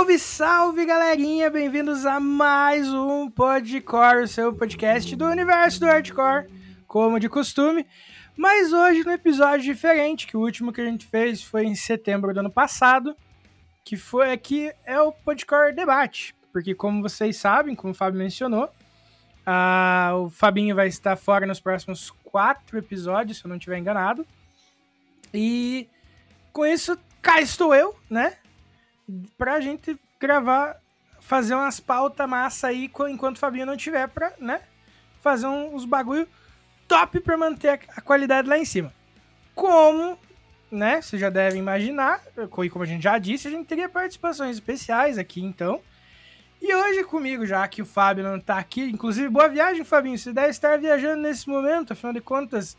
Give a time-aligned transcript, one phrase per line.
[0.00, 1.50] Salve, salve, galerinha!
[1.50, 6.48] Bem-vindos a mais um Podcore, o seu podcast do universo do hardcore,
[6.86, 7.86] como de costume.
[8.34, 12.32] Mas hoje no episódio diferente, que o último que a gente fez foi em setembro
[12.32, 13.14] do ano passado,
[13.84, 18.70] que foi aqui é o Podcore Debate, porque como vocês sabem, como o Fábio mencionou,
[19.44, 24.26] a, o Fabinho vai estar fora nos próximos quatro episódios, se eu não estiver enganado.
[25.34, 25.90] E
[26.54, 28.38] com isso, cá estou eu, né?
[29.36, 30.80] Pra gente gravar,
[31.20, 34.60] fazer umas pautas massa aí enquanto o Fabinho não tiver pra, né?
[35.20, 36.26] Fazer uns bagulho
[36.88, 38.92] top pra manter a qualidade lá em cima.
[39.54, 40.18] Como,
[40.70, 41.00] né?
[41.00, 42.20] Vocês já devem imaginar,
[42.50, 45.80] como a gente já disse, a gente teria participações especiais aqui, então.
[46.60, 50.18] E hoje comigo, já que o Fábio não tá aqui, inclusive, boa viagem, Fabinho.
[50.18, 52.76] Você deve estar viajando nesse momento, afinal de contas,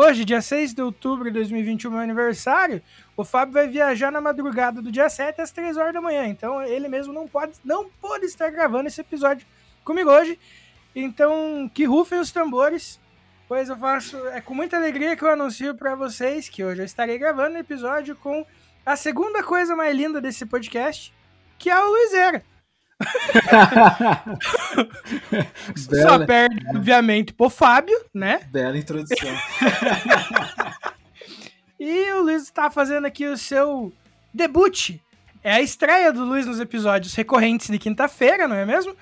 [0.00, 2.80] Hoje, dia 6 de outubro de 2021, meu aniversário,
[3.18, 6.28] o Fábio vai viajar na madrugada do dia 7 às 3 horas da manhã.
[6.28, 9.44] Então ele mesmo não pode, não pode estar gravando esse episódio
[9.84, 10.38] comigo hoje.
[10.94, 13.00] Então, que rufem os tambores,
[13.48, 14.16] pois eu faço.
[14.28, 17.60] É com muita alegria que eu anuncio para vocês que hoje eu estarei gravando um
[17.60, 18.46] episódio com
[18.86, 21.12] a segunda coisa mais linda desse podcast,
[21.58, 22.44] que é o Luizera.
[25.76, 28.42] Só perde, obviamente, pro Fábio, né?
[28.52, 29.28] Bela introdução.
[31.78, 33.92] e o Luiz está fazendo aqui o seu
[34.32, 34.98] debut.
[35.42, 38.96] É a estreia do Luiz nos episódios recorrentes de quinta-feira, não é mesmo?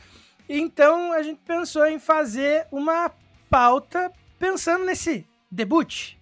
[0.49, 3.11] Então a gente pensou em fazer uma
[3.49, 6.15] pauta pensando nesse debut.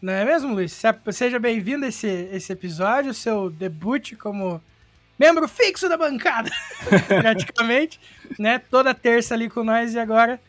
[0.00, 0.80] Não é mesmo, Luiz?
[1.12, 4.62] Seja bem-vindo a esse, esse episódio, seu debut como
[5.18, 6.50] membro fixo da bancada,
[7.20, 8.00] praticamente,
[8.38, 8.58] né?
[8.58, 10.40] Toda terça ali com nós e agora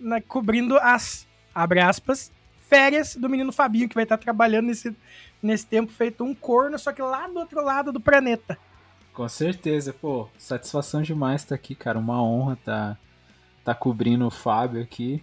[0.00, 2.32] né, cobrindo as, abre aspas,
[2.68, 4.94] férias do menino Fabinho, que vai estar trabalhando nesse,
[5.42, 8.58] nesse tempo feito um corno, só que lá do outro lado do planeta.
[9.12, 12.98] Com certeza, pô, satisfação demais estar aqui, cara, uma honra estar tá,
[13.64, 15.22] tá cobrindo o Fábio aqui.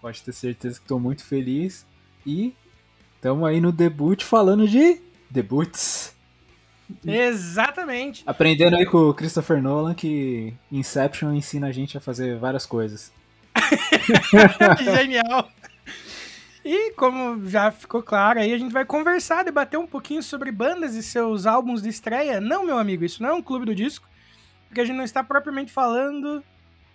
[0.00, 1.86] Pode ter certeza que estou muito feliz
[2.26, 2.54] e
[3.14, 6.14] estamos aí no debut falando de debuts.
[7.06, 8.22] Exatamente.
[8.26, 13.10] Aprendendo aí com o Christopher Nolan que Inception ensina a gente a fazer várias coisas.
[14.84, 15.48] Genial.
[16.64, 20.94] E como já ficou claro aí, a gente vai conversar, debater um pouquinho sobre bandas
[20.94, 22.40] e seus álbuns de estreia.
[22.40, 24.08] Não, meu amigo, isso não é um clube do disco,
[24.66, 26.42] porque a gente não está propriamente falando.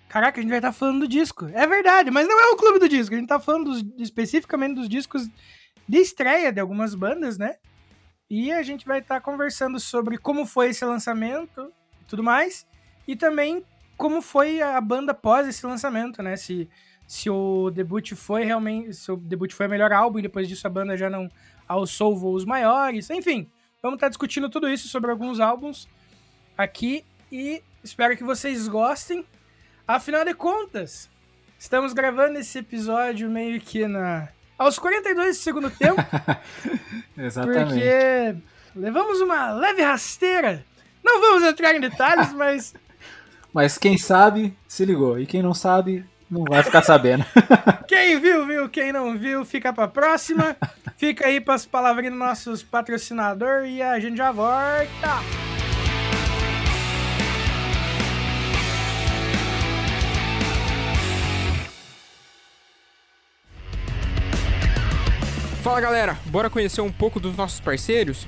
[0.08, 1.46] Caraca, a gente vai estar falando do disco.
[1.54, 3.14] É verdade, mas não é o clube do disco.
[3.14, 5.30] A gente está falando dos, especificamente dos discos
[5.88, 7.58] de estreia de algumas bandas, né?
[8.28, 12.66] E a gente vai estar tá conversando sobre como foi esse lançamento e tudo mais.
[13.08, 13.64] E também
[13.96, 16.36] como foi a banda pós esse lançamento, né?
[16.36, 16.68] Se,
[17.10, 18.94] se o debut foi realmente.
[18.94, 21.28] Se o debut foi o melhor álbum e depois disso a banda já não
[21.68, 23.10] alçou voos maiores.
[23.10, 23.50] Enfim,
[23.82, 25.90] vamos estar tá discutindo tudo isso sobre alguns álbuns
[26.56, 27.04] aqui.
[27.32, 29.26] E espero que vocês gostem.
[29.88, 31.10] Afinal de contas,
[31.58, 36.00] estamos gravando esse episódio meio que na aos 42 do segundo tempo.
[37.18, 37.70] Exatamente.
[37.70, 38.36] Porque
[38.76, 40.64] levamos uma leve rasteira.
[41.04, 42.76] Não vamos entrar em detalhes, mas.
[43.52, 45.20] Mas quem sabe, se ligou.
[45.20, 47.26] E quem não sabe, não vai ficar sabendo.
[47.88, 48.70] quem viu, viu.
[48.70, 50.56] Quem não viu, fica pra próxima.
[50.98, 55.20] Fica aí para as palavrinhas dos nossos patrocinadores e a gente já volta.
[65.64, 68.28] Fala galera, bora conhecer um pouco dos nossos parceiros?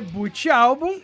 [0.00, 1.00] Debut álbum,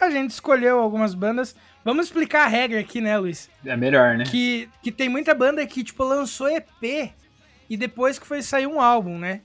[0.00, 1.54] a gente escolheu algumas bandas.
[1.84, 3.48] Vamos explicar a regra aqui, né, Luiz?
[3.64, 4.24] É melhor, né?
[4.24, 7.10] Que, que tem muita banda que, tipo, lançou EP
[7.68, 9.40] e depois que foi sair um álbum, né?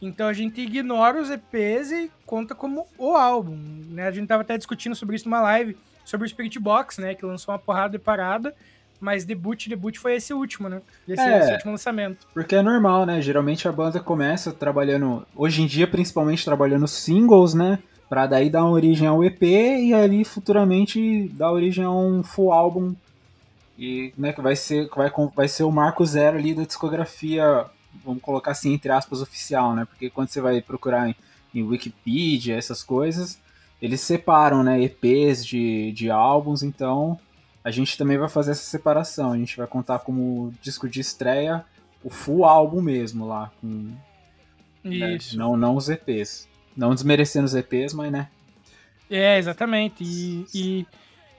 [0.00, 3.56] Então a gente ignora os EPs e conta como o álbum,
[3.90, 4.06] né?
[4.06, 7.14] A gente tava até discutindo sobre isso numa live, sobre o Spirit Box, né?
[7.14, 8.54] Que lançou uma porrada de parada,
[9.00, 10.82] mas debut, debut foi esse último, né?
[11.08, 11.38] Esse, É.
[11.40, 12.26] esse último lançamento.
[12.34, 13.20] Porque é normal, né?
[13.22, 17.78] Geralmente a banda começa trabalhando, hoje em dia principalmente trabalhando singles, né?
[18.08, 22.94] Pra daí dar origem ao EP e ali futuramente dar origem a um full álbum.
[23.78, 27.66] E, né, que vai ser, que vai, vai ser o marco zero ali da discografia,
[28.04, 29.84] vamos colocar assim, entre aspas, oficial, né?
[29.84, 31.16] Porque quando você vai procurar em,
[31.54, 33.38] em Wikipedia, essas coisas,
[33.82, 37.18] eles separam, né, EPs de, de álbuns, então
[37.64, 39.32] a gente também vai fazer essa separação.
[39.32, 41.64] A gente vai contar como disco de estreia
[42.02, 43.92] o full álbum mesmo lá, com,
[44.84, 45.36] né, Isso.
[45.38, 46.46] não, não os EPs.
[46.76, 48.28] Não desmerecendo os EPs, mas né.
[49.10, 50.02] É, exatamente.
[50.02, 50.86] E, e,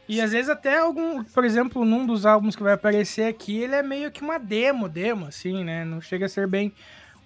[0.08, 3.76] e às vezes até algum, por exemplo, num dos álbuns que vai aparecer aqui, ele
[3.76, 5.84] é meio que uma demo, demo, assim, né?
[5.84, 6.72] Não chega a ser bem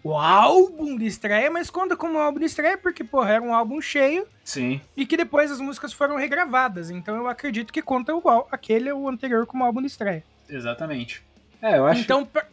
[0.02, 3.54] o álbum de estreia, mas conta como um álbum de estreia porque, porra, era um
[3.54, 4.80] álbum cheio Sim.
[4.96, 6.90] e que depois as músicas foram regravadas.
[6.90, 10.24] Então eu acredito que conta o, ál- aquele, o anterior, como álbum de estreia.
[10.50, 11.22] Exatamente.
[11.62, 12.46] É, eu acho Então, pra...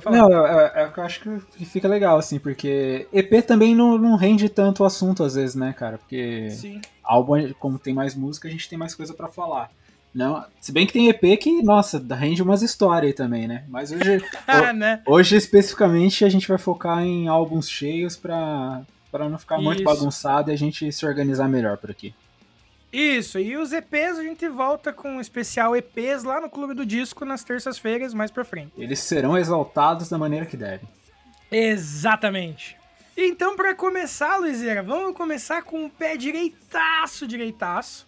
[0.00, 0.16] falar.
[0.16, 3.74] Não, é, é, é o que eu acho que fica legal, assim, porque EP também
[3.74, 5.98] não, não rende tanto o assunto às vezes, né, cara?
[5.98, 6.80] Porque Sim.
[7.02, 9.70] álbum, como tem mais música, a gente tem mais coisa pra falar.
[10.14, 13.64] Não, se bem que tem EP que, nossa, rende umas histórias também, né?
[13.68, 15.02] Mas hoje, Ah, né?
[15.04, 19.84] hoje especificamente a gente vai focar em álbuns cheios pra, pra não ficar muito Isso.
[19.84, 22.14] bagunçado e a gente se organizar melhor por aqui.
[22.94, 26.86] Isso, e os EPs a gente volta com um especial EPs lá no Clube do
[26.86, 28.70] Disco nas terças-feiras, mais pra frente.
[28.78, 30.88] Eles serão exaltados da maneira que devem.
[31.50, 32.76] Exatamente.
[33.16, 38.06] Então, pra começar, Luizeira, vamos começar com o pé direitaço, direitaço,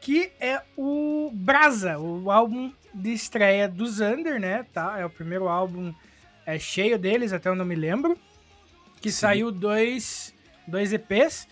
[0.00, 4.64] que é o Brasa, o álbum de estreia do Zander, né?
[4.72, 4.96] Tá?
[5.00, 5.92] É o primeiro álbum
[6.46, 8.16] é, cheio deles, até eu não me lembro.
[9.00, 10.32] Que saiu dois,
[10.68, 11.48] dois EPs,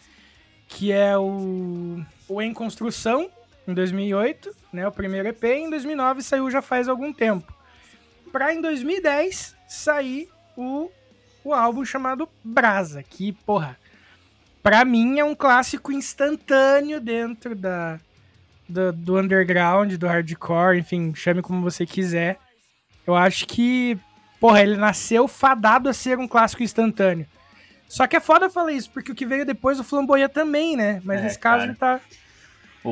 [0.68, 3.30] que é o, o Em Construção,
[3.66, 4.86] em 2008, né?
[4.86, 5.44] O primeiro EP.
[5.44, 7.52] Em 2009 saiu já faz algum tempo.
[8.30, 10.90] Pra em 2010 sair o,
[11.44, 13.76] o álbum chamado Brasa, que, porra,
[14.62, 17.98] pra mim é um clássico instantâneo dentro da,
[18.68, 22.38] do underground, do hardcore, enfim, chame como você quiser.
[23.06, 23.98] Eu acho que,
[24.40, 27.26] porra, ele nasceu fadado a ser um clássico instantâneo.
[27.88, 31.00] Só que é foda falar isso, porque o que veio depois, o Flamboia também, né?
[31.04, 31.70] Mas É, nesse caso cara.
[31.70, 32.00] ele tá.
[32.86, 32.90] O,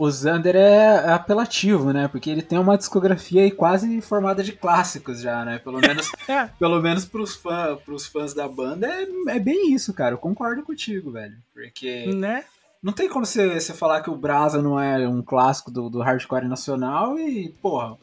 [0.00, 2.08] o, o Xander é é apelativo, né?
[2.08, 5.58] Porque ele tem uma discografia aí quase formada de clássicos já, né?
[5.58, 9.92] Pelo menos, É, pelo menos pros, fã, pros fãs da banda é, é bem isso,
[9.92, 10.14] cara.
[10.14, 11.36] Eu concordo contigo, velho.
[11.52, 12.44] Porque né?
[12.82, 16.00] não tem como você, você falar que o Brasa não é um clássico do, do
[16.00, 17.98] hardcore nacional e, porra,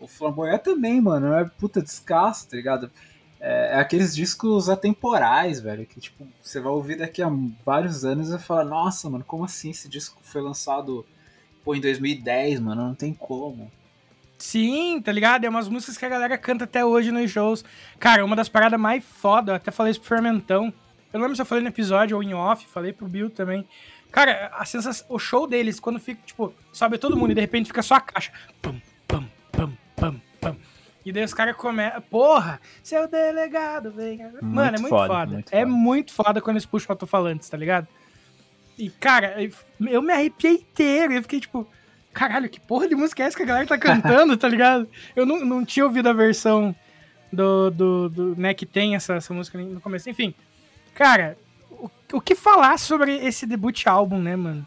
[0.00, 1.34] o Flamboyant também, mano.
[1.34, 2.90] É puta descasso, tá ligado?
[3.40, 5.86] É, é aqueles discos atemporais, velho.
[5.86, 7.30] Que, tipo, você vai ouvir daqui a
[7.64, 11.04] vários anos e vai falar, nossa, mano, como assim esse disco foi lançado,
[11.64, 12.88] pô, em 2010, mano?
[12.88, 13.70] Não tem como.
[14.38, 15.44] Sim, tá ligado?
[15.44, 17.64] É umas músicas que a galera canta até hoje nos shows.
[17.98, 20.72] Cara, uma das paradas mais foda, eu até falei isso pro Fermentão.
[21.12, 23.66] Eu não lembro se eu falei no episódio ou em off, falei pro Bill também.
[24.12, 27.66] Cara, a sensação, o show deles, quando fica, tipo, sobe todo mundo e de repente
[27.66, 28.32] fica só a caixa.
[28.62, 29.72] Pam, pam, pam.
[31.08, 32.02] E daí os caras começam.
[32.02, 34.18] Porra, seu delegado, vem.
[34.42, 35.32] Mano, é muito foda, foda.
[35.32, 35.66] muito é foda.
[35.66, 37.88] muito foda quando eles puxam alto-falantes, tá ligado?
[38.76, 39.34] E, cara,
[39.80, 41.14] eu me arrepiei inteiro.
[41.14, 41.66] Eu fiquei tipo,
[42.12, 44.86] caralho, que porra de música é essa que a galera tá cantando, tá ligado?
[45.16, 46.76] Eu não, não tinha ouvido a versão
[47.32, 50.10] do, do, do né, que tem essa, essa música no começo.
[50.10, 50.34] Enfim,
[50.94, 51.38] cara,
[51.70, 54.66] o, o que falar sobre esse debut álbum, né, mano?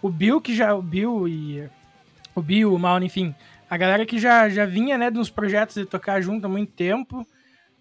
[0.00, 0.74] O Bill, que já.
[0.74, 1.68] O Bill e.
[2.34, 3.34] O Bill, o Mauro, enfim.
[3.68, 7.26] A galera que já, já vinha, né, dos projetos de tocar junto há muito tempo.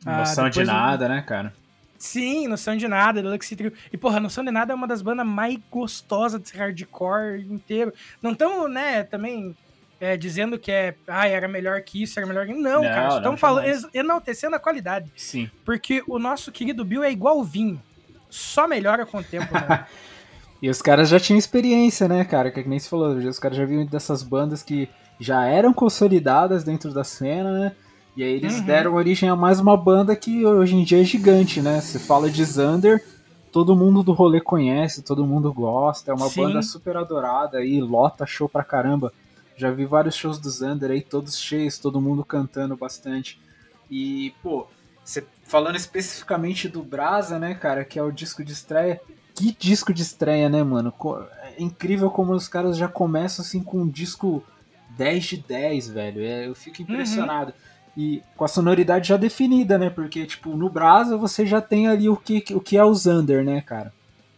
[0.06, 1.54] Ah, Noção de depois o- nada, né, cara?
[1.98, 3.72] Sim, Noção de Nada, Deluxe Trio.
[3.92, 7.94] E, porra, Noção de Nada é uma das bandas mais gostosas desse hardcore inteiro.
[8.22, 9.56] Não tão, né, também
[10.00, 12.54] é, dizendo que é, ah, era melhor que isso, era melhor que.
[12.54, 15.10] Não, Não, cara, estamos falando, enaltecendo a qualidade.
[15.16, 15.50] Sim.
[15.64, 17.82] Porque o nosso querido Bill é igual vinho.
[18.30, 19.86] Só melhora com o tempo, né?
[20.62, 22.50] E os caras já tinham experiência, né, cara?
[22.50, 24.90] Que nem você falou, os caras já vinham dessas bandas que
[25.20, 27.76] já eram consolidadas dentro da cena, né?
[28.16, 28.66] E aí eles Uhum.
[28.66, 31.82] deram origem a mais uma banda que hoje em dia é gigante, né?
[31.82, 33.04] Você fala de Xander,
[33.52, 36.42] todo mundo do rolê conhece, todo mundo gosta, é uma Sim.
[36.42, 39.12] banda super adorada aí, lota show pra caramba.
[39.58, 43.40] Já vi vários shows do Xander aí, todos cheios, todo mundo cantando bastante.
[43.90, 44.68] E, pô,
[45.04, 49.00] você falando especificamente do Brasa, né, cara, que é o disco de estreia.
[49.34, 50.94] Que disco de estreia, né, mano?
[51.44, 54.42] É incrível como os caras já começam assim com um disco
[54.98, 56.22] 10 de 10, velho.
[56.22, 57.54] É, eu fico impressionado.
[57.98, 59.90] E com a sonoridade já definida, né?
[59.90, 63.44] Porque, tipo, no Brasa você já tem ali o que, o que é o Xander,
[63.44, 63.94] né, cara?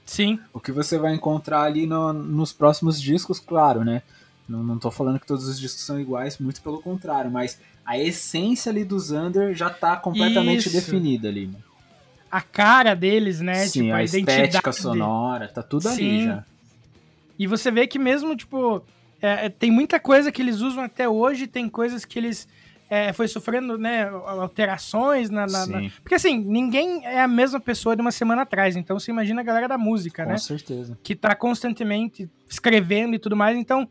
[0.06, 0.40] Sim.
[0.54, 4.04] O que você vai encontrar ali no- nos próximos discos, claro, né?
[4.48, 7.98] Não, não tô falando que todos os discos são iguais, muito pelo contrário, mas a
[7.98, 10.72] essência ali do Xander já tá completamente Isso.
[10.72, 11.48] definida ali.
[11.48, 11.60] Né?
[12.32, 13.66] A cara deles, né?
[13.66, 14.76] Sim, tipo, a, a, estética identidade.
[14.78, 16.26] sonora, tá tudo ali Sim.
[16.26, 16.44] já.
[17.40, 18.84] E você vê que mesmo, tipo,
[19.22, 22.48] é, é, tem muita coisa que eles usam até hoje, tem coisas que eles
[22.90, 27.60] é, foi sofrendo, né, alterações na, na- na- Sim, Porque assim, ninguém é a mesma
[27.60, 30.38] pessoa de uma semana atrás, então você imagina a galera da música, com né?
[30.38, 30.98] certeza.
[31.04, 33.88] Que tá constantemente escrevendo e tudo mais, então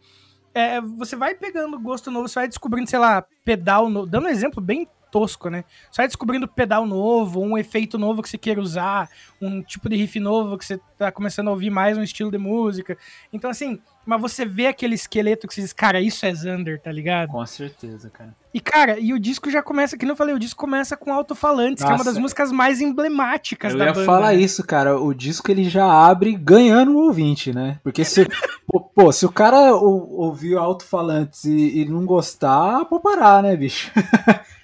[0.54, 4.30] é, você vai pegando gosto novo, você vai descobrindo, sei lá, pedal novo, dando um
[4.30, 5.64] exemplo bem tosco, né?
[5.96, 9.08] Vai descobrindo pedal novo, um efeito novo que você queira usar,
[9.40, 12.38] um tipo de riff novo que você tá começando a ouvir mais um estilo de
[12.38, 12.96] música.
[13.32, 16.92] Então, assim, mas você vê aquele esqueleto que você diz, cara, isso é Xander, tá
[16.92, 17.30] ligado?
[17.30, 18.34] Com certeza, cara.
[18.54, 21.84] E, cara, e o disco já começa, que não falei, o disco começa com Alto-Falantes,
[21.84, 24.06] que é uma das músicas mais emblemáticas Eu da ia banda.
[24.06, 24.36] falar né?
[24.40, 24.98] isso, cara.
[24.98, 27.78] O disco ele já abre ganhando o ouvinte, né?
[27.82, 28.26] Porque se,
[28.66, 33.54] pô, pô, se o cara ou- ouvir alto-falantes e, e não gostar, pode parar, né,
[33.56, 33.90] bicho?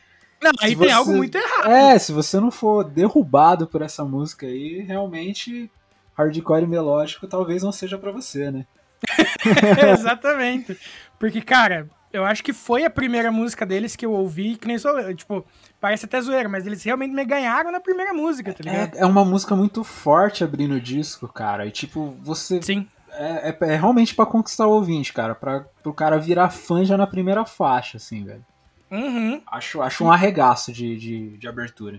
[0.43, 1.71] Não, aí se tem você- algo muito errado.
[1.71, 5.71] É, se você não for derrubado por essa música aí, realmente
[6.15, 8.67] hardcore melódico talvez não seja pra você, né?
[9.93, 10.79] Exatamente.
[11.19, 14.79] Porque, cara, eu acho que foi a primeira música deles que eu ouvi, que nem
[14.79, 15.45] sou, tipo,
[15.81, 18.97] parece até zoeira, mas eles realmente me ganharam na primeira música, tá ligado?
[18.97, 21.67] É, é uma música muito forte abrindo o disco, cara.
[21.67, 22.61] E tipo, você.
[22.63, 22.87] Sim.
[23.15, 25.35] É, é- é realmente pra conquistar o ouvinte, cara.
[25.35, 28.45] Pra, pro cara virar fã já na primeira faixa, assim, velho.
[28.93, 29.41] Uhum.
[29.47, 31.99] Acho, acho um arregaço de, de, de abertura.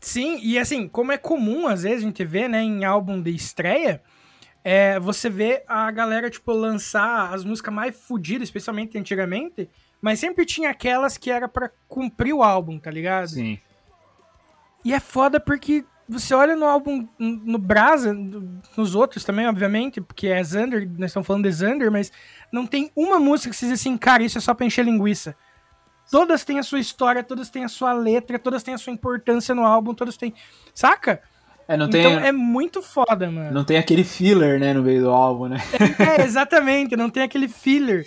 [0.00, 3.34] Sim, e assim, como é comum às vezes a gente vê, né, em álbum de
[3.34, 4.00] estreia,
[4.62, 9.68] é, você vê a galera, tipo, lançar as músicas mais fodidas, especialmente antigamente,
[10.00, 13.28] mas sempre tinha aquelas que era pra cumprir o álbum, tá ligado?
[13.30, 13.58] Sim.
[14.84, 20.00] E é foda porque você olha no álbum, no Brasa, no- nos outros também, obviamente,
[20.00, 22.12] porque é Xander, nós estamos falando de Xander, mas
[22.52, 25.34] não tem uma música que você diz assim, cara, isso é só pra encher linguiça.
[26.10, 29.54] Todas têm a sua história, todas têm a sua letra, todas têm a sua importância
[29.54, 30.34] no álbum, todas têm.
[30.74, 31.22] Saca?
[31.66, 33.50] É, não tem, então é muito foda, mano.
[33.50, 35.56] não tem aquele filler, né, no meio do álbum, né?
[35.98, 38.06] É, exatamente, não tem aquele filler.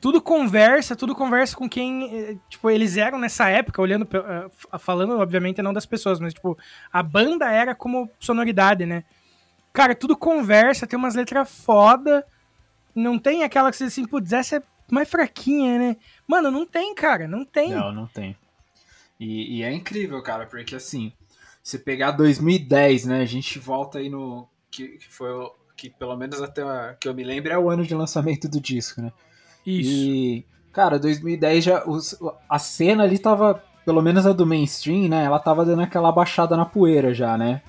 [0.00, 5.18] Tudo conversa, tudo conversa com quem, eh, tipo, eles eram nessa época, olhando, eh, falando,
[5.18, 6.58] obviamente, não das pessoas, mas, tipo,
[6.92, 9.04] a banda era como sonoridade, né?
[9.72, 12.24] Cara, tudo conversa, tem umas letras foda,
[12.94, 15.96] não tem aquela que você diz assim, putz, essa é mais fraquinha, né?
[16.26, 17.70] Mano, não tem, cara, não tem.
[17.74, 18.36] Não, não tem.
[19.18, 21.12] E, e é incrível, cara, porque assim,
[21.62, 24.46] se pegar 2010, né, a gente volta aí no.
[24.70, 25.52] Que, que foi o.
[25.76, 28.58] Que pelo menos até a- que eu me lembro é o ano de lançamento do
[28.60, 29.12] disco, né?
[29.66, 29.90] Isso.
[29.90, 31.84] E, cara, 2010 já.
[31.86, 32.16] os-
[32.48, 35.24] a cena ali tava, pelo menos a do mainstream, né?
[35.24, 37.60] Ela tava dando aquela baixada na poeira já, né?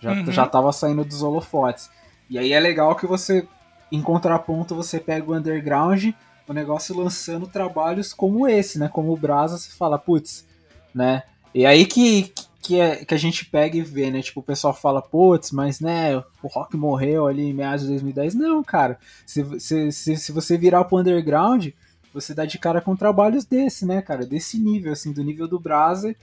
[0.00, 0.32] Já, Uhum.
[0.32, 1.90] já tava saindo dos holofotes.
[2.28, 3.46] E aí é legal que você,
[3.90, 6.10] em contraponto, você pega o underground,
[6.46, 8.88] o negócio lançando trabalhos como esse, né?
[8.88, 10.46] Como o Brasa, você fala, putz,
[10.94, 11.22] né?
[11.54, 14.20] E aí que, que, é, que a gente pega e vê, né?
[14.20, 18.34] Tipo, o pessoal fala, putz, mas né, o rock morreu ali em meados de 2010.
[18.34, 18.98] Não, cara.
[19.24, 21.68] Se, se, se, se você virar pro underground,
[22.12, 24.26] você dá de cara com trabalhos desse, né, cara?
[24.26, 26.14] Desse nível, assim, do nível do Brasa,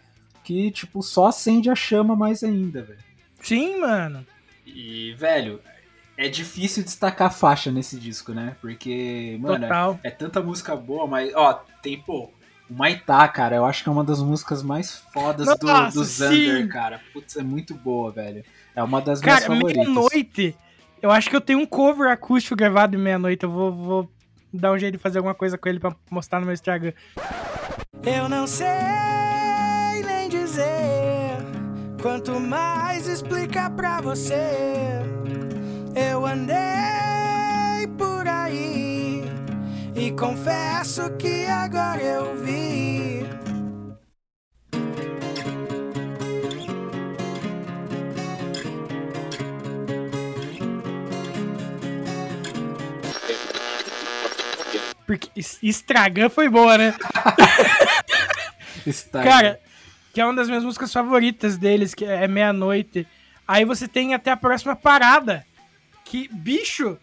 [0.43, 2.99] que, tipo, só acende a chama mais ainda, velho.
[3.41, 4.25] Sim, mano.
[4.65, 5.59] E, velho,
[6.21, 8.55] é difícil destacar faixa nesse disco, né?
[8.61, 9.99] Porque, mano, é, Total.
[10.03, 12.29] é tanta música boa, mas, ó, tem, pô,
[12.69, 16.05] o Maitá, cara, eu acho que é uma das músicas mais fodas do, Nossa, do
[16.05, 16.67] Xander, sim!
[16.67, 17.01] cara.
[17.11, 18.45] Putz, é muito boa, velho.
[18.75, 19.87] É uma das Cara, minhas favoritas.
[19.87, 20.55] meia-noite.
[21.01, 23.43] Eu acho que eu tenho um cover acústico gravado de meia-noite.
[23.43, 24.11] Eu vou, vou
[24.53, 26.93] dar um jeito de fazer alguma coisa com ele pra mostrar no meu Instagram.
[28.05, 28.67] Eu não sei
[30.05, 31.37] nem dizer
[31.99, 35.01] quanto mais explicar pra você.
[35.95, 39.23] Eu andei por aí
[39.95, 43.25] e confesso que agora eu vi.
[55.05, 56.93] Porque es- Estragan foi boa, né?
[59.11, 59.59] Cara,
[60.13, 63.05] que é uma das minhas músicas favoritas deles, que é Meia-Noite.
[63.47, 65.45] Aí você tem até a próxima parada.
[66.03, 66.97] Que, bicho,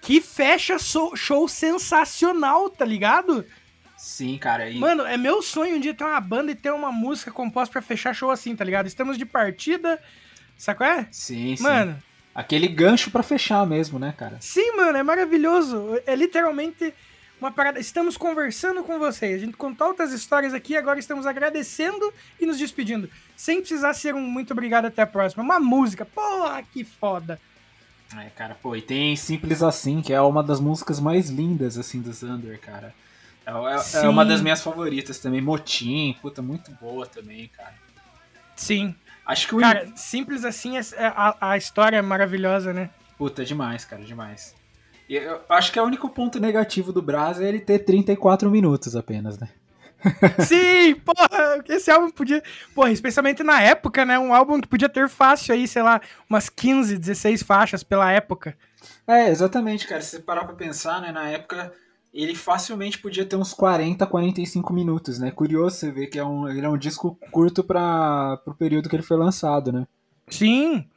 [0.00, 3.44] que fecha show sensacional, tá ligado?
[3.96, 4.68] Sim, cara.
[4.68, 4.78] E...
[4.78, 7.82] Mano, é meu sonho um dia ter uma banda e ter uma música composta pra
[7.82, 8.86] fechar show assim, tá ligado?
[8.86, 10.00] Estamos de partida,
[10.56, 10.86] sacou?
[10.86, 11.08] É?
[11.10, 11.62] Sim, sim.
[11.62, 12.00] Mano,
[12.36, 14.36] Aquele gancho pra fechar mesmo, né, cara?
[14.40, 15.98] sim, mano, é maravilhoso.
[16.06, 16.92] É literalmente
[17.40, 17.80] uma parada.
[17.80, 19.36] Estamos conversando com vocês.
[19.36, 23.08] A gente contou outras histórias aqui, agora estamos agradecendo e nos despedindo.
[23.34, 25.42] Sem precisar ser um muito obrigado até a próxima.
[25.42, 27.40] Uma música, porra, que foda.
[28.14, 32.00] É, cara, pô, e tem Simples Assim, que é uma das músicas mais lindas, assim,
[32.00, 32.94] do Thunder, cara.
[33.44, 35.40] É, é- é uma das minhas favoritas também.
[35.40, 37.74] Motim, puta, muito boa também, cara.
[38.54, 38.94] Sim.
[39.24, 39.58] Acho que o.
[39.60, 42.90] Cara, simples assim, é- é- a, a história é maravilhosa, né?
[43.18, 44.54] Puta, demais, cara, demais.
[45.08, 48.50] E eu acho que é o único ponto negativo do Brás é ele ter 34
[48.50, 49.48] minutos apenas, né?
[50.46, 52.42] Sim, porra, esse álbum podia.
[52.74, 54.18] Porra, especialmente na época, né?
[54.18, 58.56] Um álbum que podia ter fácil aí, sei lá, umas 15, 16 faixas pela época.
[59.06, 60.00] É, exatamente, cara.
[60.00, 61.72] Se você parar pra pensar, né, na época
[62.12, 65.30] ele facilmente podia ter uns 40, 45 minutos, né?
[65.30, 68.96] Curioso você ver que é um, ele é um disco curto para pro período que
[68.96, 69.86] ele foi lançado, né?
[70.28, 70.88] Sim,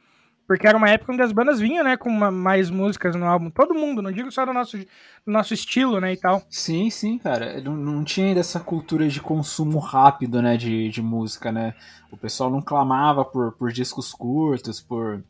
[0.50, 3.50] porque era uma época onde as bandas vinham, né, com uma- mais músicas no álbum.
[3.50, 4.84] Todo mundo, não digo só do nosso, do
[5.28, 6.42] nosso estilo, né, e tal.
[6.50, 7.60] Sim, sim, cara.
[7.60, 11.72] Não, não tinha ainda essa cultura de consumo rápido, né, de, de música, né?
[12.10, 15.22] O pessoal não clamava por, por discos curtos, por,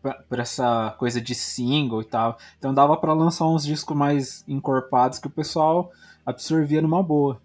[0.00, 2.38] por por essa coisa de single e tal.
[2.58, 5.92] Então dava pra lançar uns discos mais encorpados que o pessoal
[6.24, 7.38] absorvia numa boa.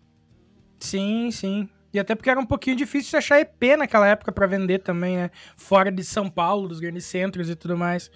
[0.80, 1.68] Sim, sim.
[1.94, 5.32] E até porque era um pouquinho difícil achar EP naquela época pra vender também, né?
[5.58, 8.10] Fora de São Paulo, dos grandes centros e tudo mais.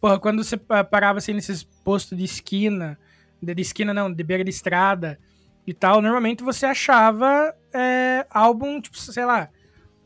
[0.00, 2.98] Porra, quando você pa- parava assim nesses postos de esquina,
[3.42, 5.18] de, esquina não, de beira de estrada
[5.66, 9.48] e tal, normalmente você achava é, álbum, tipo, sei lá,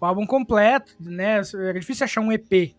[0.00, 1.42] o álbum completo, né?
[1.54, 2.74] Era difícil achar um EP.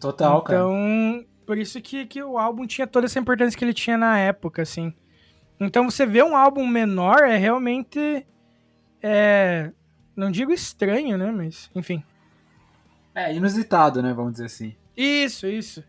[0.00, 0.58] Total, cara.
[0.60, 4.18] Então, por isso que, que o álbum tinha toda essa importância que ele tinha na
[4.18, 4.94] época, assim.
[5.60, 8.26] Então, você vê um álbum menor é realmente.
[9.02, 9.70] É.
[10.14, 11.30] Não digo estranho, né?
[11.30, 12.02] Mas, enfim.
[13.14, 14.74] É, inusitado, né, vamos dizer assim.
[14.96, 15.82] Isso, isso.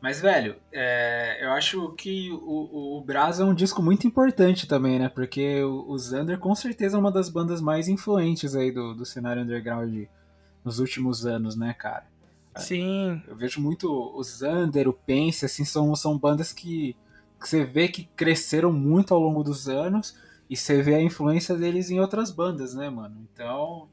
[0.00, 4.98] Mas, velho, é, eu acho que o, o, Brás é um disco muito importante também,
[4.98, 5.08] né?
[5.08, 9.04] Porque o, o Xander com certeza é uma das bandas mais influentes aí do, do
[9.04, 10.04] cenário underground
[10.64, 12.06] nos últimos anos, né, cara?
[12.56, 13.20] Sim.
[13.26, 16.96] Eu vejo muito o Xander, o Pense, assim, são, são bandas que,
[17.40, 20.16] que você vê que cresceram muito ao longo dos anos
[20.48, 23.16] e você vê a influência deles em outras bandas, né, mano?
[23.32, 23.88] Então,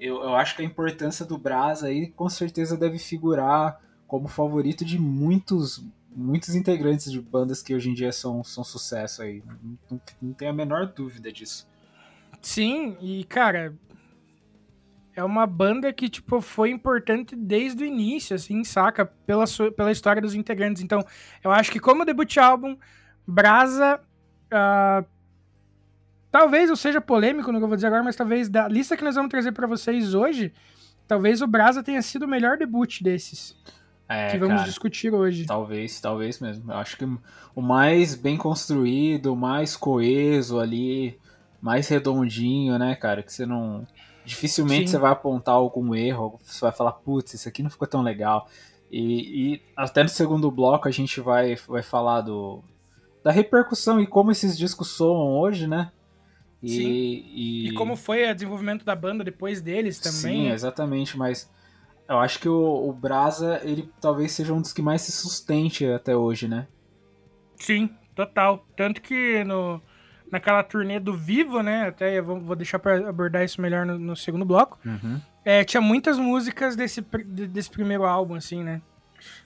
[0.00, 4.84] eu, eu acho que a importância do Brás aí com certeza deve figurar como favorito
[4.84, 5.84] de muitos
[6.18, 9.42] muitos integrantes de bandas que hoje em dia são, são sucesso aí.
[9.46, 11.68] Não, não, tenho a menor dúvida disso.
[12.42, 13.74] Sim, e, cara.
[15.14, 19.04] É uma banda que, tipo, foi importante desde o início, assim, saca?
[19.04, 20.80] Pela, sua, pela história dos integrantes.
[20.80, 21.04] Então,
[21.42, 22.76] eu acho que como debut álbum,
[23.26, 24.00] Brasa.
[24.50, 25.04] ah,
[26.30, 29.04] talvez eu seja polêmico no que eu vou dizer agora, mas talvez da lista que
[29.04, 30.52] nós vamos trazer pra vocês hoje,
[31.06, 33.56] talvez o Brasa tenha sido o melhor debut desses
[34.08, 34.68] É, que vamos cara.
[34.68, 35.44] discutir hoje.
[35.46, 36.72] Talvez, talvez mesmo.
[36.72, 37.04] Eu acho que
[37.54, 41.18] o mais bem construído, o mais coeso ali,
[41.60, 43.22] mais redondinho, né, cara?
[43.22, 43.86] Que você não.
[44.24, 44.92] Dificilmente Sim.
[44.92, 48.46] você vai apontar algum erro, você vai falar, putz, isso aqui não ficou tão legal.
[48.90, 52.62] E, e até no segundo bloco a gente vai, vai falar do,
[53.24, 55.90] da repercussão e como esses discos soam hoje, né?
[56.62, 56.88] E, Sim.
[56.88, 57.68] e...
[57.68, 60.46] E como foi o desenvolvimento da banda depois deles também.
[60.46, 61.48] Sim, exatamente, mas
[62.08, 65.86] eu acho que o, o Brasa, ele talvez seja um dos que mais se sustente
[65.86, 66.66] até hoje, né?
[67.56, 68.66] Sim, total.
[68.76, 69.80] Tanto que no,
[70.30, 71.88] naquela turnê do Vivo, né?
[71.88, 74.78] Até eu vou, vou deixar pra abordar isso melhor no, no segundo bloco.
[75.44, 78.82] É, tinha muitas músicas desse, desse primeiro álbum, assim, né?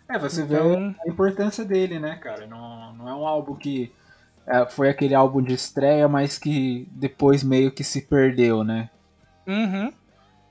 [0.08, 2.46] É, você Então- vê a importância dele, né, cara?
[2.46, 3.92] Não, não é um álbum que
[4.70, 8.90] foi aquele álbum de estreia, mas que depois meio que se perdeu, né?
[9.46, 9.92] Uhum.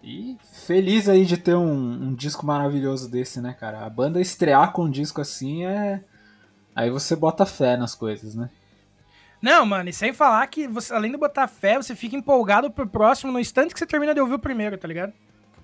[0.03, 3.85] E feliz aí de ter um, um disco maravilhoso desse, né, cara?
[3.85, 6.03] A banda estrear com um disco assim é.
[6.75, 8.49] Aí você bota fé nas coisas, né?
[9.41, 12.87] Não, mano, e sem falar que você, além de botar fé, você fica empolgado pro
[12.87, 15.13] próximo no instante que você termina de ouvir o primeiro, tá ligado?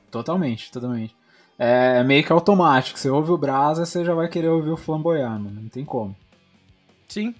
[0.09, 1.15] Totalmente, totalmente.
[1.59, 2.97] É meio que automático.
[2.99, 5.61] Você ouve o Brasa, você já vai querer ouvir o Flamboyant, mano.
[5.61, 6.15] Não tem como.
[7.07, 7.33] Sim.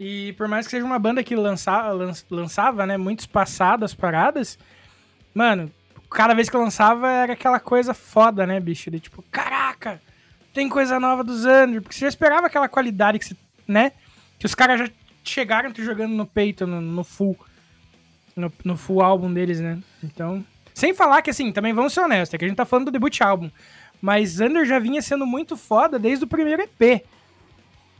[0.00, 3.94] E por mais que seja uma banda que lança, lan- lançava, né, muito espaçado as
[3.94, 4.58] paradas,
[5.34, 5.70] mano,
[6.10, 8.90] cada vez que lançava era aquela coisa foda, né, bicho?
[8.90, 10.00] De tipo, caraca,
[10.54, 13.92] tem coisa nova do Xander, porque você já esperava aquela qualidade que você, né,
[14.38, 14.88] que os caras já
[15.24, 17.36] chegaram te jogando no peito, no, no full,
[18.36, 19.78] no, no full álbum deles, né?
[20.02, 22.86] Então, sem falar que assim, também vamos ser honestos, é que a gente tá falando
[22.86, 23.50] do debut álbum,
[24.00, 27.02] mas Xander já vinha sendo muito foda desde o primeiro EP.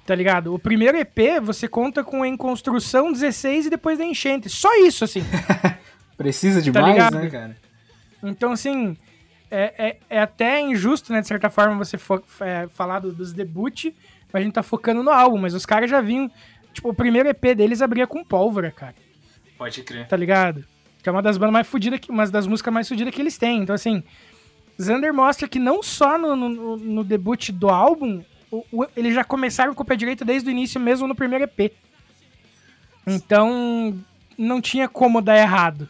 [0.08, 0.54] Tá ligado?
[0.54, 4.48] O primeiro EP você conta com Em Construção 16 e depois da Enchente.
[4.48, 5.22] Só isso, assim.
[6.16, 7.18] Precisa demais, ligado?
[7.18, 7.56] né, cara?
[8.22, 8.96] Então, assim,
[9.50, 13.34] é, é, é até injusto, né, de certa forma, você fo- é, falar do- dos
[13.34, 13.92] debut,
[14.32, 15.36] mas a gente tá focando no álbum.
[15.36, 16.30] Mas os caras já vinham.
[16.72, 18.94] Tipo, o primeiro EP deles abria com pólvora, cara.
[19.58, 20.08] Pode crer.
[20.08, 20.64] Tá ligado?
[21.02, 23.36] Que é uma das bandas mais fodidas, que- uma das músicas mais fodidas que eles
[23.36, 23.60] têm.
[23.62, 24.02] Então, assim,
[24.80, 29.24] Xander mostra que não só no, no, no debut do álbum, o- o- eles já
[29.24, 31.72] começaram com o pé direito desde o início, mesmo no primeiro EP.
[33.06, 33.98] Então,
[34.36, 35.88] não tinha como dar errado.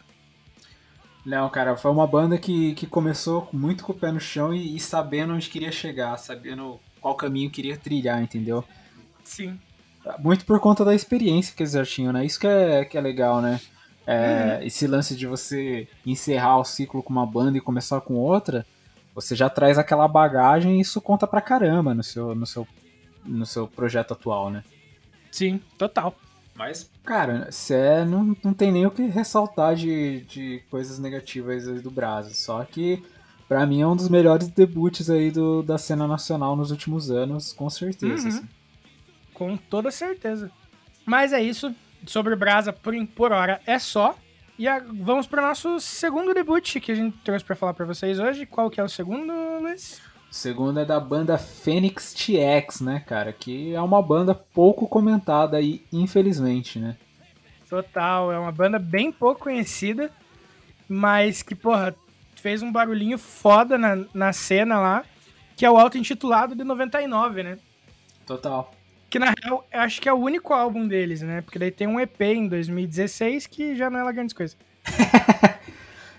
[1.25, 4.75] Não, cara, foi uma banda que, que começou muito com o pé no chão e,
[4.75, 8.63] e sabendo onde queria chegar, sabendo qual caminho queria trilhar, entendeu?
[9.23, 9.59] Sim.
[10.19, 12.25] Muito por conta da experiência que eles já tinham, né?
[12.25, 13.59] Isso que é, que é legal, né?
[14.07, 18.65] É, Esse lance de você encerrar o ciclo com uma banda e começar com outra,
[19.19, 22.67] você já traz aquela bagagem e isso conta pra caramba no seu, no seu,
[23.25, 24.63] no seu projeto atual, né?
[25.31, 26.15] Sim, total.
[26.55, 31.79] Mas, cara, cê não, não tem nem o que ressaltar de, de coisas negativas aí
[31.79, 32.33] do Brasil.
[32.33, 33.01] Só que,
[33.47, 37.53] pra mim, é um dos melhores debuts aí do, da cena nacional nos últimos anos,
[37.53, 38.23] com certeza.
[38.23, 38.27] Uhum.
[38.27, 38.49] assim.
[39.33, 40.51] Com toda certeza.
[41.05, 41.73] Mas é isso.
[42.05, 44.17] Sobre o Brasa, por, por hora, é só.
[44.59, 48.19] E a- vamos pro nosso segundo debut que a gente trouxe pra falar pra vocês
[48.19, 48.45] hoje.
[48.45, 50.01] Qual que é o segundo, Luiz?
[50.29, 53.31] O segundo é da banda Phoenix TX, né, cara?
[53.33, 56.97] Que é uma banda pouco comentada aí, infelizmente, né?
[57.69, 60.11] Total, é uma banda bem pouco conhecida,
[60.87, 61.95] mas que, porra,
[62.35, 65.05] fez um barulhinho foda na, na cena lá,
[65.55, 67.57] que é o auto-intitulado de 99, né?
[68.25, 68.71] Total.
[69.09, 71.41] Que na real, eu acho que é o único álbum deles, né?
[71.41, 74.57] Porque daí tem um EP em 2016 que já não é lá grandes coisas.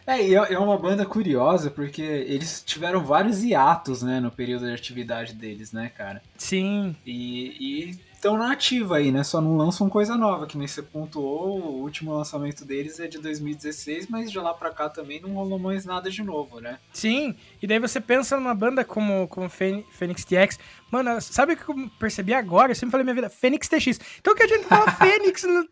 [0.06, 4.66] É, e é é uma banda curiosa porque eles tiveram vários hiatos, né, no período
[4.66, 6.20] de atividade deles, né, cara?
[6.36, 9.24] Sim, E estão na ativa aí, né?
[9.24, 11.58] Só não lançam coisa nova, que nem você pontuou.
[11.58, 15.58] O último lançamento deles é de 2016, mas de lá pra cá também não rolou
[15.58, 16.78] mais nada de novo, né?
[16.92, 17.34] sim.
[17.62, 20.58] E daí você pensa numa banda como, como Fên- Fênix TX.
[20.90, 22.72] Mano, sabe o que eu percebi agora?
[22.72, 23.98] Eu sempre falei na minha vida, Fênix TX.
[24.18, 25.66] Então que a gente fala Fênix no...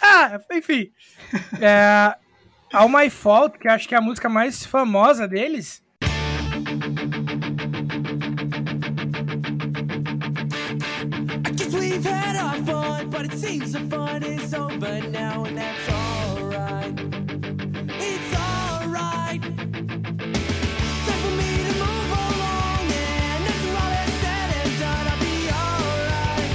[0.00, 0.90] Ah, enfim.
[1.60, 2.16] É,
[2.72, 5.83] All My Fault, que acho que é a música mais famosa deles.
[11.94, 16.94] We've had our fun, but it seems the fun is over now, and that's alright.
[18.10, 19.42] It's alright.
[21.06, 25.36] Time for me to move along, and after all is said and done, I'll be
[25.62, 26.50] alright.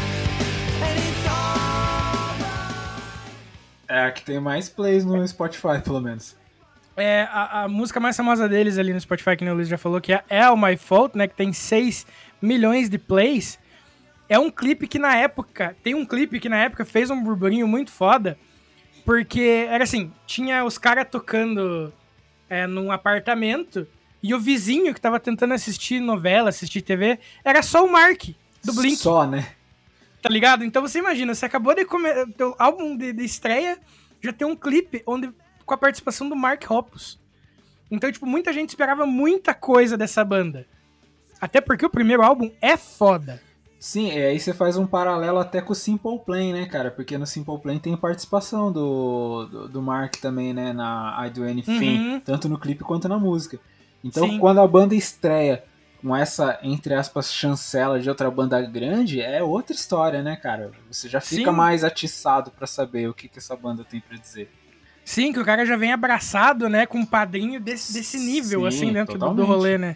[0.88, 2.44] And it's alright.
[3.88, 6.36] É a que tem mais plays no Spotify, pelo menos.
[6.98, 9.78] É, a, a música mais famosa deles ali no Spotify, que nem o Luiz já
[9.78, 11.30] falou, que é All My Fault, né?
[11.30, 12.06] Que tem 6
[12.42, 13.58] milhões de plays.
[14.30, 15.76] É um clipe que na época.
[15.84, 18.38] Tem um clipe que na época fez um burburinho muito foda.
[19.04, 21.92] Porque era assim: tinha os caras tocando
[22.48, 23.88] é, num apartamento.
[24.22, 28.26] E o vizinho que tava tentando assistir novela, assistir TV, era só o Mark,
[28.64, 28.98] do Blink.
[28.98, 29.54] Só, né?
[30.22, 30.66] Tá ligado?
[30.66, 32.28] Então você imagina, você acabou de comer.
[32.34, 33.80] Teu álbum de, de estreia
[34.22, 35.34] já tem um clipe onde,
[35.66, 37.18] com a participação do Mark Hoppus.
[37.90, 40.68] Então, tipo, muita gente esperava muita coisa dessa banda.
[41.42, 43.42] Até porque o primeiro álbum é foda.
[43.80, 46.92] Sim, é, aí você faz um paralelo até com o Simple Plan, né, cara?
[46.92, 51.44] Porque no Simple Plan tem participação do, do, do Mark também, né, na I Do
[51.44, 52.20] Anything, Uhum.
[52.20, 53.58] tanto no clipe quanto na música.
[54.04, 54.38] Então, Sim.
[54.38, 55.64] quando a banda estreia
[56.02, 60.72] com essa, entre aspas, chancela de outra banda grande, é outra história, né, cara?
[60.92, 61.58] Você já fica Sim.
[61.58, 64.50] mais atiçado pra saber o que, que essa banda tem pra dizer.
[65.06, 68.68] Sim, que o cara já vem abraçado, né, com um padrinho desse, desse nível, Sim,
[68.68, 69.48] assim, dentro do, do totalmente.
[69.48, 69.96] rolê, né?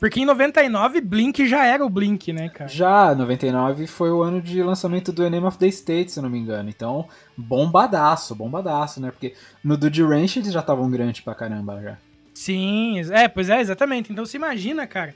[0.00, 2.68] Porque em 99, Blink já era o Blink, né, cara?
[2.68, 6.30] Já 99 foi o ano de lançamento do Enemy of the State, se eu não
[6.30, 6.70] me engano.
[6.70, 9.10] Então, bombadaço, bombadaço, né?
[9.10, 11.98] Porque no Dude Ranch eles já estavam grandes pra caramba já.
[12.34, 14.10] Sim, é, pois é, exatamente.
[14.10, 15.14] Então você imagina, cara,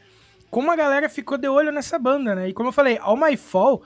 [0.51, 2.51] como a galera ficou de olho nessa banda, né?
[2.51, 3.83] E como eu falei, All My Fall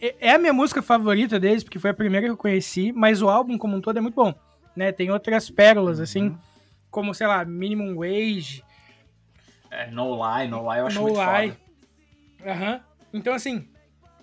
[0.00, 3.20] é- é a minha música favorita deles, porque foi a primeira que eu conheci, mas
[3.20, 4.34] o álbum como um todo é muito bom,
[4.74, 4.90] né?
[4.92, 6.34] Tem outras pérolas, assim,
[6.90, 8.64] como, sei lá, Minimum Wage,
[9.74, 11.52] É, No Lie, No Lie eu acho No muito Lie.
[12.38, 12.50] foda.
[12.52, 12.80] Aham.
[13.12, 13.66] Então, assim,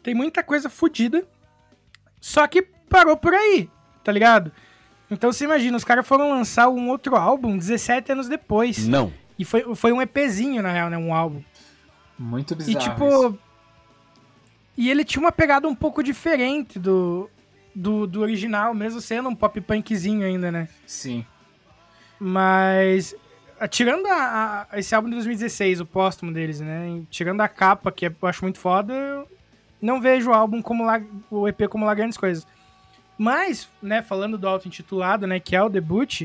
[0.03, 1.25] tem muita coisa fodida.
[2.21, 3.69] Só que parou por aí,
[4.03, 4.51] tá ligado?
[5.09, 8.87] Então você imagina, os caras foram lançar um outro álbum 17 anos depois.
[8.87, 9.11] Não.
[9.39, 10.97] E foi, foi um EPzinho, na real, né?
[10.97, 11.41] Um álbum.
[12.17, 12.79] Muito E bizarro.
[12.91, 13.05] tipo.
[13.07, 13.39] isso.
[14.77, 17.29] E ele tinha uma pegada um pouco diferente do,
[17.73, 20.67] do, do original, mesmo sendo um pop punkzinho ainda, né?
[20.85, 21.25] Sim.
[22.19, 23.15] Mas.
[23.59, 27.01] Ah, Tirando a- a- esse álbum de 2016, o póstumo deles, né?
[27.09, 29.27] Tirando a capa, que eu acho muito foda, eu
[29.81, 32.45] não vejo o álbum como lá, o EP como lá grandes coisas.
[33.17, 36.23] Mas, né, falando do auto-intitulado, né, que é o debut,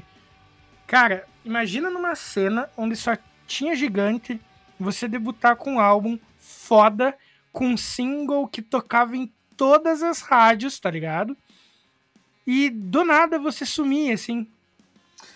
[0.86, 3.16] cara, imagina numa cena onde só
[3.46, 4.40] tinha gigante,
[4.78, 7.14] você debutar com um álbum foda,
[7.52, 11.36] com um single que tocava em todas as rádios, tá ligado?
[12.46, 14.46] E do nada você sumir, assim,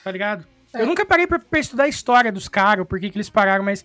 [0.05, 0.47] tá ligado?
[0.75, 3.65] Eu nunca parei pra, pra estudar a história dos caras, por que que eles pararam,
[3.65, 3.85] mas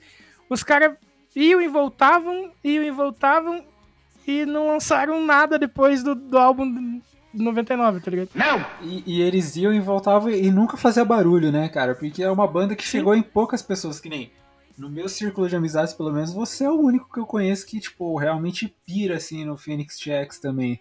[0.50, 0.96] os caras
[1.36, 3.64] iam e voltavam, iam e voltavam,
[4.28, 7.02] e não lançaram nada depois do, do álbum
[7.34, 8.30] de 99, tá ligado?
[8.82, 11.96] E, e eles iam e voltavam e nunca fazia barulho, né, cara?
[11.96, 13.00] Porque é uma banda que Sim.
[13.00, 14.32] chegou em poucas pessoas, que nem.
[14.78, 17.80] No meu círculo de amizades, pelo menos, você é o único que eu conheço que,
[17.80, 20.80] tipo, realmente pira, assim, no Phoenix TX também.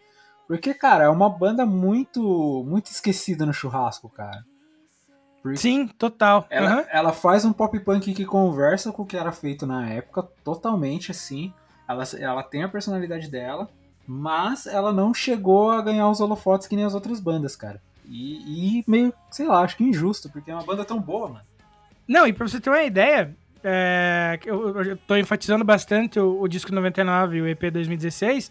[0.49, 4.45] Porque, cara, é uma banda muito, muito esquecida no churrasco, cara.
[5.57, 6.46] Sim, total.
[6.48, 6.85] ela, Aham.
[6.90, 11.11] ela faz um pop punk que conversa com o que era feito na época, totalmente
[11.11, 11.52] assim.
[11.88, 13.68] Ela, ela tem a personalidade dela,
[14.07, 17.81] mas ela não chegou a ganhar os holofotes que nem as outras bandas, cara.
[18.07, 21.44] E, e meio, sei lá, acho que injusto, porque é uma banda tão boa, mano.
[22.07, 26.48] Não, e pra você ter uma ideia, é, eu, eu tô enfatizando bastante o, o
[26.48, 28.50] disco 99 e o EP 2016,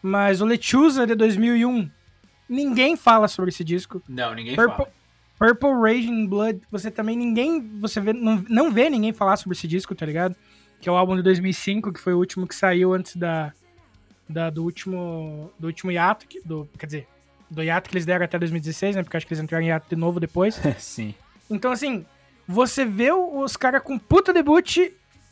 [0.00, 1.90] mas o Lechuza de 2001,
[2.48, 4.00] ninguém fala sobre esse disco.
[4.08, 4.86] Não, ninguém Purple,
[5.38, 9.68] Purple Raging Blood, você também ninguém, você vê, não, não vê ninguém falar sobre esse
[9.68, 10.34] disco, tá ligado?
[10.80, 13.52] Que é o álbum de 2005, que foi o último que saiu antes da,
[14.28, 17.08] da- do último do último hiato, que- do, quer dizer,
[17.50, 19.02] do hiato que eles deram até 2016, né?
[19.02, 20.60] Porque acho que eles entraram em hiato de novo depois.
[20.78, 21.14] Sim.
[21.50, 22.04] Então, assim,
[22.46, 24.76] você vê os caras com puta debut,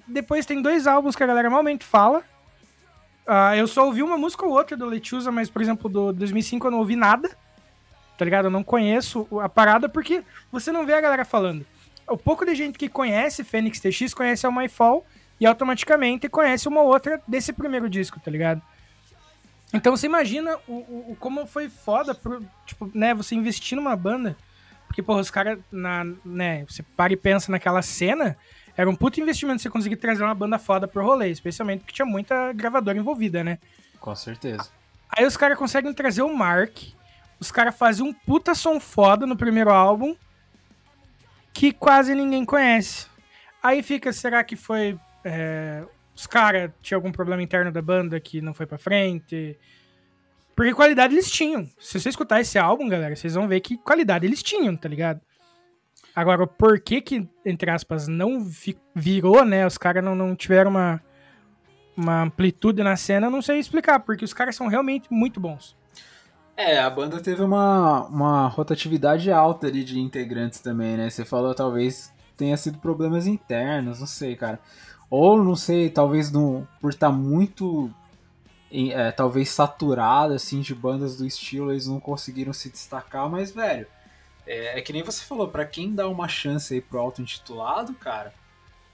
[0.07, 2.23] depois tem dois álbuns que a galera normalmente fala.
[3.27, 6.67] Ah, eu só ouvi uma música ou outra do Lechuza, mas, por exemplo, do 2005
[6.67, 7.37] eu não ouvi nada.
[8.17, 8.47] Tá ligado?
[8.47, 11.67] Eu não conheço a parada porque você não vê a galera falando.
[12.09, 15.05] O pouco de gente que conhece Fênix TX conhece a My Fall
[15.41, 18.63] e automaticamente conhece uma outra desse primeiro disco, tá ligado?
[19.75, 20.75] Então você imagina o,
[21.13, 24.37] o- como foi foda pro, tipo, né, você investir numa banda
[24.87, 28.37] porque, porra, os caras, na, né, você para e pensa naquela cena,
[28.77, 32.07] era um puto investimento você conseguir trazer uma banda foda pro rolê, especialmente porque tinha
[32.07, 33.59] muita gravadora envolvida, né?
[34.01, 34.71] Com certeza.
[35.11, 36.79] Aí os caras conseguem trazer o Mark,
[37.39, 40.17] os caras fazem um puta som foda no primeiro álbum,
[41.53, 43.07] que quase ninguém conhece.
[43.63, 44.99] Aí fica, será que foi...
[45.25, 49.59] é, os caras tinham algum problema interno da banda que não foi pra frente?
[50.55, 51.69] Porque qualidade eles tinham.
[51.79, 55.21] Se você escutar esse álbum, galera, vocês vão ver que qualidade eles tinham, tá ligado?
[56.15, 59.67] Agora, o porquê que, entre aspas, não vi- virou, né?
[59.67, 61.03] Os caras não, não tiveram uma,
[61.95, 65.76] uma amplitude na cena, eu não sei explicar, porque os caras são realmente muito bons.
[66.57, 71.11] É, a banda teve uma, uma rotatividade alta ali de integrantes também, né?
[71.11, 74.59] Você falou talvez tenha sido problemas internos, não sei, cara.
[75.11, 77.91] Ou, não sei, talvez no, por estar muito,
[78.71, 83.53] em- é, talvez saturado, assim, de bandas do estilo, eles não conseguiram se destacar, mas,
[83.53, 83.87] velho,
[84.47, 88.35] é, é que nem você falou, pra quem dá uma chance aí pro auto-intitulado, cara,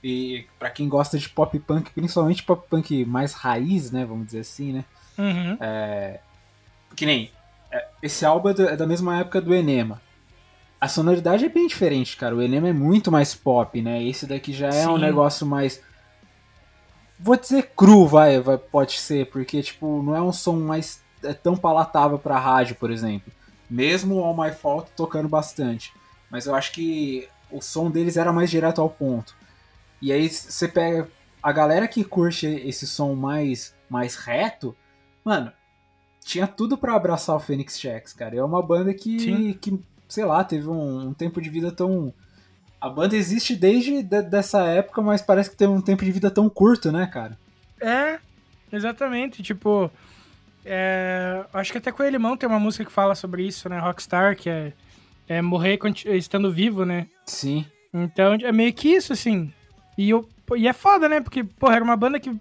[0.03, 4.39] e pra quem gosta de pop punk, principalmente pop punk mais raiz, né, vamos dizer
[4.41, 4.85] assim, né?
[5.17, 5.57] Uhum.
[6.95, 7.42] que nem é,
[8.01, 10.01] esse álbum é, é da mesma época do Enema.
[10.79, 12.35] A sonoridade é bem diferente, cara.
[12.35, 14.03] O Enema é muito mais pop, né?
[14.03, 15.01] Esse daqui já é um Sim.
[15.01, 15.81] negócio mais.
[17.17, 21.33] Vou dizer cru, vai, vai, pode ser, porque tipo, não é um som mais é
[21.33, 23.31] tão palatável pra rádio, por exemplo.
[23.69, 25.93] Mesmo o All My Fault tocando bastante.
[26.29, 29.35] Mas eu acho que o som deles era mais direto ao ponto.
[30.01, 31.07] E aí você pega
[31.41, 34.75] a galera que curte esse som mais mais reto,
[35.23, 35.51] mano,
[36.23, 38.35] tinha tudo pra abraçar o Phoenix Checks, cara.
[38.35, 39.53] É uma banda que, Sim.
[39.59, 42.13] que sei lá, teve um, um tempo de vida tão.
[42.79, 46.29] A banda existe desde de- dessa época, mas parece que tem um tempo de vida
[46.29, 47.37] tão curto, né, cara?
[47.79, 48.19] É,
[48.71, 49.41] exatamente.
[49.41, 49.89] Tipo,
[50.65, 53.79] é, acho que até com o Elimão tem uma música que fala sobre isso, né?
[53.79, 54.73] Rockstar, que é,
[55.27, 57.07] é morrer estando vivo, né?
[57.25, 57.65] Sim.
[57.93, 59.51] Então é meio que isso, assim.
[59.97, 61.21] E, eu, e é foda, né?
[61.21, 62.31] Porque, porra, era uma banda que.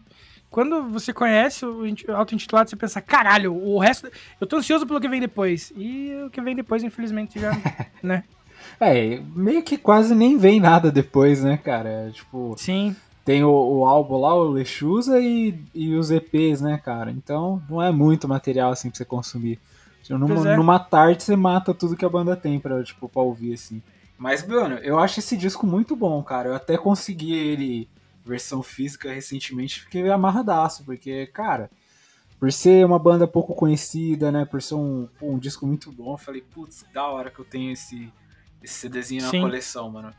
[0.53, 4.09] Quando você conhece o int- auto-intitulado, você pensa, caralho, o resto.
[4.41, 5.73] Eu tô ansioso pelo que vem depois.
[5.75, 7.53] E o que vem depois, infelizmente, já.
[8.03, 8.23] né?
[8.79, 11.89] É, meio que quase nem vem nada depois, né, cara?
[11.89, 12.95] É, Tipo, Sim.
[13.25, 17.11] tem o, o álbum lá, o Lechuza e, e os EPs, né, cara?
[17.11, 19.59] Então não é muito material assim pra você consumir.
[20.03, 20.57] Tipo, numa, é.
[20.57, 23.81] numa tarde você mata tudo que a banda tem pra, tipo, pra ouvir, assim.
[24.19, 26.49] Mas, mano, eu acho esse disco muito bom, cara.
[26.51, 27.89] Eu até consegui ele,
[28.25, 31.71] versão física, recentemente, fiquei amarradaço, porque, cara,
[32.39, 36.43] por ser uma banda pouco conhecida, né, por ser um, um disco muito bom, falei,
[36.43, 38.13] putz, da hora que eu tenho esse,
[38.63, 39.41] esse CDzinho na Sim.
[39.41, 40.13] coleção, mano.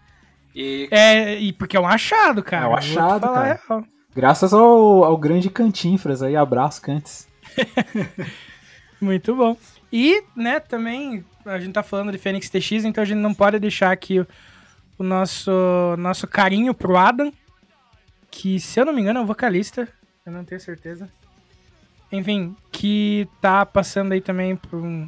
[0.56, 2.66] E É, e porque é um achado, cara.
[2.66, 3.60] É um achado, cara.
[3.68, 3.84] real.
[4.16, 7.28] graças ao, ao grande Cantinfras aí, abraço, Cantes.
[9.02, 9.58] Muito bom.
[9.92, 13.60] E, né, também, a gente tá falando de Fênix TX, então a gente não pode
[13.60, 14.28] deixar aqui o,
[14.98, 15.52] o nosso,
[15.98, 17.34] nosso carinho pro Adam,
[18.34, 19.88] que, se eu não me engano, é o vocalista,
[20.26, 21.08] eu não tenho certeza.
[22.12, 25.08] Enfim, que tá passando aí também por um,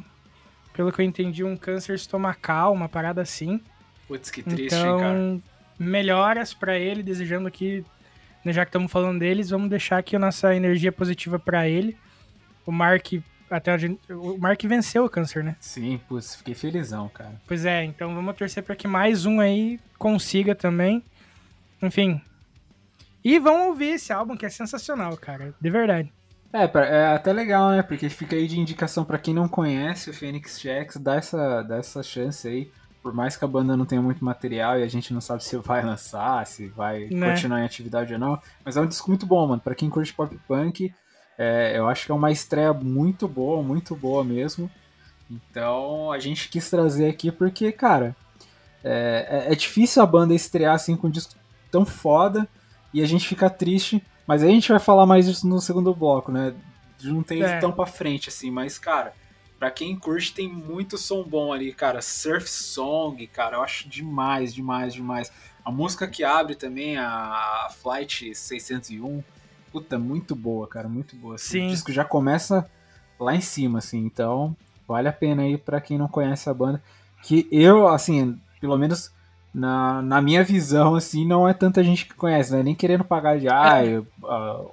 [0.72, 3.60] pelo que eu entendi, um câncer estomacal, uma parada assim.
[4.06, 5.18] Putz, que triste, hein, cara.
[5.18, 5.42] Então,
[5.76, 7.84] melhoras pra ele, desejando aqui,
[8.44, 11.96] né, já que estamos falando deles, vamos deixar aqui a nossa energia positiva pra ele.
[12.64, 13.12] O Mark,
[13.50, 15.56] até a gente, o Mark venceu o câncer, né?
[15.58, 17.40] Sim, putz, fiquei felizão, cara.
[17.44, 21.02] Pois é, então vamos torcer pra que mais um aí consiga também.
[21.82, 22.20] Enfim.
[23.28, 26.12] E vamos ouvir esse álbum que é sensacional, cara, de verdade.
[26.52, 27.82] É, é até legal, né?
[27.82, 31.76] Porque fica aí de indicação pra quem não conhece o Phoenix Jacks, dá essa, dá
[31.78, 32.70] essa chance aí.
[33.02, 35.56] Por mais que a banda não tenha muito material e a gente não sabe se
[35.56, 37.32] vai lançar, se vai Né.
[37.32, 38.40] continuar em atividade ou não.
[38.64, 39.60] Mas é um disco muito bom, mano.
[39.60, 40.94] Pra quem curte pop punk,
[41.36, 44.70] é, eu acho que é uma estreia muito boa, muito boa mesmo.
[45.28, 48.14] Então a gente quis trazer aqui porque, cara,
[48.84, 51.34] é, é- é difícil a banda estrear assim com um disco
[51.72, 52.46] tão foda
[52.98, 54.02] e a gente fica triste.
[54.26, 56.52] Mas aí a gente vai falar mais disso no segundo bloco, né?
[57.02, 57.58] Não tem É.
[57.60, 59.12] tão pra frente assim, mas, cara,
[59.58, 62.02] pra quem curte tem muito som bom ali, cara.
[62.02, 65.30] Surf Song, cara, eu acho demais, demais, demais.
[65.64, 69.22] A música que abre também, a Flight 601,
[69.70, 71.36] puta, muito boa, cara, muito boa.
[71.36, 71.60] assim.
[71.60, 71.66] Sim.
[71.66, 72.68] O disco já começa
[73.20, 74.56] lá em cima, assim, então
[74.88, 76.82] vale a pena aí pra quem não conhece a banda.
[77.22, 79.10] Que eu, assim, pelo menos
[79.56, 82.62] na, na minha visão, assim, não é tanta gente que conhece, né?
[82.62, 84.06] Nem querendo pagar de, ah, eu,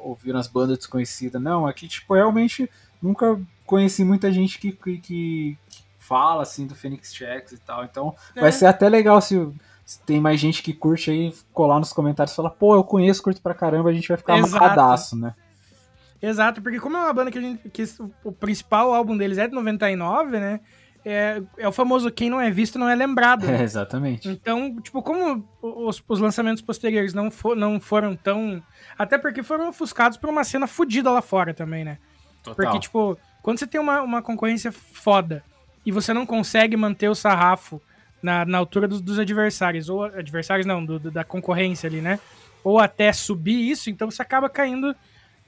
[0.04, 1.42] ouvindo as bandas desconhecidas.
[1.42, 2.70] Não, aqui, tipo, realmente
[3.02, 5.58] nunca conheci muita gente que, que, que
[5.98, 7.86] fala, assim, do Phoenix Checks e tal.
[7.86, 8.42] Então, É.
[8.42, 9.50] vai ser até legal se,
[9.86, 13.24] se tem mais gente que curte aí, colar nos comentários e falar, pô, eu conheço,
[13.24, 14.58] curto pra caramba, a gente vai ficar Exato.
[14.58, 15.34] amarradaço, né?
[16.22, 17.70] Exato, porque como é uma banda que a gente.
[17.70, 17.84] que
[18.24, 20.60] o principal álbum deles é de 99, né?
[21.06, 23.50] É, é o famoso quem não é visto não é lembrado.
[23.50, 24.30] É, exatamente.
[24.30, 28.62] Então, tipo, como os, os lançamentos posteriores não, for, não foram tão.
[28.98, 31.98] Até porque foram ofuscados por uma cena fodida lá fora também, né?
[32.44, 32.56] Total.
[32.56, 35.44] Porque, tipo, quando você tem uma, uma concorrência foda
[35.86, 37.82] e você não consegue manter o sarrafo
[38.22, 42.20] na, na altura dos, dos adversários, ou adversários não, do- do- da concorrência ali, né?
[42.64, 44.96] Ou até subir isso, então você acaba caindo,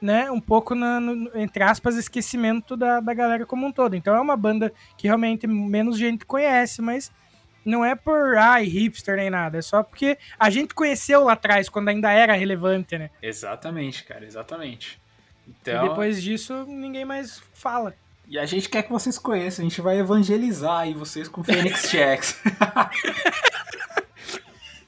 [0.01, 3.95] né, um pouco, na, no- entre aspas, esquecimento da, da galera como um todo.
[3.95, 7.11] Então é uma banda que realmente menos gente conhece, mas
[7.65, 11.67] não é por, ai, hipster nem nada, é só porque a gente conheceu lá atrás,
[11.69, 13.09] quando ainda era relevante, né?
[13.21, 14.99] Exatamente, cara, exatamente.
[15.47, 17.95] E Então, depois disso, ninguém mais fala.
[18.27, 21.85] E a gente quer que vocês conheçam, a gente vai evangelizar aí vocês com Phoenix
[21.89, 22.39] Checks.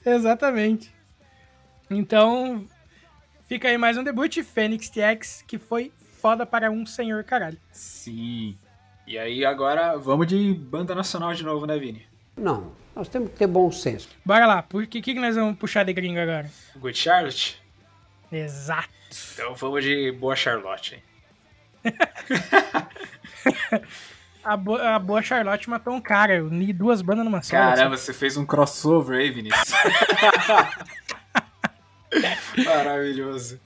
[0.06, 0.94] Exatamente.
[1.90, 2.66] Então,
[3.48, 7.58] fica aí mais um debut, Fênix TX, que foi foda para um senhor caralho.
[7.72, 8.58] Sim.
[9.06, 12.06] E aí agora vamos de banda nacional de novo, né, Vini?
[12.36, 14.10] Não, nós temos que ter bom senso.
[14.24, 16.52] Bora lá, por que, que nós vamos puxar de gringo agora?
[16.76, 17.62] Good Charlotte?
[18.32, 18.90] Exato.
[19.34, 21.04] Então vamos de Boa Charlotte, hein?
[24.48, 27.52] A, bo a boa Charlotte matou um cara, eu uni duas bandas numa só.
[27.52, 29.74] Caramba, você fez um crossover aí, Vinícius.
[32.66, 33.60] Maravilhoso.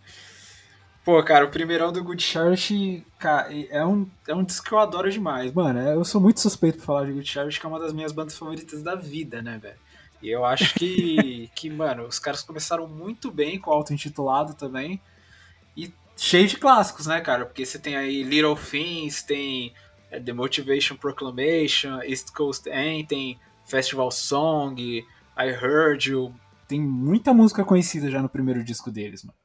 [1.03, 4.79] Pô, cara, o primeirão do Good Charlotte, cara, é um, é um disco que eu
[4.79, 5.51] adoro demais.
[5.51, 7.91] Mano, é- eu sou muito suspeito pra falar de Good Charlotte, que é uma das
[7.91, 9.79] minhas bandas favoritas da vida, né, velho?
[10.21, 15.01] E eu acho que, que, mano, os caras começaram muito bem com o auto-intitulado também.
[15.75, 17.45] E cheio de clássicos, né, cara?
[17.47, 19.73] Porque você tem aí Little Things, tem
[20.11, 24.79] é, The Motivation Proclamation, East Coast Anthem, Festival Song,
[25.35, 26.35] I Heard You.
[26.71, 29.37] Tem muita música conhecida já no primeiro disco deles, mano.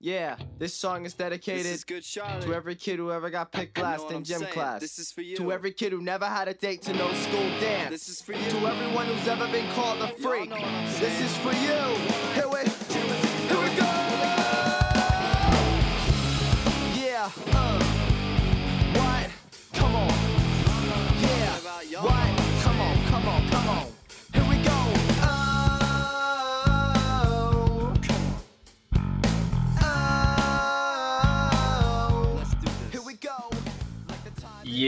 [0.00, 4.10] Yeah, this song is dedicated is good to every kid who ever got picked last
[4.10, 4.52] in gym saying?
[4.54, 4.80] class.
[4.80, 5.36] This is for you.
[5.36, 7.90] To every kid who never had a date to no school dance.
[7.90, 8.50] This is for you.
[8.52, 10.48] To everyone who's ever been called a freak.
[10.98, 11.78] This is for you.
[12.36, 12.60] Here we,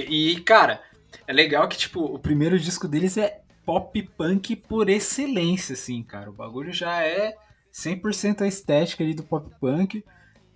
[0.01, 0.80] E cara,
[1.26, 6.30] é legal que, tipo, o primeiro disco deles é pop punk por excelência, assim, cara.
[6.30, 7.36] O bagulho já é
[7.72, 10.05] 100% a estética ali do pop punk.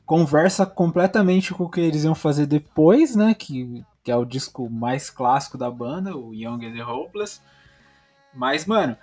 [0.04, 3.34] Conversa completamente com o que eles iam fazer depois, né?
[3.34, 7.40] Que, que é o disco mais clássico da banda, o Young and the Hopeless.
[8.34, 8.96] Mas, mano,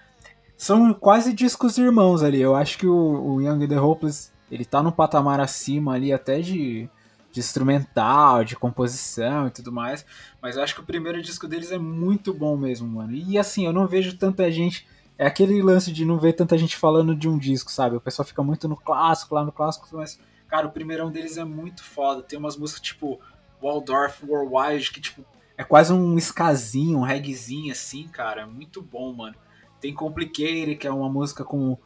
[0.56, 2.42] são quase discos irmãos ali.
[2.42, 6.14] Eu acho que o, o Young and the Hopeless, ele tá num patamar acima ali
[6.14, 6.90] até de,
[7.36, 10.06] de instrumental, de composição e tudo mais.
[10.42, 13.12] Mas eu acho que o primeiro disco deles é muito bom mesmo, mano.
[13.12, 14.88] E assim, eu não vejo tanta gente.
[15.18, 17.98] É aquele lance de não ver tanta gente falando de um disco, sabe?
[17.98, 21.44] O pessoal fica muito no clássico, lá no clássico, mas, cara, o primeirão deles é
[21.44, 22.22] muito foda.
[22.22, 23.20] Tem umas músicas tipo
[23.62, 25.26] Waldorf Worldwide, que, tipo,
[25.58, 28.44] é quase um skazinho, um reggaezinho assim, cara.
[28.44, 29.36] É muito bom, mano.
[29.82, 31.78] Tem Complicated, que é uma música com,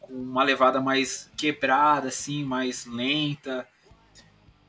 [0.00, 3.66] com uma levada mais quebrada, assim, mais lenta.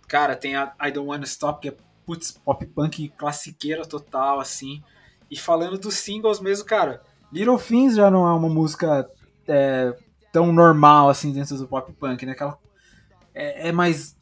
[0.08, 4.82] Cara, tem a I Don't Wanna Stop, que é putz, pop punk classiqueira total, assim.
[5.30, 7.02] E falando dos singles mesmo, cara,
[7.32, 9.10] Little Things já não é uma música
[9.46, 9.94] é,
[10.32, 12.32] tão normal, assim, dentro do pop punk, né?
[12.32, 12.58] Aquela,
[13.36, 14.16] é, é mais...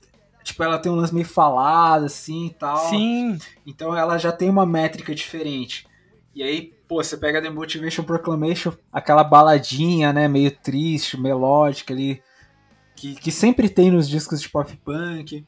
[0.43, 2.89] Tipo, ela tem um lance meio falado, assim, e tal.
[2.89, 3.37] Sim.
[3.65, 5.87] Então ela já tem uma métrica diferente.
[6.35, 12.21] E aí, pô, você pega The Motivation Proclamation, aquela baladinha, né, meio triste, melódica ali,
[12.95, 15.45] que, que sempre tem nos discos de pop punk.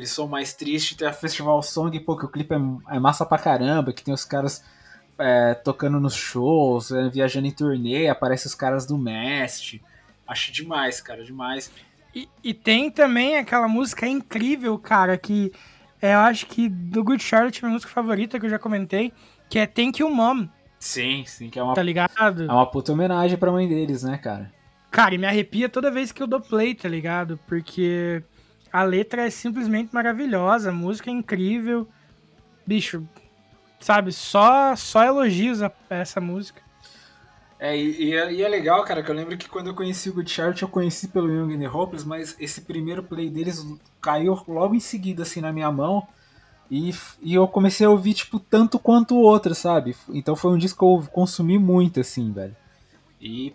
[0.00, 3.26] Aquele som mais triste, tem a Festival Song, pô, que o clipe é, é massa
[3.26, 4.64] pra caramba, que tem os caras
[5.18, 9.82] é, tocando nos shows, é, viajando em turnê, aparece os caras do Mast.
[10.26, 11.70] Acho demais, cara, demais.
[12.14, 15.52] E, e tem também aquela música incrível, cara, que
[16.00, 19.12] é, eu acho que do Good Charlotte, minha música favorita, que eu já comentei,
[19.50, 20.48] que é Thank You Mom,
[20.78, 22.44] Sim, sim, que é uma, tá ligado?
[22.44, 24.50] é uma puta homenagem pra mãe deles, né, cara?
[24.90, 27.38] Cara, e me arrepia toda vez que eu dou play, tá ligado?
[27.46, 28.22] Porque
[28.72, 31.88] a letra é simplesmente maravilhosa, a música é incrível.
[32.66, 33.06] Bicho,
[33.80, 36.62] sabe, só, só elogios a essa música.
[37.58, 40.14] É, e, e é, é legal, cara, que eu lembro que quando eu conheci o
[40.14, 43.66] Good eu conheci pelo Young and the Hopeless, mas esse primeiro play deles
[44.00, 46.06] caiu logo em seguida, assim, na minha mão.
[46.70, 49.94] E, e eu comecei a ouvir, tipo, tanto quanto o outro, sabe?
[50.08, 52.56] Então foi um disco que eu consumi muito, assim, velho.
[53.20, 53.52] E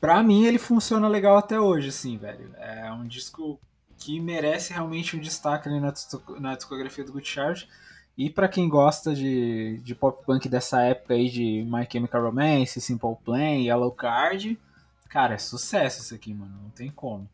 [0.00, 2.54] pra mim ele funciona legal até hoje, assim, velho.
[2.58, 3.58] É um disco
[4.04, 7.68] que merece realmente um destaque ali na, disco- na discografia do Good Charge.
[8.16, 12.80] E pra quem gosta de, de pop punk dessa época aí de My Chemical Romance,
[12.80, 14.58] Simple Plan, Yellow Card,
[15.08, 16.52] cara, é sucesso isso aqui, mano.
[16.62, 17.28] Não tem como.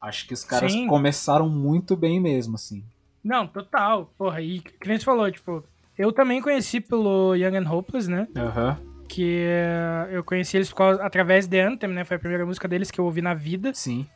[0.00, 0.86] Acho que os caras Sim.
[0.86, 2.84] começaram muito bem mesmo, assim.
[3.24, 4.12] Não, total.
[4.18, 5.64] Porra, e que nem você falou, tipo,
[5.96, 8.28] eu também conheci pelo Young and Hopeless, né?
[8.36, 8.78] Aham.
[9.08, 12.04] Que eh, eu conheci eles causa, através de Anthem, né?
[12.04, 13.72] Foi a primeira música deles que eu ouvi na vida.
[13.72, 14.06] Sim.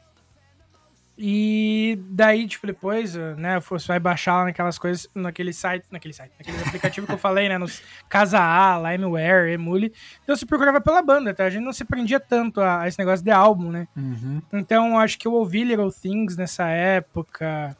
[1.17, 6.13] E daí, tipo, depois, eh, né, você vai baixar lá naquelas coisas, naquele site, naquele
[6.15, 9.93] site, naquele aplicativo que eu falei, né, nos Casa A, Limeware, Emule.
[10.23, 11.45] Então você procurava pela banda, tá?
[11.45, 13.87] A gente não se prendia tanto a, a esse negócio de álbum, né?
[13.97, 14.43] Uhum.
[14.53, 17.77] Então acho que eu ouvi Little Things nessa época.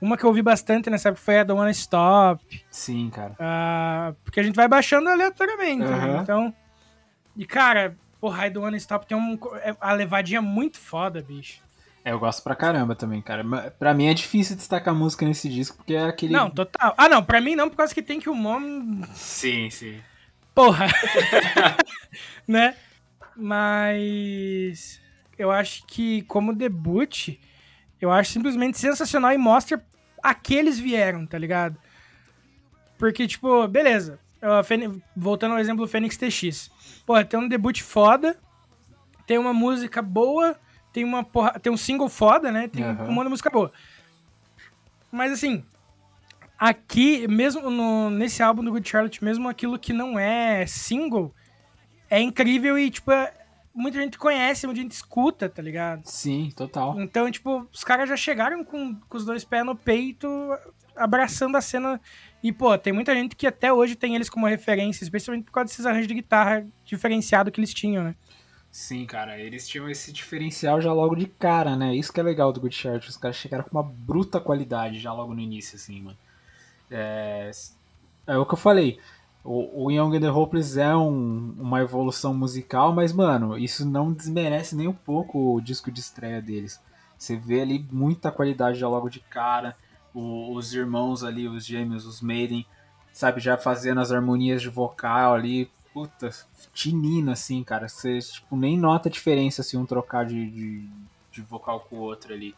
[0.00, 2.42] Uma que eu ouvi bastante nessa época foi a Don't Wanna Stop.
[2.70, 3.34] Sim, cara.
[3.38, 5.94] ah, porque a gente vai baixando aleatoriamente, né?
[5.94, 6.22] Aham.
[6.22, 6.54] Então.
[7.36, 11.60] E cara, porra, I Don't Wanna Stop tem um, é- a levadinha muito foda, bicho.
[12.04, 13.44] É, eu gosto pra caramba também, cara.
[13.78, 16.32] Pra mim é difícil destacar música nesse disco, porque é aquele.
[16.32, 16.94] Não, total.
[16.96, 19.02] Ah, não, pra mim não, por causa que tem que o Mom.
[19.12, 20.00] Sim, sim.
[20.54, 20.86] Porra!
[22.48, 22.74] né?
[23.36, 25.00] Mas.
[25.38, 27.38] Eu acho que, como debut,
[28.00, 29.82] eu acho simplesmente sensacional e mostra
[30.22, 31.76] a que eles vieram, tá ligado?
[32.98, 34.18] Porque, tipo, beleza.
[35.16, 36.70] Voltando ao exemplo do Fênix TX.
[37.06, 38.38] Porra, tem um debut foda,
[39.26, 40.58] tem uma música boa,
[40.92, 42.68] tem uma porra, tem um single foda, né?
[42.68, 43.04] Tem Aham.
[43.08, 43.72] um monte de música boa.
[45.10, 45.64] Mas assim,
[46.58, 51.34] aqui, mesmo no- nesse álbum do Good Charlotte, mesmo aquilo que não é single,
[52.08, 53.32] é incrível e, tipo, é-
[53.74, 56.02] muita gente conhece, muita gente escuta, tá ligado?
[56.04, 57.00] Sim, total.
[57.00, 60.28] Então, tipo, os caras já chegaram com, com os dois pés no peito,
[60.96, 62.00] abraçando a cena.
[62.42, 65.68] E, pô, tem muita gente que até hoje tem eles como referência, especialmente por causa
[65.68, 68.14] desses arranjos de guitarra diferenciado que eles tinham, né?
[68.70, 71.94] Sim, cara, eles tinham esse diferencial já logo de cara, né?
[71.94, 73.08] Isso que é legal do Good Charge.
[73.08, 76.16] Os caras chegaram com uma bruta qualidade já logo no início, assim, mano.
[76.90, 77.50] É,
[78.26, 78.98] é o que eu falei.
[79.44, 84.12] O, o Young and the Hopeless é um- uma evolução musical, mas, mano, isso não
[84.12, 86.80] desmerece nem um pouco o disco de estreia deles.
[87.18, 89.76] Você vê ali muita qualidade já logo de cara.
[90.14, 92.66] O- os irmãos ali, os gêmeos, os Maiden,
[93.12, 95.70] sabe, já fazendo as harmonias de vocal ali.
[95.92, 96.30] Puta,
[96.72, 97.88] tinino, assim, cara.
[97.88, 100.88] Você, tipo, nem nota a diferença se um trocar de, de,
[101.32, 102.54] de vocal com o outro ali.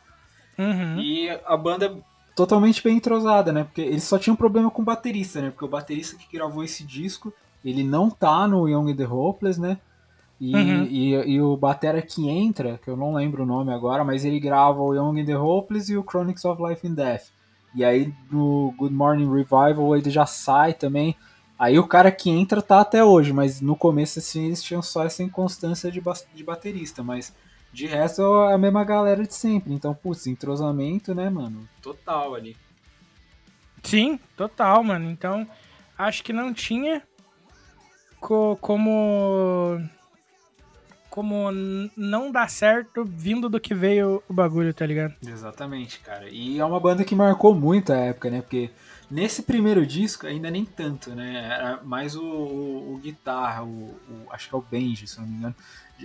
[0.58, 1.00] Uhum.
[1.00, 1.96] E a banda
[2.36, 3.64] totalmente bem entrosada, né?
[3.64, 5.50] Porque eles só tinham problema com o baterista, né?
[5.50, 7.32] Porque o baterista que gravou esse disco,
[7.64, 9.78] ele não tá no Young and the Hopeless, né?
[10.40, 10.84] E, Uhum.
[10.84, 14.40] e, e o batera que entra, que eu não lembro o nome agora, mas ele
[14.40, 17.26] grava o Young and the Hopeless e o Chronics of Life and Death.
[17.74, 21.16] E aí no Good Morning Revival ele já sai também.
[21.59, 25.05] Aí o cara que entra tá até hoje, mas no começo assim eles tinham só
[25.05, 27.32] essa inconstância de, bas- de baterista, mas
[27.72, 29.72] de resto é a mesma galera de sempre.
[29.72, 31.68] Então, putz, entrosamento, né, mano?
[31.80, 32.57] Total ali.
[33.82, 35.11] Sim, total, mano.
[35.11, 35.46] Então,
[35.96, 37.03] acho que não tinha
[38.20, 39.80] co- como
[41.11, 41.50] como
[41.94, 45.14] não dar certo vindo do que veio o bagulho, tá ligado?
[45.26, 46.26] Exatamente, cara.
[46.30, 48.40] E é uma banda que marcou muito a época, né?
[48.40, 48.70] Porque
[49.12, 51.44] nesse primeiro disco ainda nem tanto, né?
[51.44, 55.26] Era mais o, o, o guitarra, o, o- acho que é o Benji, se não
[55.26, 55.54] me engano.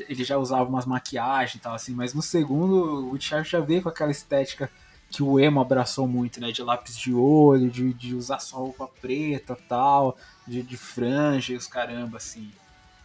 [0.08, 3.82] Ele já usava umas maquiagens e tal, assim, mas no segundo o Richard já veio
[3.82, 4.70] com aquela estética
[5.10, 6.51] que o emo abraçou muito, né?
[6.51, 11.55] De lápis de olho, de, de usar só roupa preta tal, de, de franja e
[11.55, 12.51] os caramba, assim.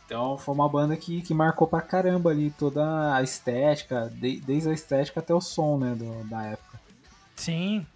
[0.05, 4.69] Então foi uma banda que, que marcou pra caramba ali toda a estética, de- desde
[4.69, 6.81] a estética até o som, né, do- da época.
[7.37, 7.87] Sim.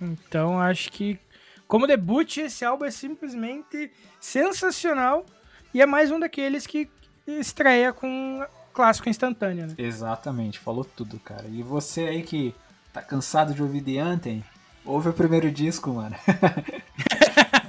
[0.00, 1.18] Então, acho que
[1.66, 3.90] como debut esse álbum é simplesmente
[4.20, 5.24] sensacional
[5.72, 6.88] e é mais um daqueles que
[7.26, 9.74] estreia com clássico instantâneo, né?
[9.78, 11.46] Exatamente, falou tudo, cara.
[11.48, 12.54] E você aí que
[12.92, 14.44] tá cansado de ouvir The Anthem,
[14.84, 16.16] ouve o primeiro disco, mano.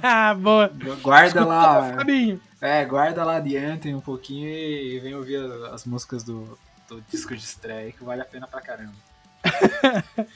[0.02, 0.70] Ah, boa.
[1.02, 2.40] Guarda lá, Fabinho.
[2.60, 7.00] é, guarda lá The Anthem um pouquinho e vem ouvir as, as músicas do, do
[7.08, 8.94] disco de estreia, que vale a pena pra caramba.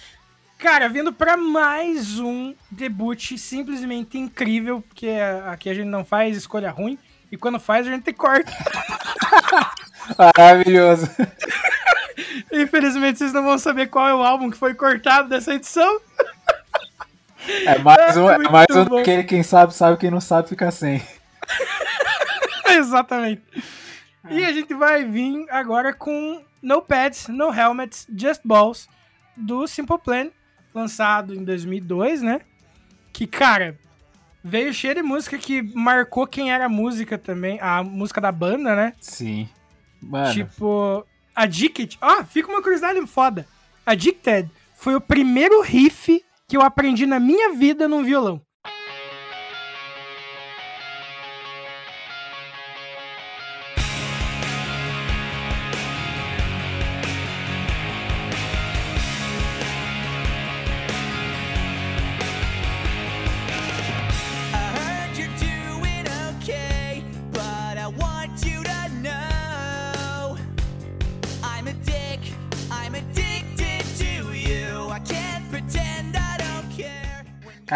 [0.60, 5.08] Cara, vindo pra mais um debut simplesmente incrível, porque
[5.46, 6.98] aqui a gente não faz escolha ruim,
[7.32, 8.52] e quando faz a gente corta.
[10.36, 11.08] Maravilhoso.
[12.52, 15.98] Infelizmente vocês não vão saber qual é o álbum que foi cortado dessa edição.
[17.64, 21.02] É mais um, é mais um daquele quem sabe, sabe, quem não sabe fica sem.
[22.68, 23.42] Exatamente.
[24.28, 28.90] E a gente vai vir agora com No Pads, No Helmets, Just Balls,
[29.34, 30.28] do Simple Plan,
[30.74, 32.40] lançado em 2002, né?
[33.12, 33.78] Que, cara,
[34.42, 38.74] veio cheio de música que marcou quem era a música também, a música da banda,
[38.74, 38.94] né?
[39.00, 39.48] Sim.
[40.02, 41.04] Mano, Tipo,
[41.34, 41.98] Addicted.
[42.00, 43.46] Ó, fica uma curiosidade foda.
[43.84, 48.40] Addicted foi o primeiro riff que eu aprendi na minha vida num violão.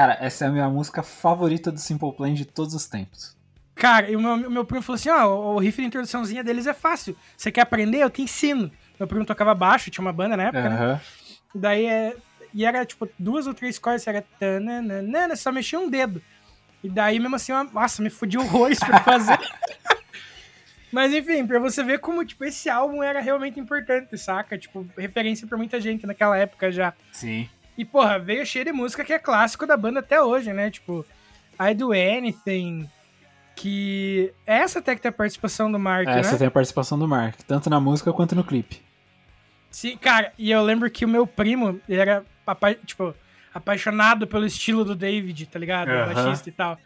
[0.06, 3.36] Cara, essa é a minha música favorita do Simple Plan de todos os tempos.
[3.74, 6.66] Cara, e o meu, meu primo falou assim: ó, o, o riff de introduçãozinha deles
[6.66, 7.16] é fácil.
[7.36, 7.98] Você quer aprender?
[7.98, 8.70] Eu te ensino.
[8.98, 10.76] Meu primo tocava baixo, tinha uma banda na época, né?
[10.76, 11.00] Aham.
[11.54, 12.16] Daí é.
[12.52, 14.22] E era tipo duas ou três cordas, era.
[14.38, 16.22] tananana, Só mexia um dedo.
[16.84, 19.38] E daí mesmo assim, eu- nossa, me fudi horrores pra fazer.
[20.92, 24.56] Mas enfim, pra você ver como, tipo, esse álbum era realmente importante, saca?
[24.56, 26.92] Tipo, referência pra muita gente naquela época já.
[27.10, 27.48] Sim.
[27.76, 30.70] E, porra, veio cheio de música que é clássico da banda até hoje, né?
[30.70, 31.04] Tipo,
[31.60, 32.88] I Do Anything,
[33.56, 34.32] que...
[34.46, 36.38] Essa até que tem a participação do Mark, Essa né?
[36.38, 38.80] tem a participação do Mark, tanto na música quanto no clipe.
[39.70, 43.12] Sim, cara, e eu lembro que o meu primo, ele era, apa- tipo,
[43.52, 45.88] apaixonado pelo estilo do David, tá ligado?
[45.88, 46.14] O Aham.
[46.14, 46.78] baixista e tal.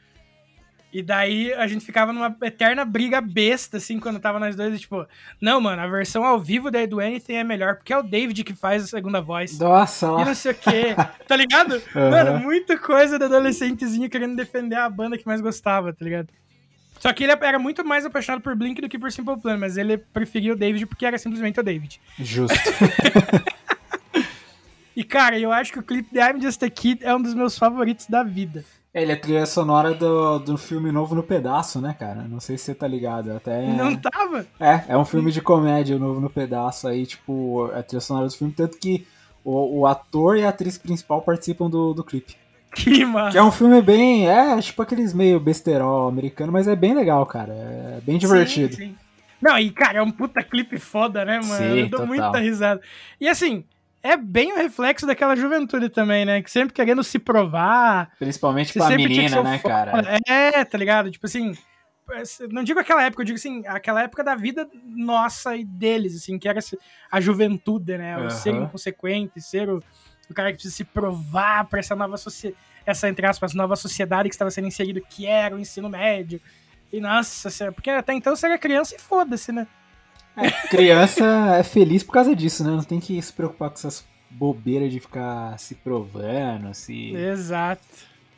[0.90, 4.78] E daí a gente ficava numa eterna briga besta, assim, quando tava nós dois, e,
[4.78, 5.06] tipo,
[5.38, 8.42] não, mano, a versão ao vivo da Do Anything é melhor, porque é o David
[8.42, 9.58] que faz a segunda voz.
[9.58, 11.74] Nossa, E não sei o quê, tá ligado?
[11.94, 12.10] Aham.
[12.10, 16.28] Mano, muita coisa da adolescentezinha querendo defender a banda que mais gostava, tá ligado?
[16.98, 19.76] Só que ele era muito mais apaixonado por Blink do que por Simple Plan, mas
[19.76, 22.00] ele preferia o David porque era simplesmente o David.
[22.18, 22.56] Justo.
[24.98, 27.32] E, cara, eu acho que o clipe de I'm Just a Kid é um dos
[27.32, 28.64] meus favoritos da vida.
[28.92, 32.22] Ele é trilha sonora do, do filme Novo no Pedaço, né, cara?
[32.22, 33.32] Não sei se você tá ligado.
[33.32, 34.46] Até Não tava?
[34.58, 38.26] É, é um filme de comédia, o Novo no Pedaço, aí, tipo, a trilha sonora
[38.26, 39.06] do filme, tanto que
[39.44, 42.34] o, o ator e a atriz principal participam do, do clipe.
[42.74, 43.32] Que massa.
[43.32, 47.24] Que é um filme bem, é, tipo aqueles meio besterol americano, mas é bem legal,
[47.26, 48.74] cara, é bem divertido.
[48.74, 48.96] Sim, sim.
[49.40, 51.56] Não, e, cara, é um puta clipe foda, né, mano?
[51.56, 52.06] Sim, eu dou total.
[52.06, 52.80] muita risada.
[53.20, 53.64] E, assim,
[54.02, 56.42] é bem o reflexo daquela juventude também, né?
[56.42, 59.74] Que sempre querendo se provar, Principalmente pra menina, né, foda.
[59.74, 60.18] cara?
[60.26, 61.10] É, tá ligado?
[61.10, 61.56] Tipo assim,
[62.50, 66.38] não digo aquela época, eu digo assim, aquela época da vida nossa e deles, assim,
[66.38, 66.60] que era
[67.10, 68.16] a juventude, né?
[68.16, 68.30] O Aham.
[68.30, 69.82] ser inconsequente, ser o,
[70.30, 74.28] o cara que precisa se provar pra essa nova sociedade, essa, entre aspas, nova sociedade
[74.28, 76.40] que estava sendo inserido, que era o ensino médio.
[76.90, 79.66] E nossa, porque até então você era criança e foda-se, né?
[80.70, 82.70] Criança é feliz por causa disso, né?
[82.70, 87.82] Não tem que se preocupar com essas bobeiras de ficar se provando, se Exato.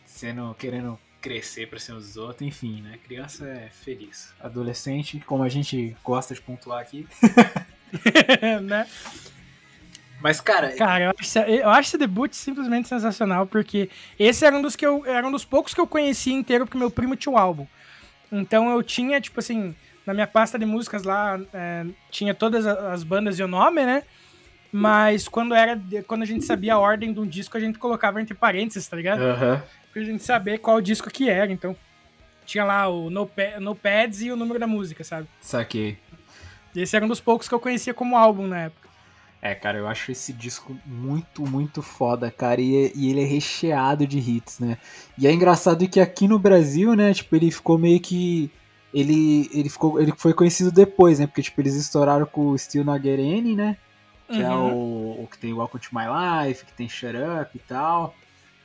[0.04, 2.98] sendo, querendo crescer pra ser os outros, enfim, né?
[3.04, 4.32] Criança é feliz.
[4.40, 7.06] Adolescente, como a gente gosta de pontuar aqui.
[8.62, 8.86] né?
[10.20, 13.88] Mas, cara, Cara, eu acho, eu acho esse debut simplesmente sensacional, porque
[14.18, 15.04] esse era um dos que eu.
[15.06, 17.66] Era um dos poucos que eu conhecia inteiro, porque meu primo tinha o álbum.
[18.30, 19.74] Então eu tinha, tipo assim,
[20.10, 24.02] na minha pasta de músicas lá, é, tinha todas as bandas e o nome, né?
[24.72, 25.80] Mas quando era.
[26.06, 28.96] Quando a gente sabia a ordem de um disco, a gente colocava entre parênteses, tá
[28.96, 29.20] ligado?
[29.22, 29.62] aham.
[29.92, 31.50] Pra gente saber qual disco que era.
[31.52, 31.74] Então,
[32.46, 35.26] tinha lá o Nopa- Notepads e o número da música, sabe?
[35.40, 35.96] Saquei.
[36.74, 38.88] E esse era um dos poucos que eu conhecia como álbum na época.
[39.42, 42.60] É, cara, eu acho esse disco muito, muito foda, cara.
[42.60, 44.76] E, e ele é recheado de hits, né?
[45.18, 48.50] E é engraçado que aqui no Brasil, né, tipo, ele ficou meio que.
[48.92, 51.26] Ele, ele, ficou, ele foi conhecido depois, né?
[51.26, 53.76] Porque, tipo, eles estouraram com o Get Any, né?
[54.28, 54.72] Que é Uhum.
[54.74, 56.04] o, o que tem Welcome to My
[56.48, 58.14] Life, que tem Shut Up e tal.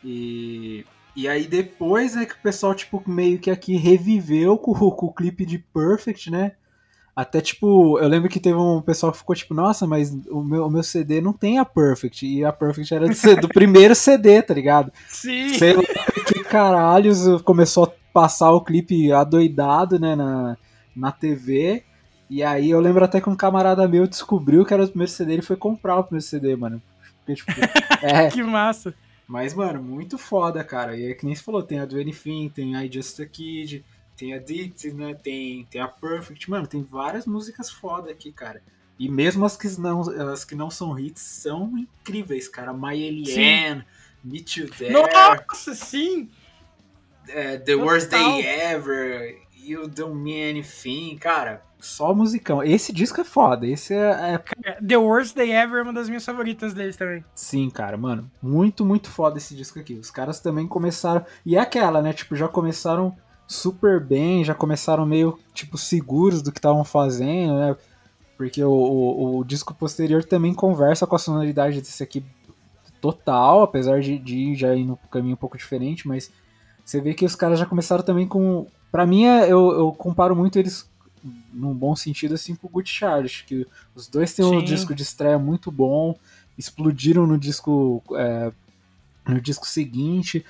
[0.04, 4.92] E, e aí depois é que o pessoal, tipo, meio que aqui reviveu com, o-
[4.92, 6.54] com o clipe de Perfect, né?
[7.16, 10.66] Até, tipo, eu lembro que teve um pessoal que ficou tipo, nossa, mas o meu,
[10.66, 12.26] o meu CD não tem a Perfect.
[12.28, 14.92] E a Perfect era do, do primeiro CD, tá ligado?
[15.08, 15.50] Sim!
[15.58, 15.82] Sei lá
[16.28, 20.56] que caralhos começou a passar o clipe adoidado, né, na,
[20.96, 21.84] na TV.
[22.30, 25.38] E aí eu lembro até que um camarada meu descobriu que era o primeiro CD
[25.38, 26.82] e foi comprar o primeiro CD, mano.
[27.18, 27.52] Porque, tipo,
[28.02, 28.94] é, Que massa!
[29.28, 30.96] mas, mano, muito foda, cara.
[30.96, 33.26] E é que nem você falou, tem a do Anything, tem a I Just a
[33.26, 33.84] Kid,
[34.16, 35.14] tem a Dixie, né?
[35.14, 36.50] Tem, tem a Perfect.
[36.50, 38.62] Mano, tem várias músicas foda aqui, cara.
[38.98, 40.02] E mesmo as que não,
[40.32, 42.72] as que não são hits são incríveis, cara.
[42.72, 43.84] My Alien,
[44.24, 46.30] Meet You There, Nossa, sim!
[47.30, 48.32] É, The Worst Total.
[48.32, 51.64] Day Ever, You Don't Mean Anything, cara.
[51.80, 52.64] Só musicão.
[52.64, 53.68] Esse disco é foda.
[53.68, 57.24] Esse é, é The Worst Day Ever é uma das minhas favoritas deles também.
[57.36, 59.94] Sim, cara, mano, muito, muito foda esse disco aqui.
[59.94, 61.26] Os caras também começaram.
[61.46, 62.12] E é aquela, né?
[62.14, 63.16] Tipo, já começaram
[63.48, 67.76] super bem, já começaram meio, tipo, seguros do que estavam fazendo, né?
[68.38, 72.26] Porque o, o, o disco posterior também conversa com a sonoridade desse aqui
[73.00, 76.32] total, apesar de, de ir já ir no caminho um pouco diferente, mas
[76.86, 78.68] você vê que os caras já começaram também com.
[78.92, 80.90] Pra mim, é- eu, eu comparo muito eles,
[81.52, 83.66] num bom sentido, assim, com o Good Charles, que
[83.96, 84.66] os dois têm um Sim.
[84.66, 86.18] disco de estreia muito bom,
[86.58, 88.52] explodiram no disco é,
[89.28, 90.46] no disco seguinte.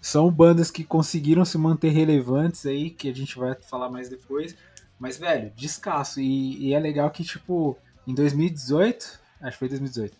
[0.00, 4.54] São bandas que conseguiram se manter relevantes aí, que a gente vai falar mais depois.
[4.98, 6.20] Mas, velho, descasso.
[6.20, 7.76] E, e é legal que, tipo,
[8.06, 10.14] em 2018, acho que foi 2018,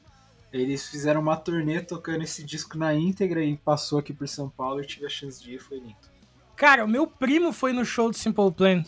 [0.54, 4.80] eles fizeram uma turnê tocando esse disco na íntegra e passou aqui por São Paulo
[4.80, 5.96] e tive a chance de ir, foi lindo.
[6.54, 8.84] Cara, o meu primo foi no show do Simple Plan.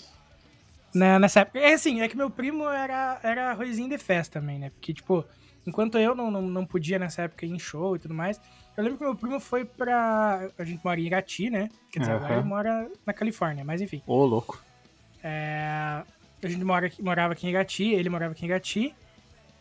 [0.95, 1.59] Né, nessa época.
[1.59, 4.71] É assim, é que meu primo era, era arrozinho de festa também, né?
[4.71, 5.25] Porque, tipo,
[5.67, 8.41] enquanto eu não, não, não podia nessa época ir em show e tudo mais,
[8.77, 10.49] eu lembro que meu primo foi pra.
[10.57, 11.69] A gente mora em Irati, né?
[11.91, 12.41] Quer dizer, agora Aham.
[12.41, 14.01] ele mora na Califórnia, mas enfim.
[14.07, 14.62] Ô, louco.
[15.23, 16.03] É,
[16.43, 18.95] a gente mora, morava aqui em Irati, ele morava aqui em Irati.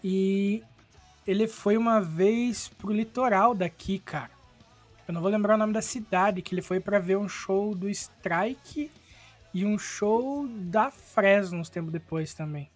[0.04, 0.64] E
[1.26, 4.32] ele foi uma vez pro litoral daqui, cara.
[5.08, 7.76] Eu não vou lembrar o nome da cidade, que ele foi pra ver um show
[7.76, 8.92] do Strike
[9.54, 12.70] e um show da Fresno uns tempos depois também.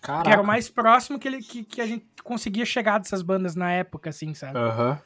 [0.00, 0.24] Caraca.
[0.24, 3.54] Que era o mais próximo que, ele, que, que a gente conseguia chegar dessas bandas
[3.54, 4.58] na época, assim, sabe?
[4.58, 5.00] Aham.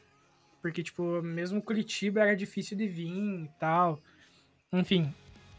[0.63, 4.01] Porque, tipo, mesmo Curitiba era difícil de vir e tal.
[4.73, 5.13] Enfim,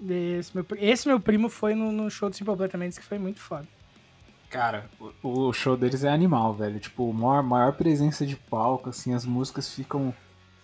[0.09, 3.05] esse meu, esse meu primo foi no, no show do Simple Plan também, disse que
[3.05, 3.67] foi muito foda.
[4.56, 4.86] Cara,
[5.24, 6.80] o, o show deles é animal, velho.
[6.80, 10.14] Tipo, maior, maior presença de palco, assim, as músicas ficam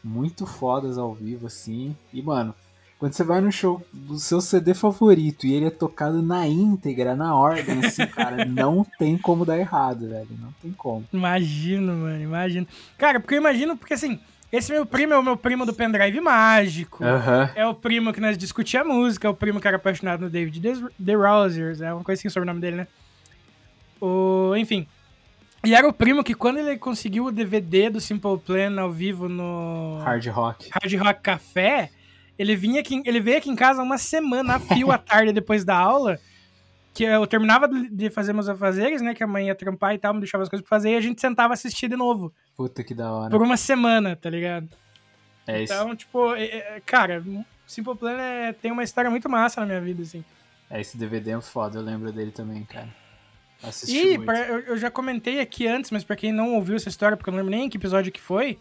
[0.04, 1.96] muito fodas ao vivo, assim.
[2.14, 2.54] E, mano,
[2.98, 7.16] quando você vai no show do seu CD favorito e ele é tocado na íntegra,
[7.16, 10.28] na ordem, assim, cara, não tem como dar errado, velho.
[10.40, 11.06] Não tem como.
[11.12, 12.68] Imagino, mano, imagino.
[12.98, 14.20] Cara, porque eu imagino, porque assim,
[14.52, 17.04] esse meu primo é o meu primo do pendrive mágico.
[17.04, 17.50] Aham.
[17.56, 20.62] É o primo que nós discutia música, é o primo que era apaixonado no David
[20.62, 22.88] The- The Rousers, é uma coisa assim sobre o nome dele, né?
[24.02, 24.88] O, enfim.
[25.64, 29.30] E era o primo que quando ele conseguiu o DVD do Simple Plan ao vivo
[29.30, 30.70] no Hard rock.
[30.72, 31.92] Hard Rock Café,
[32.38, 35.64] ele vinha aqui, ele veio aqui em casa uma semana a fio à tarde depois
[35.64, 36.18] da aula,
[36.96, 40.16] que eu terminava de fazer meus afazeres, né, que a mãe ia trampar e tal,
[40.16, 42.96] me deixava as coisas pra fazer, e a gente sentava assistir de novo, Puta que
[42.96, 43.30] da hora.
[43.30, 44.68] por uma semana, tá ligado?
[45.46, 45.72] É isso.
[45.74, 46.46] Então, tipo, é-
[46.78, 47.24] é- cara,
[47.68, 50.26] Simple Plan é- tem uma história muito massa na minha vida, assim.
[50.72, 52.90] É, esse DVD é foda, eu lembro dele também, cara.
[53.64, 54.26] Assisti E muito.
[54.26, 57.30] pra- eu, eu já comentei aqui antes, mas pra quem não ouviu essa história, porque
[57.30, 58.58] eu não lembro nem em que episódio que foi,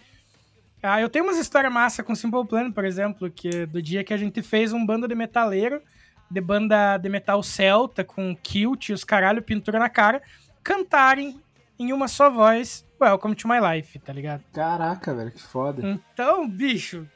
[0.83, 4.15] Ah, eu tenho umas histórias massa com Simple Plan, por exemplo, que do dia que
[4.15, 5.83] a gente fez um bando de metaleiro,
[6.31, 10.23] de banda de metal celta, com kilt e os caralho, pintura na cara,
[10.65, 11.39] cantarem
[11.79, 14.43] em uma só voz Welcome to My Life, tá ligado?
[14.55, 16.01] Caraca, velho, que foda.
[16.13, 17.07] Então, bicho,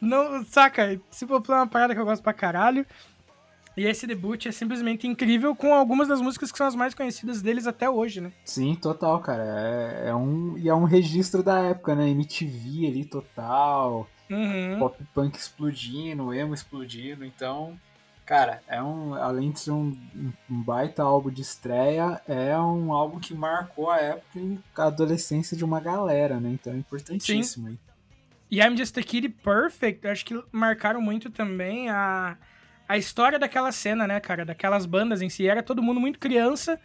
[0.00, 2.86] não, saca, Simple Plan é uma parada que eu gosto pra caralho.
[3.76, 7.40] E esse debut é simplesmente incrível com algumas das músicas que são as mais conhecidas
[7.40, 8.32] deles até hoje, né?
[8.44, 9.42] Sim, total, cara.
[9.44, 12.08] É, é um, e é um registro da época, né?
[12.10, 14.78] MTV ali total, Uhum.
[14.78, 17.24] pop punk explodindo, emo explodindo.
[17.24, 17.78] Então,
[18.26, 19.96] cara, é um, além de ser um,
[20.50, 25.56] um baita álbum de estreia, é um álbum que marcou a época e a adolescência
[25.56, 26.50] de uma galera, né?
[26.50, 27.78] Então é importantíssimo aí.
[28.50, 32.36] E I'm Just a Kid Perfect, acho que marcaram muito também a,
[32.92, 34.44] a história daquela cena, né, cara?
[34.44, 35.48] Daquelas bandas em si.
[35.48, 36.78] Era todo mundo muito criança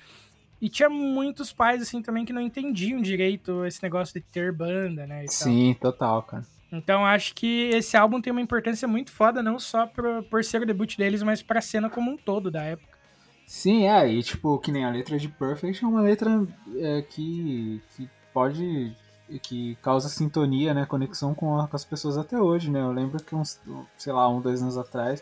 [0.62, 5.05] e tinha muitos pais, assim, também que não entendiam direito esse negócio de ter banda,
[5.05, 5.26] né?
[5.26, 5.34] e tal.
[5.34, 6.45] Sim, total, cara.
[6.72, 10.62] Então acho que esse álbum tem uma importância muito foda, não só pro, por ser
[10.62, 12.97] o debut deles, mas pra cena como um todo da época.
[13.45, 16.45] Sim, é, e tipo, que nem a letra de Perfect é uma letra
[16.78, 18.93] é, que, que pode.
[19.41, 20.86] que causa sintonia, né?
[20.86, 22.80] Conexão com, com as pessoas até hoje, né?
[22.80, 23.60] Eu lembro que uns,
[23.97, 25.22] sei lá, um, dois anos atrás,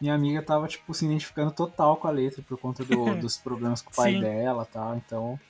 [0.00, 3.82] minha amiga tava, tipo, se identificando total com a letra por conta do- dos problemas
[3.82, 4.20] com o pai Sim.
[4.20, 4.96] dela e tal.
[4.96, 5.40] Então,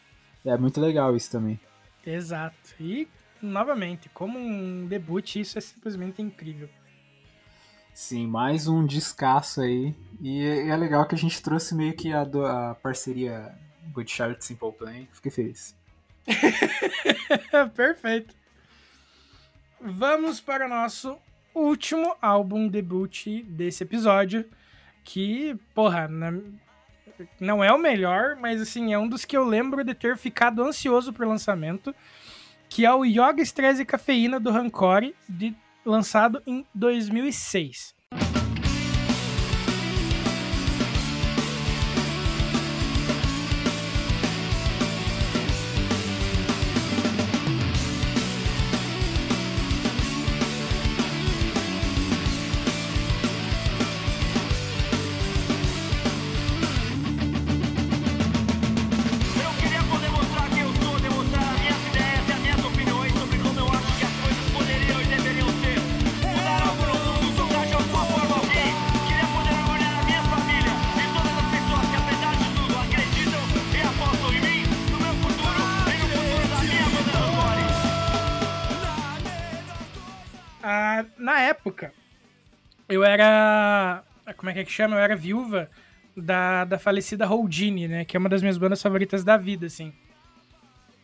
[0.44, 1.58] é muito legal isso também.
[2.04, 2.56] Exato.
[2.80, 3.06] E,
[3.40, 6.68] novamente, como um debut, isso é simplesmente incrível.
[7.92, 9.94] Sim, mais um descasso aí.
[10.20, 13.54] E é é legal que a gente trouxe meio que a, do- a parceria
[13.92, 15.06] Good Charlotte Simple Plan.
[15.12, 15.76] Fiquei feliz.
[17.74, 18.34] Perfeito.
[19.80, 21.16] Vamos para o nosso
[21.54, 24.44] último álbum debut desse episódio,
[25.04, 26.32] que, porra, na-
[27.38, 30.62] não é o melhor, mas assim, é um dos que eu lembro de ter ficado
[30.62, 31.94] ansioso pro lançamento,
[32.68, 37.94] que é o Yoga Stress e Cafeína do Rancore, de- lançado em 2006.
[83.00, 84.02] Eu era.
[84.36, 84.96] Como é que é que chama?
[84.96, 85.68] Eu era viúva
[86.16, 88.04] da, da falecida Houdini, né?
[88.04, 89.92] Que é uma das minhas bandas favoritas da vida, assim.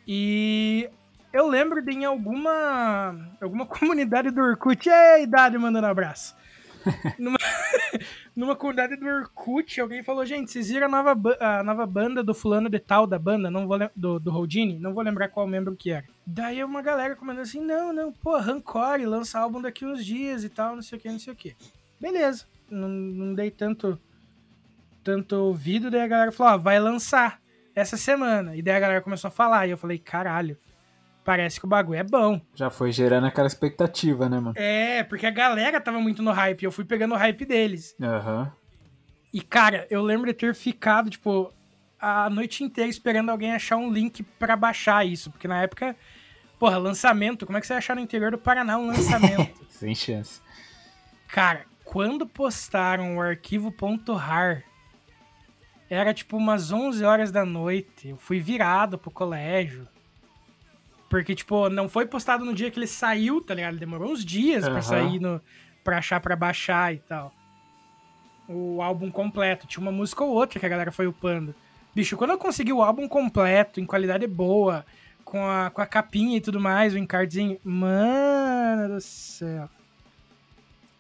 [0.07, 0.89] E
[1.33, 3.15] eu lembro de em alguma.
[3.41, 4.89] alguma comunidade do Orkut.
[4.89, 6.35] Ei, idade mandando abraço.
[7.19, 7.39] numa,
[8.35, 12.33] numa comunidade do Orkut, alguém falou, gente, vocês viram a nova, a nova banda do
[12.33, 14.79] fulano de tal da banda, não vou do, do Houdini?
[14.79, 16.05] Não vou lembrar qual membro que era.
[16.27, 20.49] Daí uma galera comentando assim, não, não, pô, Rancore lança álbum daqui uns dias e
[20.49, 21.57] tal, não sei o que, não sei o que.
[22.01, 23.99] Beleza, não, não dei tanto,
[25.03, 27.41] tanto ouvido, daí a galera falou, ó, vai lançar
[27.75, 28.57] essa semana.
[28.57, 30.57] E daí a galera começou a falar, e eu falei, caralho,
[31.25, 32.41] parece que o bagulho é bom.
[32.55, 34.55] Já foi gerando aquela expectativa, né, mano?
[34.57, 37.95] É, porque a galera tava muito no hype, eu fui pegando o hype deles.
[38.01, 38.53] Aham.
[39.33, 41.53] E, cara, eu lembro de ter ficado, tipo,
[42.01, 45.31] a noite inteira esperando alguém achar um link pra baixar isso.
[45.31, 45.95] Porque na época,
[46.59, 49.61] porra, lançamento, como é que você ia achar no interior do Paraná um lançamento?
[49.69, 50.41] Sem chance.
[51.29, 54.65] cara, quando postaram o arquivo.rar,
[55.89, 58.09] era tipo umas 11 horas da noite.
[58.09, 59.89] Eu fui virado pro colégio.
[61.09, 63.77] Porque, tipo, não foi postado no dia que ele saiu, tá ligado?
[63.79, 64.83] Demorou uns dias pra Aham.
[64.83, 65.41] sair, no,
[65.85, 67.33] pra achar pra baixar e tal.
[68.49, 69.69] O álbum completo.
[69.69, 71.55] Tinha uma música ou outra que a galera foi upando.
[71.95, 74.85] Bicho, quando eu consegui o álbum completo, em qualidade boa,
[75.25, 77.59] com a, com a capinha e tudo mais, o encardezinho.
[77.65, 79.71] Mano do céu.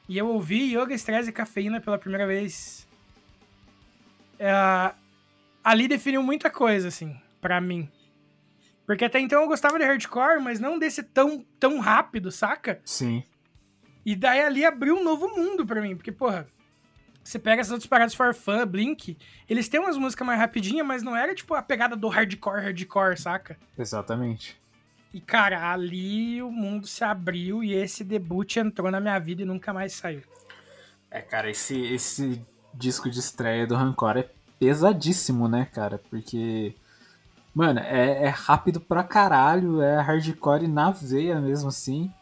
[0.08, 2.86] E eu ouvi Yoga, Stress e Cafeína pela primeira vez.
[4.38, 4.92] É,
[5.64, 7.90] ali definiu muita coisa, assim, pra mim.
[8.86, 12.80] Porque até então eu gostava de hardcore, mas não desse tão, tão rápido, saca?
[12.84, 13.24] Sim.
[14.04, 16.46] E daí ali abriu um novo mundo pra mim, porque, porra,
[17.24, 21.02] você pega essas outras paradas For Fun, Blink, eles têm umas músicas mais rapidinhas, mas
[21.02, 23.58] não era, tipo, a pegada do hardcore, hardcore, saca?
[23.76, 24.56] Exatamente.
[25.12, 29.46] E, cara, ali o mundo se abriu e esse debut entrou na minha vida e
[29.46, 30.22] nunca mais saiu.
[31.10, 32.44] É, cara, esse, esse
[32.74, 34.28] disco de estreia do Rancor é
[34.58, 35.98] pesadíssimo, né, cara?
[36.10, 36.74] Porque,
[37.54, 42.12] mano, é, é rápido pra caralho, é hardcore na veia mesmo, assim.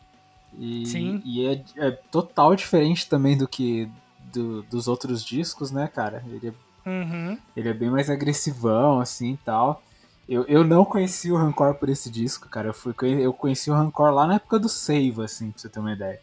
[0.57, 1.23] E, Sim.
[1.25, 3.91] e é, é total diferente também do que
[4.33, 6.23] do- dos outros discos, né, cara?
[6.29, 6.53] Ele é
[6.87, 7.39] Uhum.
[7.57, 9.83] Ele é bem mais agressivão, assim e tal.
[10.29, 12.69] Eu, eu não conheci o Rancor por esse disco, cara.
[12.69, 15.81] Eu, fui, eu conheci o Rancor lá na época do Save, assim, pra você ter
[15.81, 16.19] uma ideia.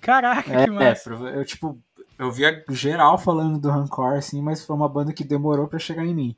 [0.00, 1.04] Caraca, É, que massa.
[1.04, 1.78] prova- eu, tipo,
[2.18, 6.04] eu via geral falando do Rancor, assim, mas foi uma banda que demorou pra chegar
[6.06, 6.36] em mim.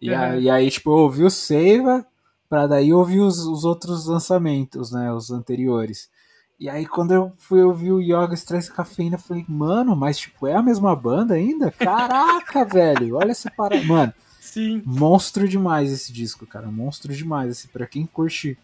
[0.00, 0.18] E, Uhum.
[0.18, 2.04] aí, e aí, tipo, eu ouvi o Seiva,
[2.48, 6.10] pra daí ouvir os, os outros lançamentos, né, os anteriores.
[6.58, 10.18] E aí, quando eu fui ouvir o Yoga Stress e Cafeína, eu falei, mano, mas,
[10.18, 11.70] tipo, é a mesma banda ainda?
[11.70, 13.82] Caraca, velho, olha essa parada.
[13.84, 14.12] Mano,
[14.50, 14.82] Sim.
[14.84, 16.66] monstro demais esse disco, cara.
[16.66, 17.52] Monstro demais.
[17.52, 18.58] Assim, pra quem curte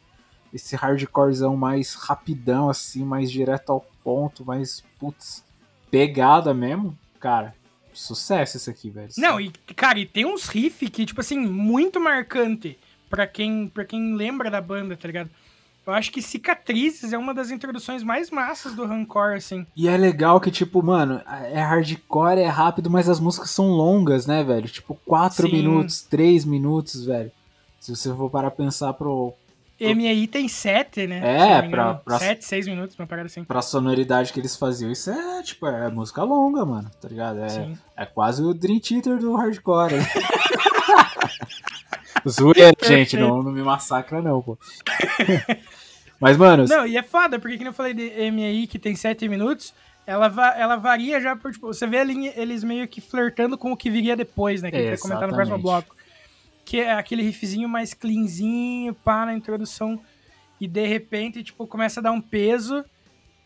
[0.52, 5.44] esse hardcorezão mais rapidão, assim, mais direto ao ponto, mais, putz,
[5.90, 7.54] pegada mesmo, cara.
[7.92, 9.10] Sucesso esse aqui, velho.
[9.16, 12.76] Não, e, cara, e tem uns riffs que, tipo assim, muito marcante
[13.08, 15.30] pra quem, pra quem lembra da banda, tá ligado?
[15.86, 19.64] Eu acho que Cicatrizes é uma das introduções mais massas do Rancor, assim.
[19.76, 21.20] E é legal que, tipo, mano,
[21.52, 24.68] é hardcore, é rápido, mas as músicas são longas, né, velho?
[24.68, 25.52] Tipo, 4 Sim.
[25.52, 27.30] minutos, 3 minutos, velho.
[27.78, 29.32] Se você for parar a pensar pro,
[29.78, 31.20] MAI tem sete, né?
[31.22, 33.44] É, Se pra- pra- Sete, seis minutos, uma parada assim.
[33.44, 37.40] pra sonoridade que eles faziam, isso é, tipo, é música longa, mano, tá ligado?
[37.40, 37.78] É, Sim.
[37.94, 39.94] é quase o Dream Theater do hardcore.
[39.96, 40.00] hein?
[42.28, 44.58] Zoeira, gente, não, não me massacra não, pô.
[46.20, 49.28] Mas, mano, Não, e é foda, porque como eu falei de MAI, que tem sete
[49.28, 49.74] minutos,
[50.06, 53.72] ela, va- ela varia já por, tipo, você vê ali eles meio que flertando com
[53.72, 54.70] o que viria depois, né?
[54.70, 55.96] Que a gente vai comentar no próximo bloco.
[56.64, 60.00] Que é aquele riffzinho mais cleanzinho, pá, na introdução.
[60.60, 62.84] E de repente, tipo, começa a dar um peso.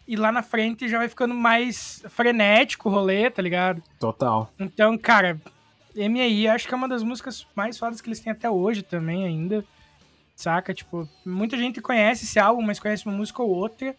[0.06, 3.82] E lá na frente já vai ficando mais frenético o rolê, tá ligado?
[3.98, 4.52] total.
[4.58, 5.40] Então, cara,
[5.96, 9.24] MAI acho que é uma das músicas mais fodas que eles têm até hoje também
[9.24, 9.64] ainda.
[10.40, 10.72] Saca?
[10.72, 13.94] Tipo, muita gente conhece esse álbum, mas conhece uma música ou outra.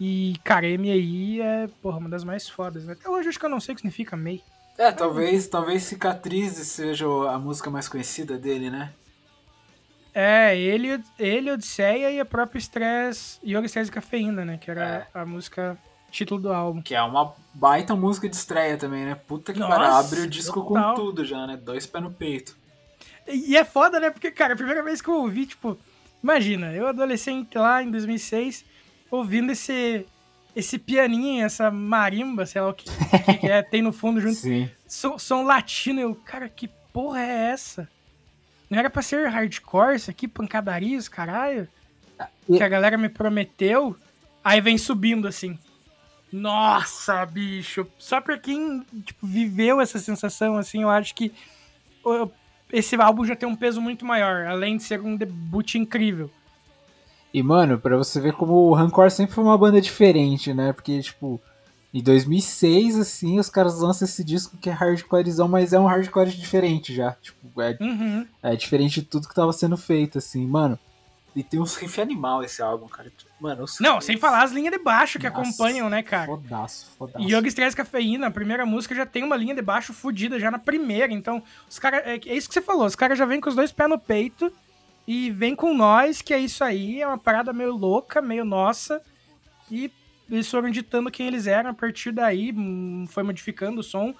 [0.00, 2.84] E, cara, MAI é, porra, uma das mais fodas.
[2.84, 2.92] né?
[2.92, 4.42] Até hoje acho que eu não sei o que significa MEI.
[4.78, 8.92] É, talvez, talvez Cicatrizes seja a música mais conhecida dele, né?
[10.14, 14.58] É, ele, ele, Odisseia e a própria Stress, Yoga Stress e Cafeína, né?
[14.58, 15.78] Que era a música
[16.10, 16.80] título do álbum.
[16.80, 19.14] Que é uma baita música de estreia também, né?
[19.14, 20.94] Puta que pariu, abre o disco total.
[20.94, 21.56] com tudo já, né?
[21.56, 22.56] Dois pés no peito.
[23.28, 24.10] E é foda, né?
[24.10, 25.78] Porque, cara, a primeira vez que eu ouvi, tipo,
[26.22, 28.64] imagina, eu adolescente lá em 2006,
[29.10, 30.06] ouvindo esse
[30.54, 32.86] esse pianinho, essa marimba, sei lá o que,
[33.40, 34.70] que, é, tem no fundo junto, Sim.
[34.88, 37.86] som, som latino, eu, cara, que porra é essa?
[38.70, 41.68] Não era pra ser hardcore isso aqui, pancadaria, os caralho?
[42.46, 43.94] Que a galera me prometeu,
[44.42, 45.58] aí vem subindo assim.
[46.32, 47.86] Nossa, bicho.
[47.98, 51.34] Só pra quem tipo, viveu essa sensação, assim, eu acho que
[52.02, 52.30] o-
[52.72, 56.30] esse álbum já tem um peso muito maior, além de ser um debut incrível.
[57.32, 60.72] E, mano, pra você ver como o Rancor sempre foi uma banda diferente, né?
[60.72, 61.40] Porque, tipo,
[61.92, 66.30] em 2006, assim, os caras lançam esse disco que é hardcorezão, mas é um hardcore
[66.30, 67.12] diferente já.
[67.20, 68.26] Tipo, é, Uhum.
[68.42, 70.78] é diferente de tudo que tava sendo feito, assim, mano.
[71.34, 73.12] E tem uns riff animal esse álbum, cara.
[73.38, 76.26] Mano, Não, sem falar as linhas de baixo que Nossa, acompanham, né, cara?
[76.26, 77.24] Fodaço, fodaço.
[77.28, 80.58] Yoga Stress Cafeína, a primeira música já tem uma linha de baixo fodida já na
[80.58, 81.12] primeira.
[81.12, 82.00] Então, os caras.
[82.06, 83.98] É, é isso que você falou, os caras já vêm com os dois pés no
[83.98, 84.50] peito
[85.06, 89.02] e vem com nós, que é isso aí, é uma parada meio louca, meio nossa.
[89.70, 89.90] E
[90.30, 94.14] eles foram ditando quem eles eram a partir daí, hum, foi modificando o som.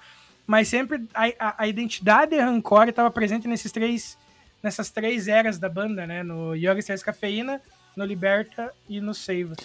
[0.45, 4.17] Mas sempre a, a, a identidade Rancor estava presente nesses três,
[4.63, 6.23] nessas três eras da banda, né?
[6.23, 7.61] No Yoga Stress Cafeína,
[7.97, 9.55] no Liberta e no Seiva.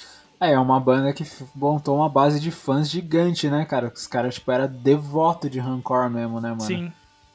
[0.40, 1.24] É, é uma banda que
[1.54, 3.92] montou uma base de fãs gigante, né, cara?
[3.94, 6.62] Os caras, tipo, era devoto de Rancor mesmo, né, mano?
[6.62, 6.92] Sim.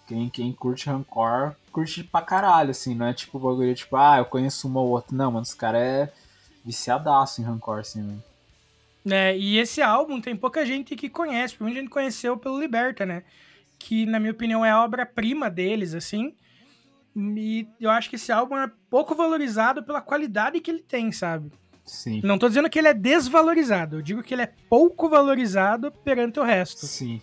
[0.08, 2.96] Quem, quem curte Rancor, curte pra caralho, assim.
[2.96, 5.16] Não é tipo bagulho, tipo, ah, eu conheço uma ou outra.
[5.16, 6.14] Não, mano, os caras é
[6.66, 8.02] viciadaço em Rancor, assim,
[9.06, 9.38] né?
[9.38, 13.24] E esse álbum tem pouca gente que conhece, muita gente conheceu pelo Liberta, né?
[13.80, 16.34] Que, na minha opinião, é a obra-prima deles, assim.
[17.20, 21.52] E eu acho que esse álbum é pouco valorizado pela qualidade que ele tem, sabe?
[21.84, 22.22] Sim.
[22.24, 26.40] Não tô dizendo que ele é desvalorizado, eu digo que ele é pouco valorizado perante
[26.40, 26.86] o resto.
[26.86, 27.20] Sim.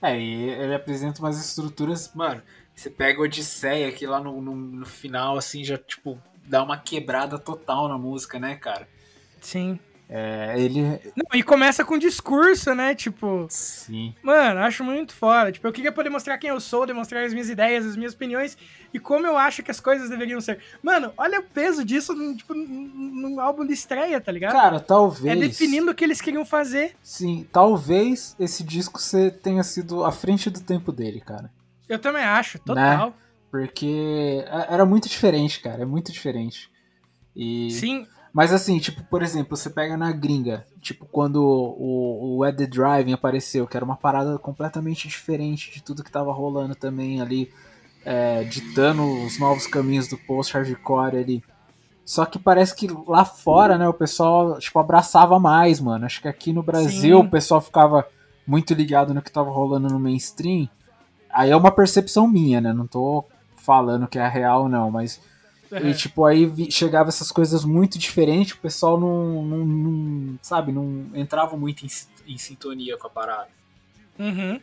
[0.00, 2.42] É, e ele apresenta umas estruturas, mano.
[2.74, 7.38] Você pega Odisseia que lá no, no, no final, assim, já, tipo, dá uma quebrada
[7.38, 8.88] total na música, né, cara?
[9.40, 9.78] Sim.
[10.14, 10.82] É, ele.
[11.16, 12.94] Não, e começa com discurso, né?
[12.94, 14.14] Tipo, Sim.
[14.22, 15.50] Mano, acho muito foda.
[15.50, 18.58] Tipo, eu queria poder mostrar quem eu sou, demonstrar as minhas ideias, as minhas opiniões
[18.92, 20.58] e como eu acho que as coisas deveriam ser.
[20.82, 24.52] Mano, olha o peso disso num, tipo, num, álbum de estreia, tá ligado?
[24.52, 25.40] Cara, é talvez.
[25.40, 26.94] definindo o que eles queriam fazer.
[27.02, 31.50] Sim, talvez esse disco você tenha sido à frente do tempo dele, cara.
[31.88, 33.16] Eu também acho, total.
[33.50, 35.84] Porque é- era muito diferente, cara.
[35.84, 36.70] É muito diferente.
[37.34, 38.06] E Sim.
[38.32, 42.66] Mas assim, tipo, por exemplo, você pega na gringa, tipo, quando o, o At The
[42.66, 47.52] Driving apareceu, que era uma parada completamente diferente de tudo que tava rolando também ali,
[48.04, 51.44] é, ditando os novos caminhos do post-hardcore ali.
[52.04, 56.06] Só que parece que lá fora, né, o pessoal, tipo, abraçava mais, mano.
[56.06, 57.26] Acho que aqui no Brasil Sim.
[57.26, 58.06] o pessoal ficava
[58.46, 60.68] muito ligado no que tava rolando no mainstream.
[61.30, 62.72] Aí é uma percepção minha, né?
[62.72, 63.24] Não tô
[63.56, 65.20] falando que é real, não, mas
[65.80, 71.06] e, tipo, aí chegava essas coisas muito diferentes, o pessoal não, não, não, sabe, não
[71.14, 71.88] entrava muito em,
[72.32, 73.48] em sintonia com a parada.
[74.18, 74.60] Uhum.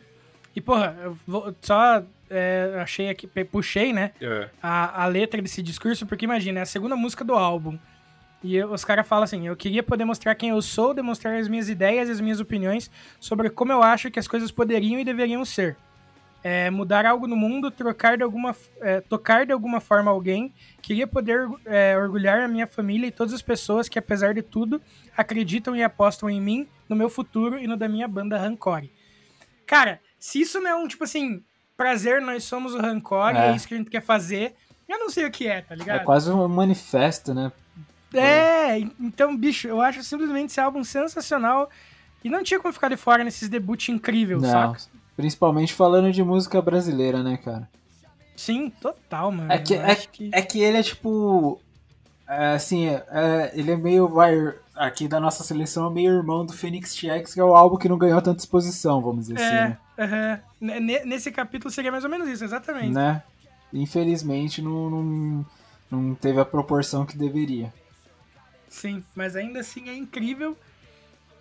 [0.54, 4.12] E, porra, eu vou- só é, achei aqui, puxei, né,
[4.62, 7.78] a, a letra desse discurso, porque imagina, é a segunda música do álbum.
[8.42, 11.46] E eu- os caras falam assim: eu queria poder mostrar quem eu sou, demonstrar as
[11.48, 12.90] minhas ideias e as minhas opiniões
[13.20, 15.76] sobre como eu acho que as coisas poderiam e deveriam ser.
[16.42, 20.54] É, mudar algo no mundo, trocar de alguma, é, tocar de alguma forma alguém.
[20.80, 24.80] Queria poder é, orgulhar a minha família e todas as pessoas que, apesar de tudo,
[25.16, 28.90] acreditam e apostam em mim, no meu futuro e no da minha banda Rancore.
[29.66, 31.42] Cara, se isso não é um, tipo assim,
[31.76, 33.48] prazer, nós somos o Rancore, é.
[33.50, 33.56] É.
[33.56, 34.54] isso que a gente quer fazer,
[34.88, 36.04] eu não sei o que é, tá É ligado?
[36.04, 37.52] quase um manifesto, né?
[38.12, 41.70] É, então, bicho, eu acho simplesmente esse álbum sensacional
[42.24, 44.80] e não tinha como ficar de fora nesses debuts incríveis, Não, saca?
[45.20, 47.68] Principalmente falando de música brasileira, né, cara?
[48.34, 49.52] Sim, total, mano.
[49.52, 51.60] É que, é, que- é que ele é tipo.
[52.26, 54.08] é, assim, é- é, ele é meio.
[54.08, 54.34] Vai,
[54.74, 57.88] aqui da nossa seleção é meio irmão do Phoenix TX, que é o álbum que
[57.88, 59.78] não ganhou tanta exposição, vamos dizer assim, É, né?
[59.98, 60.40] aham.
[60.60, 62.92] N- ne- Nesse capítulo seria mais ou menos isso, exatamente.
[62.94, 63.22] né?
[63.72, 65.46] Infelizmente não, não,
[65.90, 67.72] não teve a proporção que deveria.
[68.68, 70.56] Sim, mas ainda assim é incrível.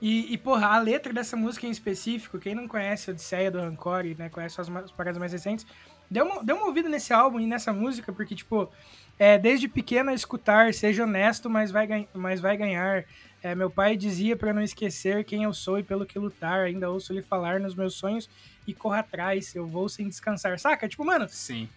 [0.02, 3.60] E, e, porra, a letra dessa música em específico, quem não conhece a Odisseia do
[3.60, 5.66] Rancor e né, conhece as, paradas mais recentes,
[6.10, 8.72] dê uma, dê uma ouvida nesse álbum e nessa música, porque, tipo,
[9.18, 13.04] é, desde pequeno a escutar, seja honesto, mas vai, mas vai ganhar.
[13.44, 16.90] É, meu pai dizia pra não esquecer quem eu sou e pelo que lutar, ainda
[16.90, 18.30] ouço ele falar nos meus sonhos
[18.66, 20.58] e corra atrás, eu vou sem descansar.
[20.60, 20.88] Saca?
[20.88, 21.68] Tipo, mano, Sim.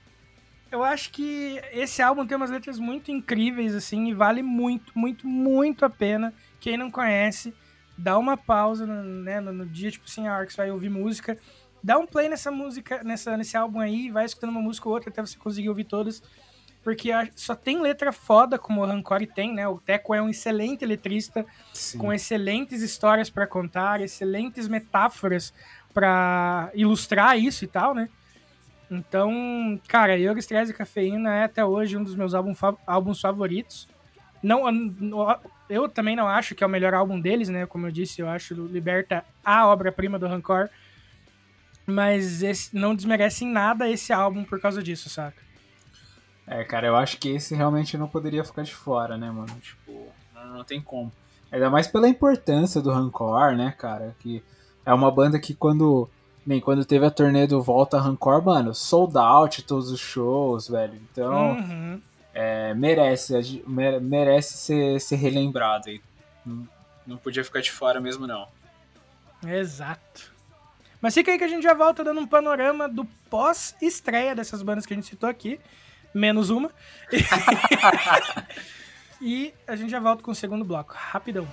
[0.70, 5.26] eu acho que esse álbum tem umas letras muito incríveis, assim, e vale muito, muito,
[5.26, 6.32] muito a pena.
[6.60, 7.52] Quem não conhece,
[7.96, 10.70] dá uma pausa no, né, no, no dia, tipo assim, a hora que você vai
[10.70, 11.38] ouvir música.
[11.82, 15.10] Dá um play nessa música, nessa, nesse álbum aí, vai escutando uma música ou outra
[15.10, 16.22] até você conseguir ouvir todas.
[16.82, 19.68] Porque só tem letra foda, como o Rancore tem, né?
[19.68, 21.98] O Teco é um excelente letrista, Sim.
[21.98, 25.54] com excelentes histórias pra contar, excelentes metáforas
[25.94, 28.08] pra ilustrar isso e tal, né?
[28.90, 32.52] Então, cara, Yoga Stress e Cafeína é até hoje um dos meus álbum
[32.86, 33.88] álbuns favoritos.
[34.42, 34.62] Não,
[35.68, 37.64] eu- também não acho que é o melhor álbum deles, né?
[37.66, 40.68] Como eu disse, eu acho Liberta a obra-prima do Rancor.
[41.86, 45.42] Mas esse, não desmerece em nada esse álbum por causa disso, saca?
[46.46, 49.52] É, cara, eu acho que esse realmente não poderia ficar de fora, né, mano?
[49.60, 51.12] Tipo, não, não tem como.
[51.50, 54.14] Ainda mais pela importância do Rancor, né, cara?
[54.20, 54.42] Que
[54.84, 56.08] é uma banda que quando.
[56.44, 61.00] Nem quando teve a turnê do Volta Rancor, mano, sold out todos os shows, velho.
[61.12, 62.00] Então, Uhum.
[62.34, 66.00] É, merece, merece ser, ser relembrado aí.
[67.06, 68.48] Não, podia ficar de fora mesmo, não.
[69.46, 70.32] Exato.
[71.00, 74.86] Mas fica aí que a gente já volta dando um panorama do pós-estreia dessas bandas
[74.86, 75.60] que a gente citou aqui,
[76.14, 76.70] menos uma.
[79.20, 81.48] e a gente já volta com o segundo bloco, rapidão.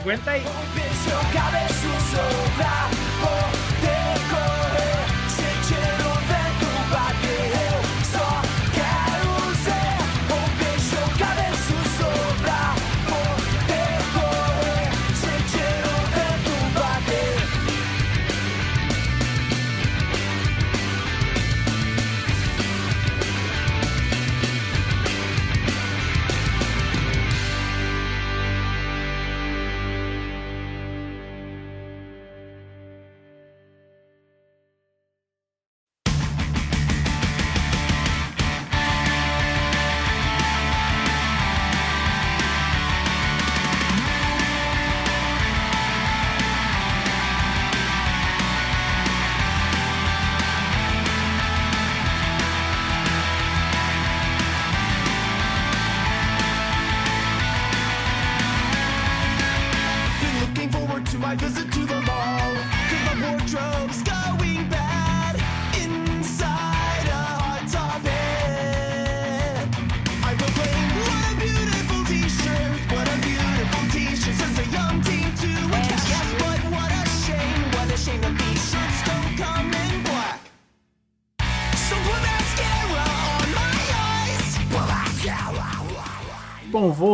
[0.00, 0.42] Aguenta aí.
[0.74, 1.16] Deixa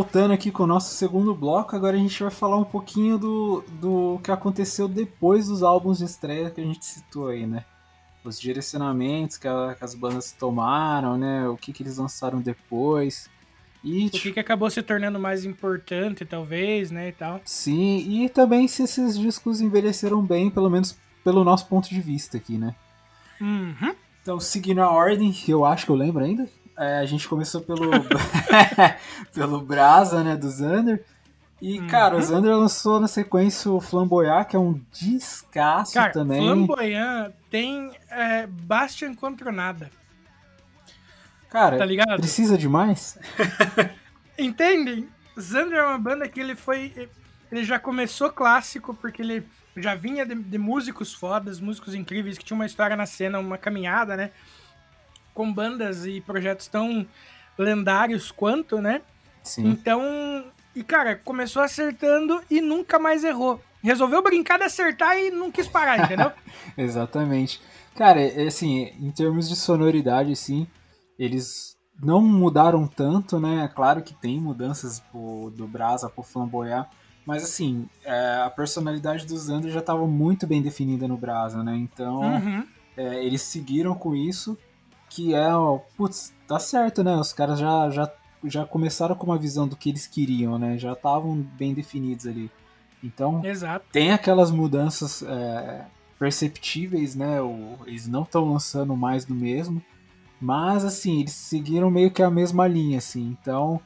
[0.07, 3.65] voltando aqui com o nosso segundo bloco, agora a gente vai falar um pouquinho do,
[3.81, 7.65] do que aconteceu depois dos álbuns de estreia que a gente citou aí, né?
[8.25, 11.49] Os direcionamentos que, a- que as bandas tomaram, né?
[11.49, 13.29] O que, que eles lançaram depois.
[13.83, 17.41] E, O que, que acabou se tornando mais importante, talvez, né, e tal.
[17.45, 22.37] sim, e também se esses discos envelheceram bem, pelo menos pelo nosso ponto de vista
[22.37, 22.75] aqui, né?
[23.41, 23.95] Uhum.
[24.23, 27.61] Então, seguindo a ordem, que eu acho que eu lembro ainda, é, a gente começou
[27.61, 27.91] pelo,
[29.33, 31.05] pelo Brasa, né, do Xander.
[31.61, 36.43] E, cara, o Xander lançou na sequência o Flamboyant, que é um descasso Cara, também.
[36.43, 39.91] Flamboyant tem é, Bastian contra nada,
[41.49, 42.19] Cara, tá ligado?
[42.19, 43.19] precisa de mais?
[44.39, 45.09] Entendem?
[45.39, 47.09] Xander é uma banda que ele foi.
[47.51, 49.47] Ele já começou clássico, porque ele
[49.77, 53.57] já vinha de, de músicos fodas, músicos incríveis, que tinham uma história na cena, uma
[53.57, 54.31] caminhada, né?
[55.37, 57.07] Com bandas e projetos tão
[57.59, 59.03] lendários quanto, né?
[59.43, 59.69] Sim.
[59.69, 60.03] Então.
[60.75, 63.61] E, cara, começou acertando e nunca mais errou.
[63.83, 66.33] Resolveu brincar de acertar e não quis parar, entendeu?
[66.77, 67.61] Exatamente.
[67.95, 70.67] Cara, é, assim, em termos de sonoridade, assim,
[71.19, 73.65] eles não mudaram tanto, né?
[73.65, 76.87] É Claro que tem mudanças pro- do Brasa pro Flamboyant,
[77.27, 81.75] mas assim, é, a personalidade do Xander já estava muito bem definida no Brasa, né?
[81.77, 82.67] Então, Uhum.
[82.99, 84.59] é, eles seguiram com isso,
[85.09, 87.17] que é, ó, putz, tá certo, né?
[87.17, 88.13] Os caras já, já,
[88.45, 90.77] já começaram com uma visão do que eles queriam, né?
[90.79, 92.51] Já estavam bem definidos ali.
[93.03, 93.85] Então, Exato.
[93.93, 95.85] tem aquelas mudanças é,
[96.19, 97.41] perceptíveis, né?
[97.41, 99.83] O- eles não estão lançando mais do mesmo,
[100.41, 103.37] mas assim eles seguiram meio que a mesma linha, assim.
[103.41, 103.81] Então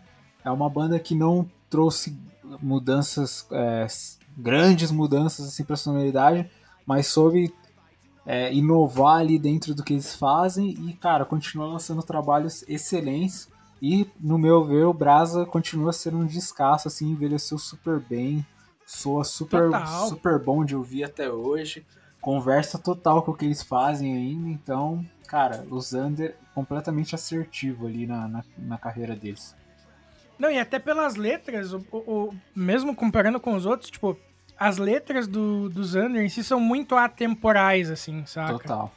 [0.45, 2.17] é uma banda que não trouxe
[2.61, 3.87] mudanças, é,
[4.37, 6.49] grandes mudanças assim para sonoridade,
[6.87, 7.53] mas soube
[8.27, 13.49] é, inovar ali dentro do que eles fazem e cara continua lançando trabalhos excelentes.
[13.83, 18.45] E, no meu ver, o Brasa continua sendo um descasso, assim, envelheceu super bem,
[18.85, 20.09] soa super, Total.
[20.09, 21.85] super bom de ouvir até hoje,
[22.21, 28.07] conversa total com o que eles fazem ainda, então, cara, o Xander completamente assertivo ali
[28.07, 29.57] na, na, na carreira deles.
[30.39, 31.99] Não, e até pelas letras, o, o-
[32.29, 34.15] o- mesmo comparando com os outros, tipo,
[34.61, 38.59] as letras do, do Xander em si são muito atemporais, assim, saca?
[38.59, 38.95] Total.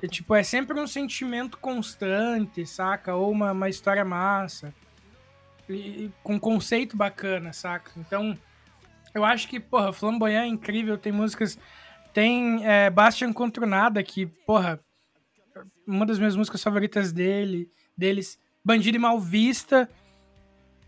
[0.00, 3.12] E, tipo, é sempre um sentimento constante, saca?
[3.16, 4.72] Ou uma, uma história massa.
[5.68, 7.90] E, com conceito bacana, saca?
[7.96, 8.38] Então,
[9.12, 11.58] eu acho que, porra, Flamboyant é incrível, tem músicas.
[12.14, 14.78] Tem é, Bastian contra o Nada, que, porra,
[15.84, 17.68] uma das minhas músicas favoritas dele,
[17.98, 18.38] deles.
[18.64, 19.90] Bandido e Mal Vista.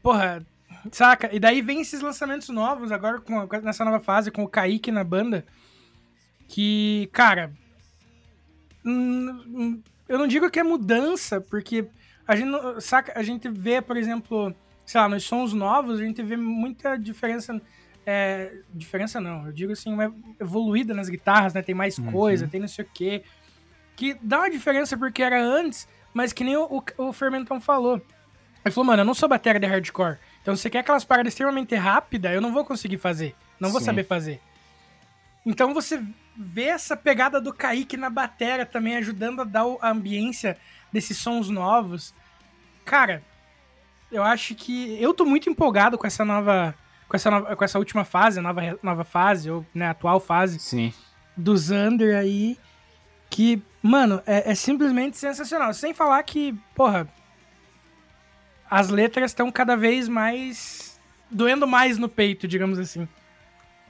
[0.00, 0.46] Porra,
[0.92, 1.34] saca?
[1.34, 5.04] E daí vem esses lançamentos novos, agora com nessa nova fase, com o Kaique na
[5.04, 5.44] banda.
[6.48, 7.52] Que, cara,
[8.84, 11.86] Hum, hum, eu não digo que é mudança, porque
[12.26, 12.50] a gente,
[12.80, 14.54] saca, a gente vê, por exemplo,
[14.86, 17.60] sei lá, nos sons novos, a gente vê muita diferença.
[18.06, 21.60] é, diferença não, eu digo assim, uma evoluída nas guitarras, né?
[21.60, 23.22] Tem mais coisa, tem não sei o quê.
[23.94, 28.00] Que dá uma diferença porque era antes, mas que nem o, o, o Fermentão falou.
[28.64, 30.18] Ele falou, mano, eu não sou bateria de hardcore.
[30.48, 33.36] Então se você quer aquelas paradas extremamente rápidas, eu não vou conseguir fazer.
[33.60, 33.84] Não vou Sim.
[33.84, 34.40] saber fazer.
[35.44, 36.02] Então você
[36.34, 40.56] vê essa pegada do Kaique na bateria também ajudando a dar a ambiência
[40.90, 42.14] desses sons novos.
[42.82, 43.22] Cara,
[44.10, 46.74] eu acho que eu tô muito empolgado com essa nova
[47.06, 50.58] com essa nova, com essa última fase, a nova nova fase ou né, atual fase
[50.58, 50.94] Sim.
[51.36, 52.56] do Xander aí
[53.28, 55.74] que, mano, é, é simplesmente sensacional.
[55.74, 57.06] Sem falar que, porra,
[58.70, 61.00] as letras estão cada vez mais
[61.30, 63.06] doendo mais no peito, digamos assim.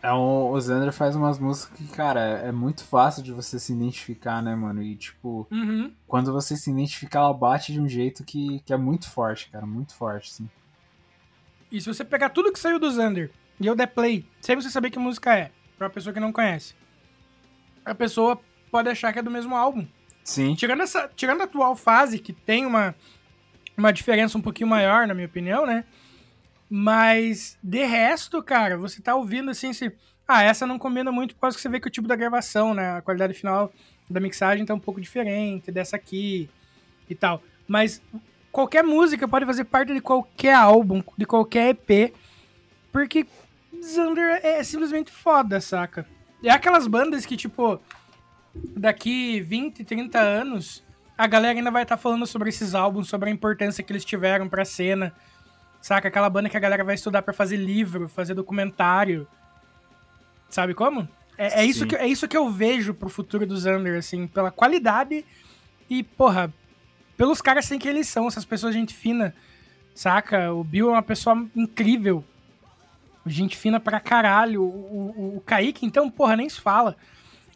[0.00, 3.72] É um, o Xander faz umas músicas que, cara, é muito fácil de você se
[3.72, 4.80] identificar, né, mano?
[4.80, 5.92] E, tipo, Uhum.
[6.06, 9.66] quando você se identifica, ela bate de um jeito que, que é muito forte, cara,
[9.66, 10.48] muito forte, sim.
[11.70, 13.30] E se você pegar tudo que saiu do Xander
[13.60, 16.32] e eu der play, sem você saber que música é, pra uma pessoa que não
[16.32, 16.74] conhece,
[17.84, 18.40] a pessoa
[18.70, 19.84] pode achar que é do mesmo álbum.
[20.22, 20.54] Sim.
[20.54, 22.94] Tirando, essa, tirando a atual fase, que tem uma,
[23.78, 25.84] uma diferença um pouquinho maior, na minha opinião, né?
[26.68, 29.92] Mas, de resto, cara, você tá ouvindo assim, se...
[30.26, 32.74] Ah, essa não combina muito por causa que você vê que o tipo da gravação,
[32.74, 32.98] né?
[32.98, 33.72] A qualidade final
[34.10, 36.50] da mixagem tá um pouco diferente dessa aqui
[37.08, 37.42] e tal.
[37.66, 38.02] Mas
[38.52, 42.12] qualquer música pode fazer parte de qualquer álbum, de qualquer EP,
[42.92, 43.26] porque
[43.82, 46.06] Xander é simplesmente foda, saca?
[46.44, 47.80] É aquelas bandas que, tipo,
[48.54, 50.84] daqui 20, 30 anos,
[51.18, 54.48] a galera ainda vai estar falando sobre esses álbuns, sobre a importância que eles tiveram
[54.48, 55.12] pra cena.
[55.82, 56.06] Saca?
[56.06, 59.26] Aquela banda que a galera vai estudar pra fazer livro, fazer documentário.
[60.48, 61.08] Sabe como?
[61.36, 64.50] É, é isso, que, é isso que eu vejo pro futuro do Xander, assim, pela
[64.50, 65.24] qualidade
[65.90, 66.52] e, porra,
[67.16, 69.34] pelos caras sem que eles são, essas pessoas gente fina,
[69.94, 70.52] saca?
[70.52, 72.24] O Bill é uma pessoa incrível.
[73.26, 74.62] Gente fina pra caralho.
[74.62, 76.96] O, o, o Kaique, então, porra, nem se fala.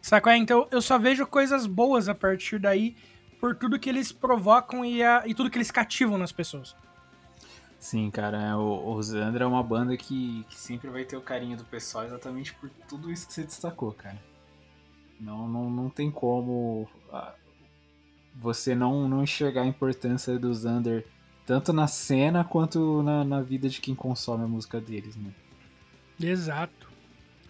[0.00, 0.36] Saca?
[0.36, 2.96] Então eu só vejo coisas boas a partir daí,
[3.42, 6.76] por tudo que eles provocam e, a- e tudo que eles cativam nas pessoas.
[7.76, 11.20] Sim, cara, é, o, o Zandra é uma banda que, que sempre vai ter o
[11.20, 14.22] carinho do pessoal exatamente por tudo isso que você destacou, cara.
[15.18, 17.34] Não, não, não tem como ah,
[18.36, 21.04] você não, não enxergar a importância do Zander
[21.44, 25.32] tanto na cena quanto na, na vida de quem consome a música deles, né?
[26.20, 26.88] Exato.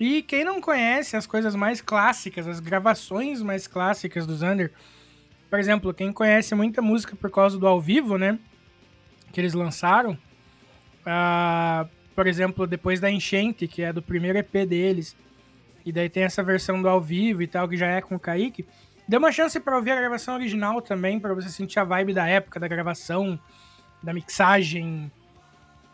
[0.00, 4.72] E quem não conhece as coisas mais clássicas, as gravações mais clássicas do Xander,
[5.52, 8.38] por exemplo, quem conhece muita música por causa do ao vivo, né?
[9.30, 10.16] Que eles lançaram.
[11.04, 15.14] ah, por exemplo, depois da Enchente, que é do primeiro EP deles.
[15.84, 18.18] E daí tem essa versão do ao vivo e tal, que já é com o
[18.18, 18.64] Kaique.
[19.06, 22.26] Dê uma chance pra ouvir a gravação original também, pra você sentir a vibe da
[22.26, 23.38] época, da gravação,
[24.02, 25.12] da mixagem.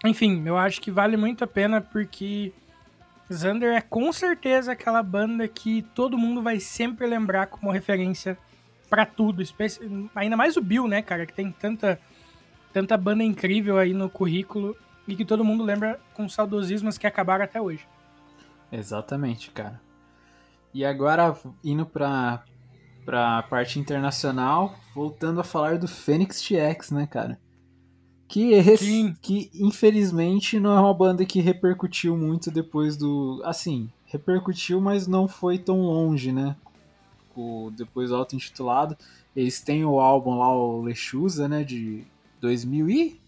[0.05, 2.53] Enfim, eu acho que vale muito a pena porque
[3.29, 8.39] Xander é com certeza aquela banda que todo mundo vai sempre lembrar como referência
[8.89, 9.43] pra tudo,
[10.15, 11.99] ainda mais o Bill, né, cara, que tem tanta
[12.73, 17.45] tanta banda incrível aí no currículo e que todo mundo lembra com saudosismos que acabaram
[17.45, 17.87] até hoje.
[18.71, 19.81] Exatamente, cara.
[20.75, 21.35] E agora,
[21.65, 22.43] indo pra,
[23.05, 27.39] pra parte internacional, voltando a falar do Phoenix TX, né, cara?
[28.29, 29.15] Que, esse- Sim.
[29.23, 33.41] que infelizmente não é uma banda que repercutiu muito depois do.
[33.45, 36.55] Assim, repercutiu, mas não foi tão longe, né?
[37.41, 38.97] O, depois do auto-intitulado.
[39.37, 41.63] Eles têm o álbum lá, o Lechuza, né?
[41.63, 42.05] De
[42.41, 43.21] 2000 e.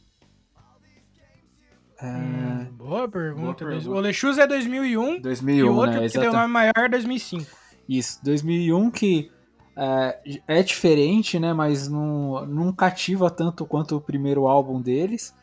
[2.03, 3.43] É, Hum, boa pergunta.
[3.43, 3.91] boa pergunta.
[3.91, 6.09] O Lechus é 2001 2001, e o outro né?
[6.09, 7.45] que deu nome maior é 2005.
[7.89, 9.31] Isso, 2001 que
[9.77, 11.53] é, é diferente, né?
[11.53, 15.35] Mas não, não cativa tanto quanto o primeiro álbum deles.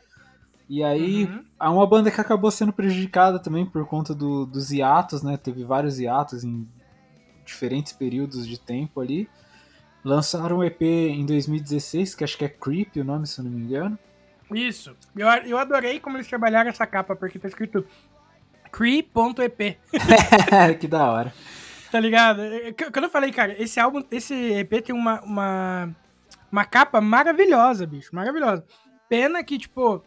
[0.69, 1.43] E aí, Uhum.
[1.59, 5.37] há uma banda que acabou sendo prejudicada também por conta do- dos hiatos, né?
[5.37, 6.67] Teve vários hiatos em
[7.47, 9.27] diferentes períodos de tempo ali.
[10.03, 13.51] Lançaram um EP em 2016, que acho que é Creep o nome, se eu não
[13.51, 13.97] me engano.
[14.53, 14.95] Isso.
[15.15, 17.85] Eu, eu adorei como eles trabalharam essa capa, porque tá escrito
[18.71, 19.77] cree.ep.
[20.79, 21.33] que da hora.
[21.91, 22.41] Tá ligado?
[22.41, 25.95] É, que- Quando eu falei, cara, esse álbum, esse EP tem uma, uma,
[26.51, 28.15] uma capa maravilhosa, bicho.
[28.15, 28.63] Maravilhosa.
[29.09, 30.03] Pena que, tipo,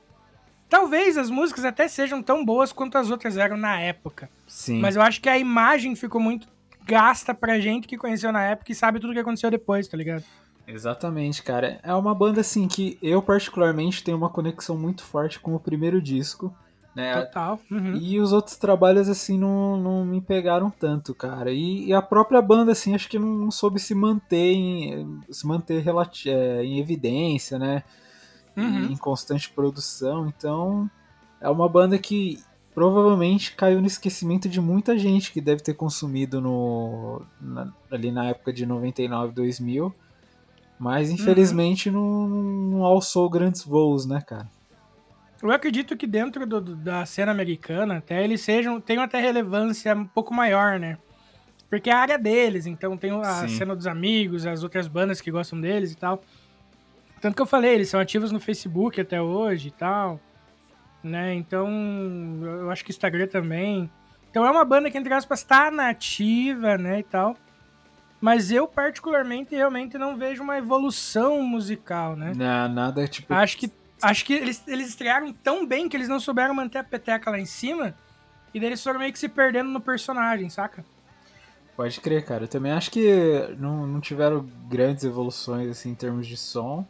[0.68, 4.30] talvez as músicas até sejam tão boas quanto as outras eram na época.
[4.46, 4.80] Sim.
[4.80, 6.48] Mas eu acho que a imagem ficou muito
[6.90, 10.24] gasta pra gente que conheceu na época e sabe tudo que aconteceu depois, tá ligado?
[10.66, 11.78] Exatamente, cara.
[11.84, 16.02] É uma banda assim que eu particularmente tenho uma conexão muito forte com o primeiro
[16.02, 16.52] disco,
[16.94, 17.22] né?
[17.22, 17.60] Total.
[17.70, 17.94] Uhum.
[17.94, 21.52] E os outros trabalhos assim não, não me pegaram tanto, cara.
[21.52, 25.46] E, e a própria banda assim, acho que não, não soube se manter em, se
[25.46, 25.84] manter
[26.26, 27.84] é, em evidência, né?
[28.56, 28.86] Uhum.
[28.86, 30.26] Em constante produção.
[30.26, 30.90] Então,
[31.40, 32.40] é uma banda que
[32.74, 38.26] provavelmente caiu no esquecimento de muita gente que deve ter consumido no na- ali na
[38.26, 39.94] época de 99, 2000.
[40.78, 44.48] Mas infelizmente não, não alçou grandes voos, né, cara?
[45.42, 50.06] Eu acredito que dentro do- da cena americana, até eles sejam, tenham até relevância um
[50.06, 50.96] pouco maior, né?
[51.68, 53.58] Porque é a área deles, então tem a Sim.
[53.58, 56.22] cena dos amigos, as outras bandas que gostam deles e tal.
[57.20, 60.18] Tanto que eu falei, eles são ativos no Facebook até hoje e tal,
[61.02, 61.34] né?
[61.34, 61.68] Então,
[62.42, 63.90] eu acho que Instagram também.
[64.30, 67.36] Então é uma banda que, entre aspas, tá nativa, né, e tal.
[68.20, 72.32] Mas eu, particularmente, realmente não vejo uma evolução musical, né?
[72.36, 73.32] Na- nada tipo.
[73.32, 73.72] Acho que,
[74.02, 77.38] acho que eles, eles estrearam tão bem que eles não souberam manter a peteca lá
[77.40, 77.94] em cima.
[78.52, 80.84] E daí eles foram meio que se perdendo no personagem, saca?
[81.76, 82.44] Pode crer, cara.
[82.44, 83.08] Eu também acho que
[83.58, 86.86] não, não tiveram grandes evoluções assim em termos de som.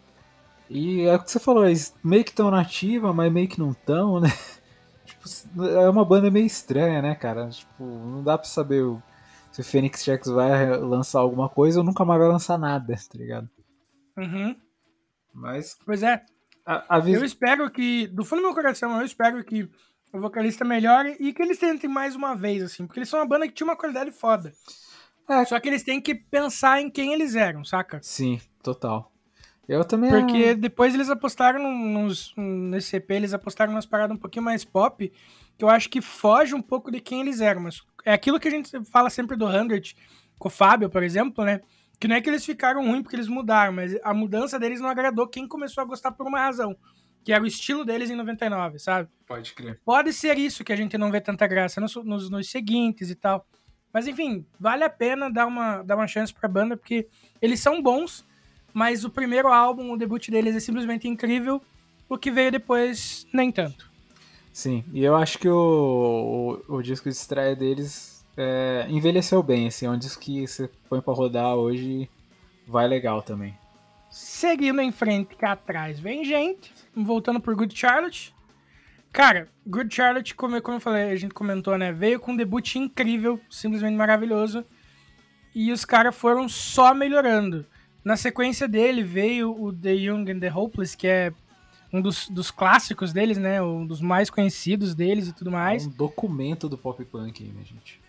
[0.73, 3.75] E é o que você falou, eles meio que tão nativa, mas meio que não
[3.75, 4.29] tão, né?
[5.05, 7.49] Tipo, é uma banda meio estranha, né, cara?
[7.51, 9.03] Tipo, não dá pra saber o-
[9.51, 13.19] se o Phoenix Jax vai lançar alguma coisa ou nunca mais vai lançar nada, tá
[13.19, 13.51] ligado?
[14.17, 14.55] Uhum.
[15.35, 16.25] Mas Pois é,
[16.65, 19.69] a, a vis- eu espero que, do fundo do meu coração, eu espero que
[20.13, 22.87] o vocalista melhore e que eles tentem mais uma vez, assim.
[22.87, 24.53] Porque eles são uma banda que tinha uma qualidade foda.
[25.29, 25.45] É.
[25.45, 27.99] Só que eles têm que pensar em quem eles eram, saca?
[28.03, 29.10] Sim, total.
[29.71, 30.11] Eu também.
[30.11, 35.13] Porque depois eles apostaram nos, nesse EP, eles apostaram nas paradas um pouquinho mais pop,
[35.57, 37.61] que eu acho que foge um pouco de quem eles eram.
[37.61, 39.95] Mas é aquilo que a gente fala sempre do 100,
[40.41, 41.61] com o Fábio, por exemplo, né?
[42.01, 44.89] Que não é que eles ficaram ruins porque eles mudaram, mas a mudança deles não
[44.89, 46.77] agradou quem começou a gostar por uma razão.
[47.23, 49.09] Que era o estilo deles em 99, sabe?
[49.25, 49.81] Pode crer.
[49.85, 53.15] Pode ser isso que a gente não vê tanta graça nos, nos, nos seguintes e
[53.15, 53.47] tal.
[53.93, 57.07] Mas enfim, vale a pena dar uma, dar uma chance pra banda, porque
[57.41, 58.27] eles são bons,
[58.73, 61.61] mas o primeiro álbum, o debut deles é simplesmente incrível.
[62.09, 63.91] o que veio depois, nem tanto.
[64.53, 69.69] Sim, e eu acho que o, o, o disco de estreia deles é, envelheceu bem,
[69.69, 72.09] assim, é um disco que você põe pra rodar hoje
[72.67, 73.55] vai legal também.
[74.11, 76.73] Seguindo em frente, que atrás vem gente.
[76.95, 78.35] Voltando por Good Charlotte.
[79.13, 81.93] Cara, Good Charlotte, como, como eu falei, a gente comentou, né?
[81.93, 84.65] Veio com um debut incrível, simplesmente maravilhoso.
[85.55, 87.67] E os caras foram só melhorando.
[88.05, 91.33] Na sequência dele veio o The Young and the Hopeless, que é
[91.93, 93.61] um dos, dos clássicos deles, né?
[93.61, 95.85] Um dos mais conhecidos deles e tudo mais.
[95.85, 98.01] É um documento do pop punk aí, né, gente?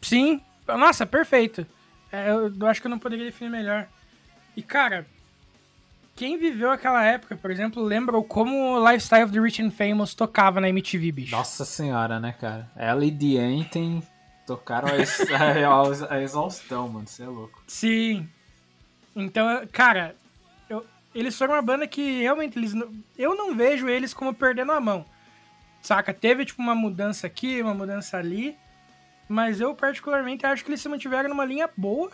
[0.00, 1.66] Sim, nossa, perfeito.
[2.12, 3.86] É, eu, eu acho que eu não poderia definir melhor.
[4.56, 5.06] E cara,
[6.14, 10.14] quem viveu aquela época, por exemplo, lembra como o Lifestyle of the Rich and Famous
[10.14, 11.32] tocava na MTV, bicho.
[11.36, 12.70] Nossa senhora, né, cara?
[12.76, 14.02] Ela e The Anthem
[14.46, 17.62] tocaram a, ex- a, a exaustão, mano, você é louco.
[17.66, 18.28] Sim.
[19.14, 20.16] Então, cara,
[20.68, 20.84] eu-
[21.14, 22.72] eles foram uma banda que realmente eles,
[23.16, 25.04] eu não vejo eles como perdendo a mão.
[25.82, 26.12] Saca?
[26.14, 28.56] Teve tipo uma mudança aqui, uma mudança ali,
[29.28, 32.10] mas eu particularmente acho que eles se mantiveram numa linha boa.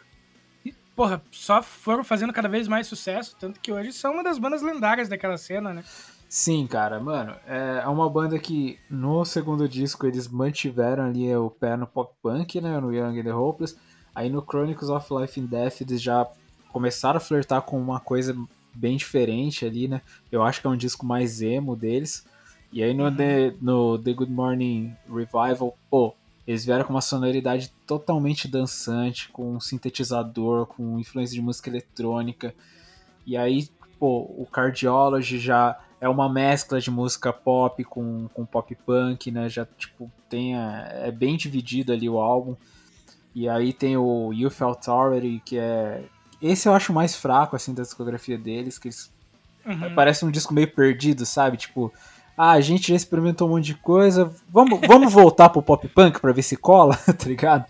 [0.65, 4.39] E, porra, só foram fazendo cada vez mais sucesso, tanto que hoje são uma das
[4.39, 5.85] bandas lendárias daquela cena, né?
[6.29, 11.77] Sim, cara, mano, é uma banda que no segundo disco eles mantiveram ali o pé
[11.77, 13.77] no pop punk, né, no Young and the Hopeless.
[14.15, 16.29] Aí no Chronicles of Life and Death eles já
[16.73, 18.37] começaram a flertar com uma coisa
[18.75, 20.01] bem diferente ali, né?
[20.31, 22.27] Eu acho que é um disco mais emo deles.
[22.73, 26.15] E aí no, The, no The Good Morning Revival, pô,
[26.47, 32.55] eles vieram com uma sonoridade totalmente dançante, com um sintetizador, com influência de música eletrônica.
[33.27, 33.69] E aí,
[33.99, 39.49] pô, o Cardiology já é uma mescla de música pop com, com pop punk, né?
[39.49, 42.55] Já, tipo, tem a- é bem dividido ali o álbum.
[43.35, 46.05] E aí tem o Youth Authority, que é...
[46.43, 49.13] Esse eu acho mais fraco, assim, da discografia deles, que eles...
[49.95, 51.57] Parece um disco meio perdido, sabe?
[51.59, 51.93] Tipo,
[52.37, 56.19] ah, a gente já experimentou um monte de coisa, vamos, vamos voltar pro pop punk
[56.19, 57.67] pra ver se cola, tá ligado?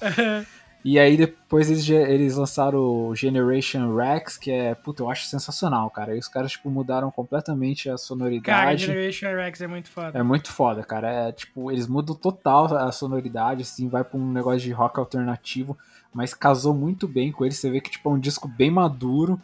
[0.84, 5.90] E aí depois eles, eles lançaram o Generation Rex, que é, puta, eu acho sensacional,
[5.90, 6.12] cara.
[6.12, 8.86] Aí os caras, tipo, mudaram completamente a Cara, sonoridade.
[8.86, 10.18] Generation Rex é muito foda.
[10.18, 11.10] É muito foda, cara.
[11.10, 15.76] É tipo, eles mudam total a sonoridade, assim, vai pra um negócio de rock alternativo,
[16.12, 17.58] mas casou muito bem com eles.
[17.58, 19.40] Você vê que tipo, é um disco bem maduro.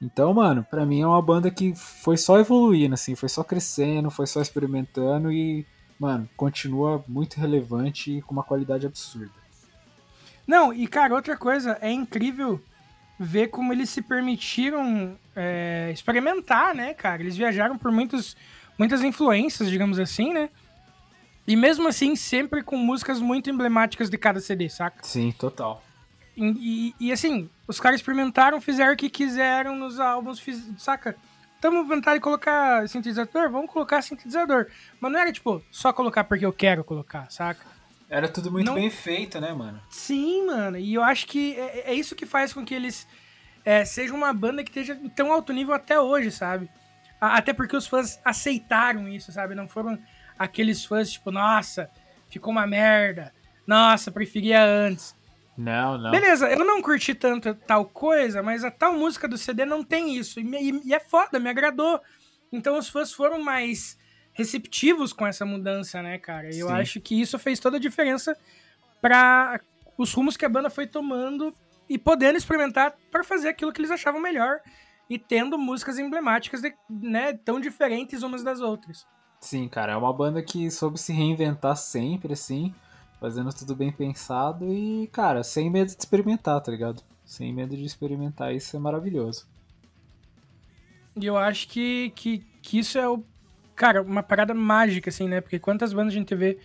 [0.00, 4.10] Então, mano, pra mim é uma banda que foi só evoluindo, assim, foi só crescendo,
[4.10, 5.64] foi só experimentando e,
[5.96, 9.30] mano, continua muito relevante e com uma qualidade absurda.
[10.44, 12.60] Não, e cara, outra coisa, é incrível
[13.16, 17.22] ver como eles se permitiram é, experimentar, né, cara?
[17.22, 18.36] Eles viajaram por muitos,
[18.76, 20.50] muitas influências, digamos assim, né?
[21.46, 24.98] E mesmo assim, sempre com músicas muito emblemáticas de cada CD, saca?
[25.02, 25.82] Sim, total.
[26.36, 31.14] E, e, e, assim, os caras experimentaram, fizeram o que quiseram nos álbuns, fiz, saca?
[31.60, 33.50] Tamo vontade de colocar sintetizador?
[33.50, 34.66] Vamos colocar sintetizador.
[35.00, 37.64] Mas não era tipo, só colocar porque eu quero colocar, saca?
[38.08, 39.80] Era tudo muito Não- bem feito, né, mano?
[39.88, 40.76] Sim, mano.
[40.78, 43.06] E eu acho que é, é isso que faz com que eles
[43.64, 46.68] é, sejam uma banda que esteja em tão alto nível até hoje, sabe?
[47.20, 49.54] Até porque os fãs aceitaram isso, sabe?
[49.54, 49.96] Não foram
[50.38, 51.88] aqueles fãs tipo, nossa,
[52.28, 53.32] ficou uma merda.
[53.66, 55.14] Nossa, preferia antes.
[55.56, 56.10] Não, não.
[56.10, 60.16] Beleza, eu não curti tanto tal coisa, mas a tal música do CD não tem
[60.16, 60.40] isso.
[60.40, 62.00] E, e- e é foda, me agradou.
[62.50, 63.98] Então os fãs foram mais
[64.32, 66.48] receptivos com essa mudança, né, cara?
[66.54, 66.72] E eu Sim.
[66.74, 68.36] acho que isso fez toda a diferença
[69.00, 69.60] para
[69.98, 71.54] os rumos que a banda foi tomando
[71.88, 74.60] e podendo experimentar para fazer aquilo que eles achavam melhor
[75.10, 79.06] e tendo músicas emblemáticas, de- né, tão diferentes umas das outras.
[79.40, 82.74] Sim, cara, é uma banda que soube se reinventar sempre, assim,
[83.22, 87.04] fazendo tudo bem pensado e, cara, sem medo de experimentar, tá ligado?
[87.24, 89.46] Sem medo de experimentar, isso é maravilhoso.
[91.16, 93.22] E eu acho que, que, que isso é o.
[93.76, 95.40] Cara, uma parada mágica, assim, né?
[95.40, 96.58] Porque quantas bandas a gente vê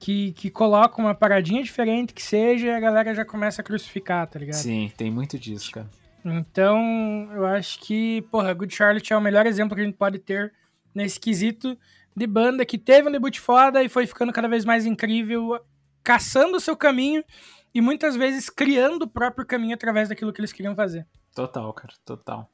[0.00, 4.26] que, que colocam uma paradinha diferente que seja e a galera já começa a crucificar,
[4.26, 4.56] tá ligado?
[4.56, 5.88] Sim, tem muito disso, cara.
[6.24, 10.18] Então, eu acho que, porra, Good Charlotte é o melhor exemplo que a gente pode
[10.18, 10.52] ter
[10.92, 11.78] nesse quesito
[12.16, 15.60] de banda que teve um debut foda e foi ficando cada vez mais incrível,
[16.04, 17.24] caçando o seu caminho
[17.74, 21.06] e muitas vezes criando o próprio caminho através daquilo que eles queriam fazer.
[21.34, 22.48] Total, cara, total.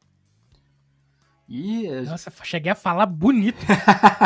[1.47, 3.59] E eh, Nossa, cheguei a falar bonito.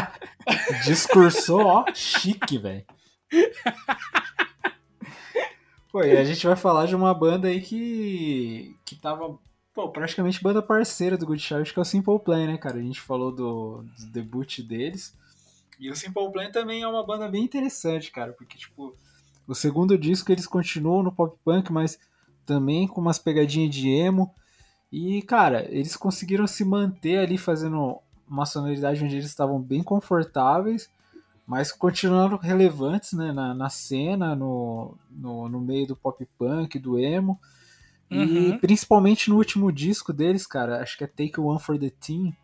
[0.85, 2.85] discursou, ó, chique, velho.
[5.91, 8.77] Pô, e a gente vai falar de uma banda aí que.
[8.85, 9.39] que tava.
[9.73, 12.77] Pô, praticamente banda parceira do Good Charlotte, que é o Simple Plan, né, cara?
[12.77, 15.17] A gente falou do, do debut deles.
[15.81, 18.95] E o Simple Plan também é uma banda bem interessante, cara, porque, tipo,
[19.47, 21.99] o segundo disco eles continuam no pop punk, mas
[22.47, 24.33] também com umas pegadinhas de emo.
[24.91, 27.99] E, cara, eles conseguiram se manter ali fazendo
[28.29, 30.89] uma sonoridade onde eles estavam bem confortáveis,
[31.47, 36.99] mas continuando relevantes né, na, na cena, no, no, no meio do pop punk, do
[36.99, 37.39] emo.
[38.11, 38.59] E Uhum.
[38.61, 42.35] principalmente no último disco deles, cara, acho que é Take One for the Team,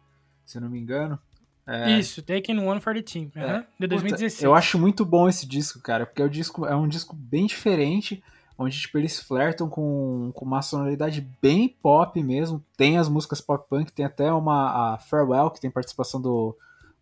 [0.44, 1.18] se eu não me engano.
[1.66, 3.30] É, Isso, Taking One for the Team.
[3.36, 4.42] aham, de Puta, 2016.
[4.42, 7.46] eu acho muito bom esse disco, cara, porque é, o disco, é um disco bem
[7.46, 8.22] diferente,
[8.58, 12.62] onde tipo, eles flertam com, com uma sonoridade bem pop mesmo.
[12.76, 16.56] Tem as músicas pop punk, tem até uma a Farewell, que tem participação do,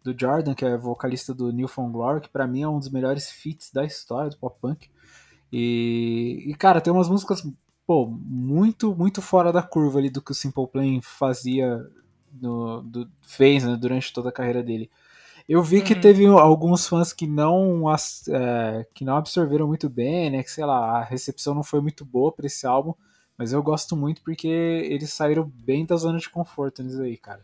[0.04, 2.90] do Jordan, que é vocalista do New Found Glory, que pra mim é um dos
[2.90, 4.88] melhores feats da história do pop punk.
[5.52, 7.42] E, e, cara, tem umas músicas
[7.86, 11.80] pô, muito, muito fora da curva ali do que o Simple Plan fazia,
[12.40, 14.90] no, do- fez né, durante toda a carreira dele.
[15.48, 16.00] Eu vi que Uhum.
[16.00, 20.42] teve alguns fãs que não, as- é, que não absorveram muito bem, né?
[20.42, 22.92] Que sei lá, a recepção não foi muito boa pra esse álbum,
[23.36, 27.40] mas eu gosto muito porque eles saíram bem da zona de conforto nisso aí, cara.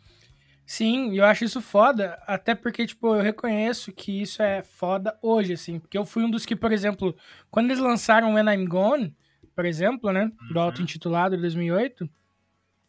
[0.67, 5.53] Sim, eu acho isso foda, até porque, tipo, eu reconheço que isso é foda hoje,
[5.53, 7.15] assim, porque eu fui um dos que, por exemplo,
[7.51, 9.15] quando eles lançaram When I'm Gone,
[9.55, 12.09] por exemplo, né, do auto-intitulado de 2008,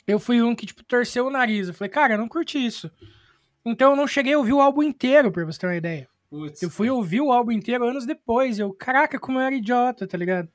[0.07, 2.91] eu fui um que, tipo, torceu o nariz, eu falei, cara, eu não curti isso.
[3.65, 6.07] Então eu não cheguei a ouvir o álbum inteiro, pra você ter uma ideia.
[6.61, 10.17] Eu fui ouvir o álbum inteiro anos depois, eu, caraca, como eu era idiota, tá
[10.17, 10.49] ligado?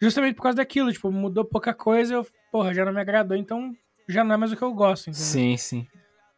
[0.00, 3.74] Justamente por causa daquilo, tipo, mudou pouca coisa, eu, porra, já não me agradou, então
[4.08, 5.26] já não é mais o que eu gosto, entendeu?
[5.26, 5.86] Sim, sim.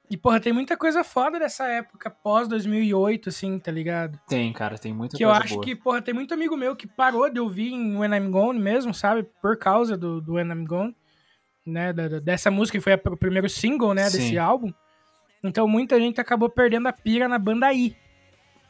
[0.09, 4.21] E, porra, tem muita coisa foda dessa época, pós 2008, assim, tá ligado?
[4.29, 5.65] Tem, cara, tem muita Que eu coisa acho boa.
[5.65, 8.95] que, porra, tem muito amigo meu que parou de ouvir em When I'm Gone mesmo,
[8.95, 9.25] sabe?
[9.43, 10.95] Por causa do, do When I'm Gone,
[11.67, 11.93] né?
[11.93, 14.09] Da- dessa música que foi a- o primeiro single, né?
[14.09, 14.19] Sim.
[14.19, 14.73] Desse álbum.
[15.45, 17.97] Então muita gente acabou perdendo a pira na banda aí.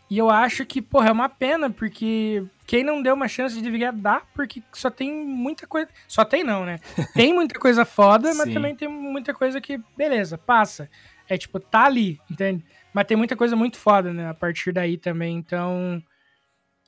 [0.09, 3.93] E eu acho que, porra, é uma pena, porque quem não deu uma chance deveria
[3.93, 5.89] dar, porque só tem muita coisa.
[6.07, 6.79] Só tem não, né?
[7.15, 10.89] Tem muita coisa foda, mas também tem muita coisa que, beleza, passa.
[11.29, 12.65] É tipo, tá ali, entende?
[12.95, 14.29] Mas tem muita coisa muito foda, né?
[14.29, 15.37] A partir daí também.
[15.37, 16.01] Então,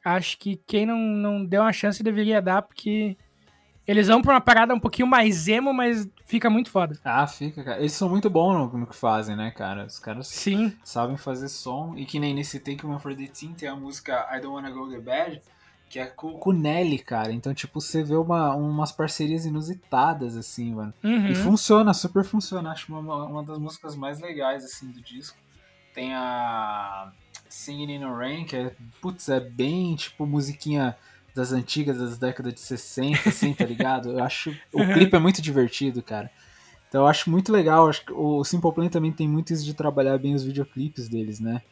[0.05, 3.17] acho que quem não, não deu uma chance deveria dar, porque
[3.89, 7.01] eles vão pra uma parada um pouquinho mais emo, mas fica muito foda.
[7.03, 7.79] Ah, fica, cara.
[7.79, 9.87] Eles são muito bons no, no que fazem, né, cara?
[9.87, 10.77] Os caras Sim.
[10.85, 11.95] sabem fazer som.
[11.97, 14.71] E que nem nesse Take One for the Team tem a música I Don't Wanna
[14.71, 15.41] Go Get Bad,
[15.89, 17.33] que é com, com o Nelly, cara.
[17.33, 20.93] Então, tipo, você vê uma, umas parcerias inusitadas, assim, mano.
[21.03, 21.29] Uhum.
[21.29, 22.71] E funciona, super funciona.
[22.73, 25.39] Acho uma, uma das músicas mais legais, assim, do disco.
[25.95, 27.11] Tem a
[27.49, 30.95] Singing in the Rain, que é, putz, é bem, tipo, musiquinha
[31.39, 34.11] das antigas, das décadas de 60, assim, tá ligado?
[34.11, 36.31] Eu acho, o clipe é muito divertido, cara.
[36.89, 39.75] Então eu acho muito legal, acho que o Simple Plan também tem muito isso de
[39.75, 41.63] trabalhar bem os videoclipes deles, né?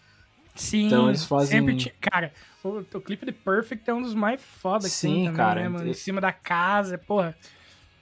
[0.54, 0.86] Sim.
[0.86, 2.32] Então eles fazem- Sempre ti- Cara,
[2.62, 5.62] o, o clipe de Perfect é um dos mais foda que Sim, tem também, cara,
[5.62, 5.88] né, mano?
[5.88, 7.36] Em cima da casa, porra.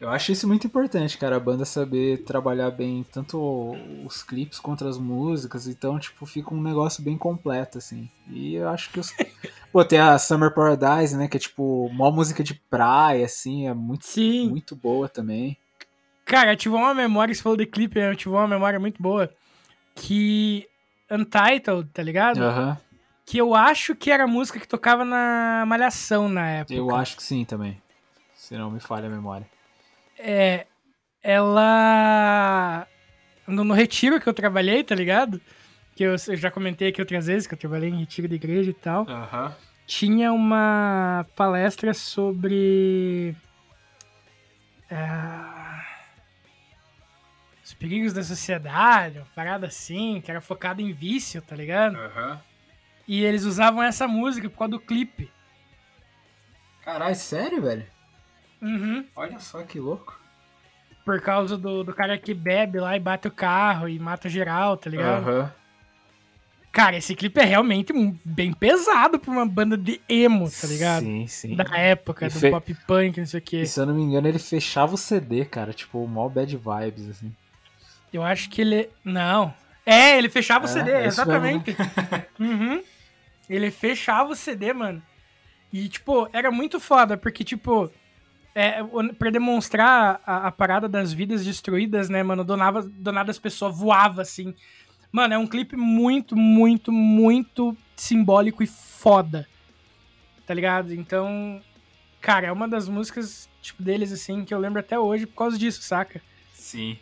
[0.04, 3.74] Eu acho isso muito importante, cara, a banda saber trabalhar bem tanto
[4.04, 8.06] os clipes quanto as músicas, então, tipo, fica um negócio bem completo, assim.
[8.28, 9.14] E eu acho que os...
[9.72, 13.72] Pô, tem a Summer Paradise, né, que é, tipo, uma música de praia, assim, é
[13.72, 14.50] muito, Sim.
[14.50, 15.56] muito boa também.
[16.26, 19.32] Cara, ativou uma memória, você falou de clipe, ativou uma memória muito boa.
[19.94, 20.68] Que.
[21.10, 22.42] Untitled, tá ligado?
[22.42, 22.76] Aham,
[23.24, 26.74] Que eu acho que era a música que tocava na Malhação na época.
[26.74, 27.80] eu acho que sim também,
[28.34, 29.46] se não me falha a memória.
[30.18, 30.66] É.
[31.22, 32.86] Ela.
[33.46, 35.40] No, no retiro que eu trabalhei, tá ligado?
[35.94, 38.70] Que eu, eu já comentei aqui outras vezes, que eu trabalhei em retiro de igreja
[38.70, 39.08] e tal.
[39.08, 39.54] Aham.
[39.86, 43.34] tinha uma palestra sobre
[44.90, 45.82] ah,
[47.64, 51.96] os perigos da sociedade, uma parada assim, que era focada em vício, tá ligado?
[51.96, 52.40] Aham.
[53.06, 55.30] E eles usavam essa música por causa do clipe.
[56.82, 57.86] Caralho, sério, velho?
[58.64, 59.04] Uhum.
[59.14, 60.18] Olha só que louco.
[61.04, 64.76] Por causa do, do cara que bebe lá e bate o carro e mata geral,
[64.76, 65.28] tá ligado?
[65.28, 65.52] Aham.
[66.72, 67.92] Cara, esse clipe é realmente
[68.24, 71.04] bem pesado pra uma banda de emo, tá ligado?
[71.04, 71.54] Sim, sim.
[71.54, 73.60] Da época, E do fe- pop punk, não sei o quê.
[73.62, 77.08] E se eu não me engano, ele fechava o CD, cara, tipo, mó bad vibes,
[77.10, 77.32] assim.
[78.12, 78.88] Eu acho que ele.
[79.04, 79.54] Não.
[79.86, 81.76] É, ele fechava o É, CD, é isso exatamente.
[82.40, 82.82] uhum.
[83.48, 85.00] Ele fechava o CD, mano.
[85.72, 87.88] E, tipo, era muito foda, porque, tipo,
[88.54, 88.78] é,
[89.18, 93.38] pra demonstrar a, a parada das vidas destruídas, né, mano, do nada, do nada as
[93.38, 94.54] pessoas voavam, assim.
[95.10, 99.48] Mano, é um clipe muito, muito, muito simbólico e foda.
[100.46, 100.92] Tá ligado?
[100.92, 101.60] Então,
[102.20, 105.58] cara, é uma das músicas, tipo, deles, assim, que eu lembro até hoje por causa
[105.58, 106.20] disso, saca?
[106.52, 106.98] Sim.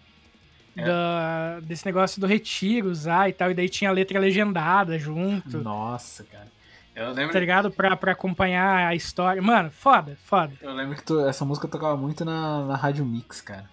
[0.75, 0.85] É.
[0.87, 5.59] da- desse negócio do retiro usar e tal, e daí tinha a letra legendada junto,
[5.59, 6.51] Nossa, cara.
[6.95, 7.71] Eu lembro, tá ligado?
[7.71, 9.41] Pra, pra acompanhar a história.
[9.41, 10.53] Mano, foda, foda.
[10.61, 13.69] eu lembro que tu- essa música tocava muito na, na Rádio Mix, cara.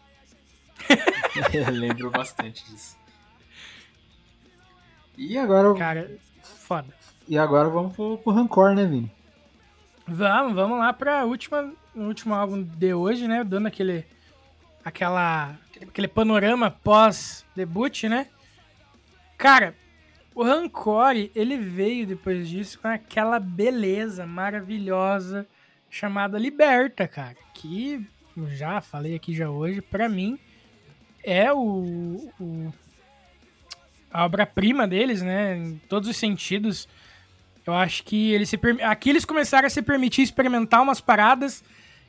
[1.53, 2.97] eu lembro bastante disso.
[5.17, 6.87] E agora, Cara, foda.
[7.27, 9.11] e agora vamos pro, pro Rancor, né, Vini?
[10.07, 13.43] Vamos, vamos lá pra última, último álbum de hoje, né?
[13.43, 14.05] Dando aquele,
[14.83, 18.27] aquela, aquele panorama pós-debut, né?
[19.37, 19.75] Cara,
[20.35, 25.45] o Rancor, ele veio depois disso com aquela beleza maravilhosa
[25.89, 27.35] chamada Liberta, cara.
[27.53, 28.05] Que
[28.53, 30.39] já falei aqui já hoje, pra mim,
[31.23, 32.73] é o, o-
[34.11, 35.57] a obra-prima deles, né?
[35.57, 36.87] Em todos os sentidos.
[37.65, 41.63] Eu acho que eles se aqui eles começaram a se permitir experimentar umas paradas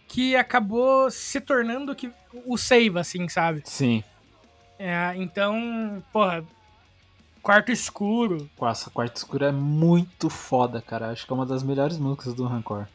[0.08, 2.10] que acabou se tornando que
[2.46, 3.62] o save, assim, sabe?
[3.64, 4.02] Sim.
[4.78, 6.42] É, então, porra,
[7.42, 8.48] quarto escuro.
[8.60, 11.10] Nossa, Quarto Escuro é muito foda, cara.
[11.10, 12.86] Acho que é uma das melhores músicas do Rancor.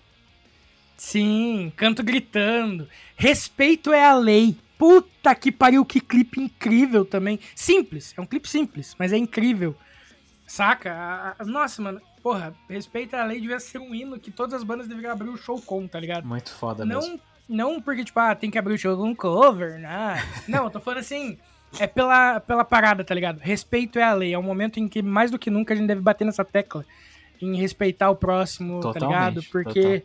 [0.98, 2.88] Sim, canto gritando.
[3.16, 4.58] Respeito é a lei.
[4.78, 7.40] Puta que pariu, que clipe incrível também.
[7.56, 9.76] Simples, é um clipe simples, mas é incrível.
[10.46, 11.36] Saca?
[11.46, 14.88] Nossa, mano, porra, respeito é a lei devia ser um hino que todas as bandas
[14.88, 16.26] deveriam abrir o show com, tá ligado?
[16.26, 17.20] Muito foda mesmo.
[17.48, 20.24] Não, não porque, tipo, ah, tem que abrir o show com cover, né?
[20.48, 21.38] Não, eu tô falando assim,
[21.80, 23.40] é pela, pela parada, tá ligado?
[23.40, 24.34] Respeito é a lei.
[24.34, 26.86] É um momento em que, mais do que nunca, a gente deve bater nessa tecla
[27.42, 29.44] em respeitar o próximo, tá Totalmente, ligado?
[29.52, 30.04] Porque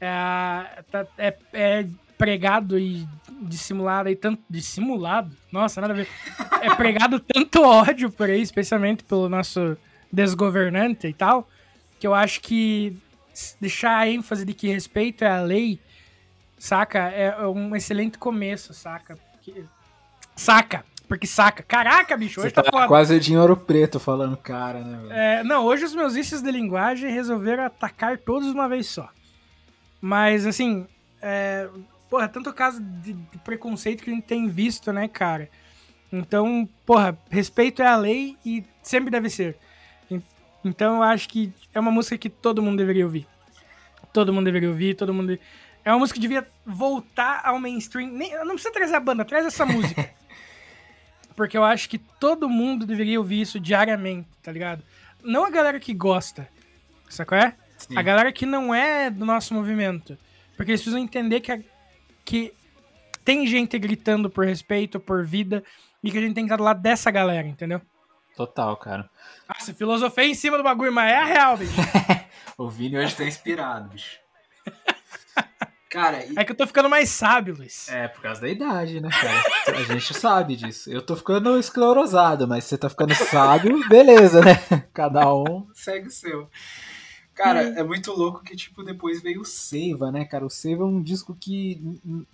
[0.00, 3.06] é, tá- é, é pregado e
[3.42, 4.42] dissimulado aí tanto.
[4.50, 5.30] Dissimulado?
[5.52, 6.08] Nossa, nada a ver.
[6.60, 9.76] É pregado tanto ódio por aí, especialmente pelo nosso
[10.12, 11.48] desgovernante e tal,
[12.00, 12.96] que eu acho que
[13.60, 15.78] deixar a ênfase de que respeito é a lei,
[16.58, 16.98] saca?
[17.10, 19.16] É um excelente começo, saca?
[19.32, 19.64] Porque-
[20.38, 20.84] saca?
[21.06, 21.62] Porque saca.
[21.62, 22.86] Caraca, bicho, Você hoje tá, tá foda.
[22.86, 25.12] quase de ouro preto falando cara, né, velho?
[25.12, 29.08] É, não, hoje os meus vícios de linguagem resolveram atacar todos de uma vez só.
[30.00, 30.86] Mas, assim,
[31.22, 31.68] é,
[32.10, 35.48] porra, tanto caso de, de preconceito que a gente tem visto, né, cara?
[36.12, 39.56] Então, porra, respeito é a lei e sempre deve ser.
[40.10, 40.22] En-
[40.64, 43.26] Então, eu acho que é uma música que todo mundo deveria ouvir.
[44.12, 45.38] Todo mundo deveria ouvir, todo mundo.
[45.84, 48.10] É uma música que devia voltar ao mainstream.
[48.10, 50.10] Nem, não precisa trazer a banda, traz essa música.
[51.38, 54.82] Porque eu acho que todo mundo deveria ouvir isso diariamente, tá ligado?
[55.22, 56.48] Não a galera que gosta,
[57.08, 57.38] sacou?
[57.38, 57.54] É?
[57.94, 60.18] A galera que não é do nosso movimento.
[60.56, 61.60] Porque eles precisam entender que, a-
[62.24, 62.52] que
[63.24, 65.62] tem gente gritando por respeito, por vida,
[66.02, 67.80] e que a gente tem que estar do lado dessa galera, entendeu?
[68.36, 69.08] Total, cara.
[69.48, 71.72] Nossa, filosofei em cima do bagulho, mas é a real, bicho.
[72.58, 74.18] O Vini hoje tá inspirado, bicho.
[75.90, 77.88] Cara, e- É que eu tô ficando mais sábio, Luiz.
[77.88, 79.78] é por causa da idade, né, cara?
[79.78, 80.90] A gente sabe disso.
[80.90, 84.54] Eu tô ficando esclerosado, mas você tá ficando sábio, beleza, né?
[84.92, 86.48] Cada um segue o seu.
[87.38, 90.44] Cara, é muito louco que, tipo, depois veio o Seiva, né, cara?
[90.44, 91.80] O Seiva é um disco que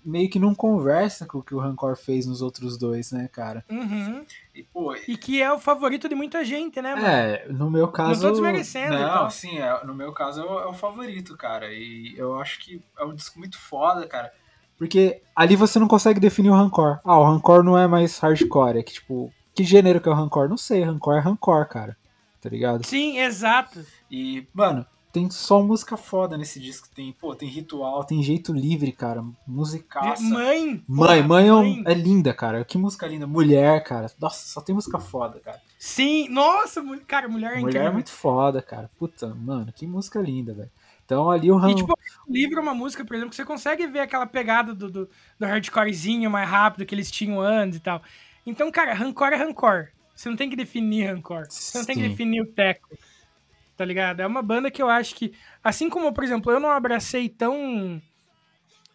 [0.05, 3.63] meio que não conversa com o que o Rancor fez nos outros dois, né, cara?
[3.71, 4.25] Uhum.
[4.55, 7.07] E, pô, E que é o favorito de muita gente, né, mano?
[7.07, 8.23] É, no meu caso.
[8.23, 9.31] tô desmerecendo e Não, tal.
[9.31, 11.71] sim, é, no meu caso é o, é o favorito, cara.
[11.71, 14.33] E eu acho que é um disco muito foda, cara.
[14.79, 16.99] Porque ali você não consegue definir o Rancor.
[17.05, 18.79] Ah, o Rancor não é mais hardcore.
[18.79, 20.49] É que, tipo, que gênero que é o Rancor?
[20.49, 21.97] Não sei, Rancor é Rancor, cara.
[22.41, 22.85] Tá ligado?
[22.85, 23.85] Sim, exato.
[24.11, 26.89] E, mano, tem só música foda nesse disco.
[26.93, 29.25] Tem, pô, tem ritual, tem jeito livre, cara.
[29.47, 30.21] Musicaça.
[30.23, 30.83] Mãe.
[30.89, 32.65] Mãe, porra, mãe, é, um- é linda, cara.
[32.65, 33.25] Que música linda.
[33.25, 34.11] Mulher, cara.
[34.21, 35.61] Nossa, só tem música foda, cara.
[35.79, 37.89] Sim, nossa, cara, mulher é Mulher incrível.
[37.89, 38.91] é muito foda, cara.
[38.99, 40.71] Puta, mano, que música linda, velho.
[41.05, 41.75] Então ali o E, Ram...
[41.77, 44.91] tipo, o livro é uma música, por exemplo, que você consegue ver aquela pegada do,
[44.91, 45.09] do,
[45.39, 48.03] do hardcorezinho mais rápido que eles tinham antes e tal.
[48.45, 49.89] Então, cara, rancor é rancor.
[50.13, 51.47] Você não tem que definir rancor.
[51.49, 52.09] Você não tem que Sim.
[52.09, 52.89] definir o teco.
[53.77, 54.21] Tá ligado?
[54.21, 55.35] É uma banda que eu acho que.
[55.63, 58.01] Assim como, por exemplo, eu não abracei tão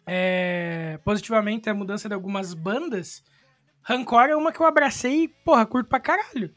[0.06, 3.22] é, positivamente a mudança de algumas bandas,
[3.82, 6.52] Rancor é uma que eu abracei porra, curto pra caralho.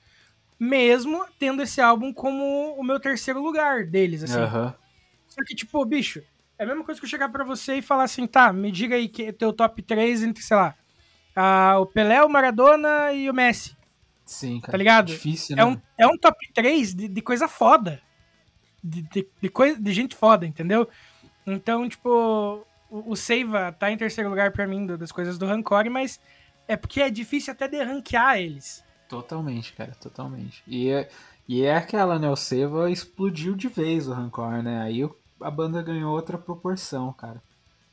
[0.60, 4.40] Mesmo tendo esse álbum como o meu terceiro lugar deles, assim.
[4.40, 4.74] Aham.
[5.28, 6.24] Só que, tipo, bicho,
[6.58, 8.96] é a mesma coisa que eu chegar pra você e falar assim, tá, me diga
[8.96, 10.76] aí que é teu top 3 entre, sei lá,
[11.36, 13.76] ah, o Pelé, o Maradona e o Messi.
[14.26, 14.72] Sim, cara.
[14.72, 15.08] Tá ligado?
[15.08, 15.62] Difícil, né?
[15.62, 18.02] É um, é um top 3 de, de coisa foda.
[18.84, 20.88] De, de, de, coisa, de gente foda, entendeu?
[21.48, 22.10] Então, tipo,
[22.90, 26.20] o, o Seiva tá em terceiro lugar pra mim das coisas do Rancor, mas
[26.68, 28.84] é porque é difícil até de ranquear eles.
[29.08, 30.64] Totalmente, cara, totalmente.
[30.68, 31.10] E é,
[31.48, 32.30] e é aquela, né?
[32.30, 34.82] O Seva explodiu de vez o Rancor, né?
[34.82, 37.42] Aí o- a banda ganhou outra proporção, cara.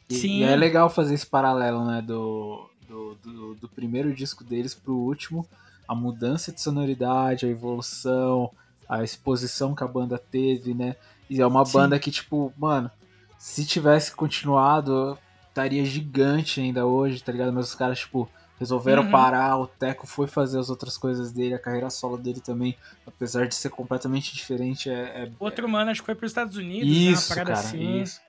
[0.08, 0.38] E, Sim.
[0.38, 2.00] e é legal fazer esse paralelo, né?
[2.02, 5.46] Do, do, do, do primeiro disco deles pro último.
[5.86, 8.50] A mudança de sonoridade, a evolução,
[8.90, 10.96] a exposição que a banda teve, né?
[11.28, 11.72] E é uma Sim.
[11.74, 12.90] banda que, tipo, mano,
[13.38, 15.16] se tivesse continuado,
[15.48, 17.52] estaria gigante ainda hoje, tá ligado?
[17.52, 19.10] Mas os caras, tipo, resolveram Uhum.
[19.10, 22.76] parar, o Teco foi fazer as outras coisas dele, a carreira solo dele também,
[23.06, 26.90] apesar de ser completamente diferente, é, é- Outro mano, acho que foi pros Estados Unidos,
[26.90, 27.12] isso, né?
[27.16, 28.02] Uma parada cara, assim.
[28.02, 28.20] isso.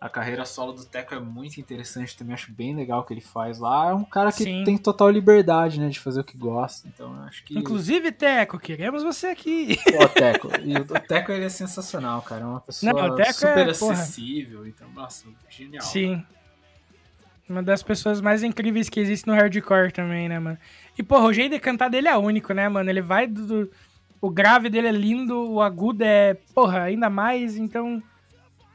[0.00, 3.20] A carreira solo do Teco é muito interessante, também acho bem legal o que ele
[3.20, 3.90] faz lá.
[3.90, 4.62] É um cara que Sim.
[4.62, 6.86] tem total liberdade, né, de fazer o que gosta.
[6.86, 7.58] Então acho que.
[7.58, 9.76] Inclusive, Teco, queremos você aqui.
[9.90, 10.48] Pô, o Teco.
[10.62, 12.42] E o Teco ele é sensacional, cara.
[12.42, 13.92] É uma pessoa Não, Teco super é, porra.
[13.94, 14.66] acessível.
[14.68, 15.82] Então, nossa, genial.
[15.82, 16.24] Sim.
[17.48, 20.58] Uma das pessoas mais incríveis que existe no hardcore também, né, mano?
[20.96, 22.88] E, porra, o jeito de cantar dele é único, né, mano?
[22.88, 23.68] Ele vai do-
[24.20, 28.00] O grave dele é lindo, o agudo é, porra, ainda mais, então.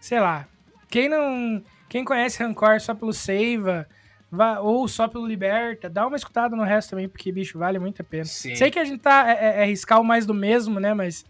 [0.02, 0.48] Sei lá.
[0.94, 1.64] Quem não.
[1.90, 3.88] Quem conhece Rancor só pelo Seiva,
[4.62, 8.06] ou só pelo Liberta, dá uma escutada no resto também, porque, bicho, vale muito a
[8.06, 8.26] pena.
[8.26, 8.56] Sim.
[8.56, 9.28] Sei que a gente tá.
[9.28, 11.26] É, é- é mais do mesmo, né, mas.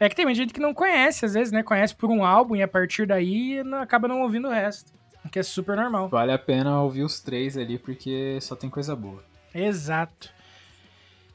[0.00, 1.62] É que tem muita gente que não conhece, às vezes, né?
[1.62, 4.92] Conhece por um álbum e a partir daí não- acaba não ouvindo o resto.
[5.24, 6.08] O que é super normal.
[6.08, 9.22] Vale a pena ouvir os três ali, porque só tem coisa boa.
[9.54, 10.28] Exato.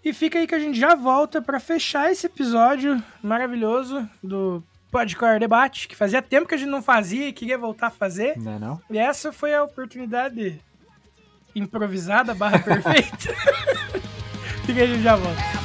[0.03, 4.61] E fica aí que a gente já volta pra fechar esse episódio maravilhoso do
[4.91, 8.37] Podcore Debate, que fazia tempo que a gente não fazia e queria voltar a fazer.
[8.37, 8.81] Né não?
[8.89, 10.59] E essa foi a oportunidade
[11.55, 13.33] improvisada barra perfeita.
[14.65, 15.56] fica aí, a gente já volta.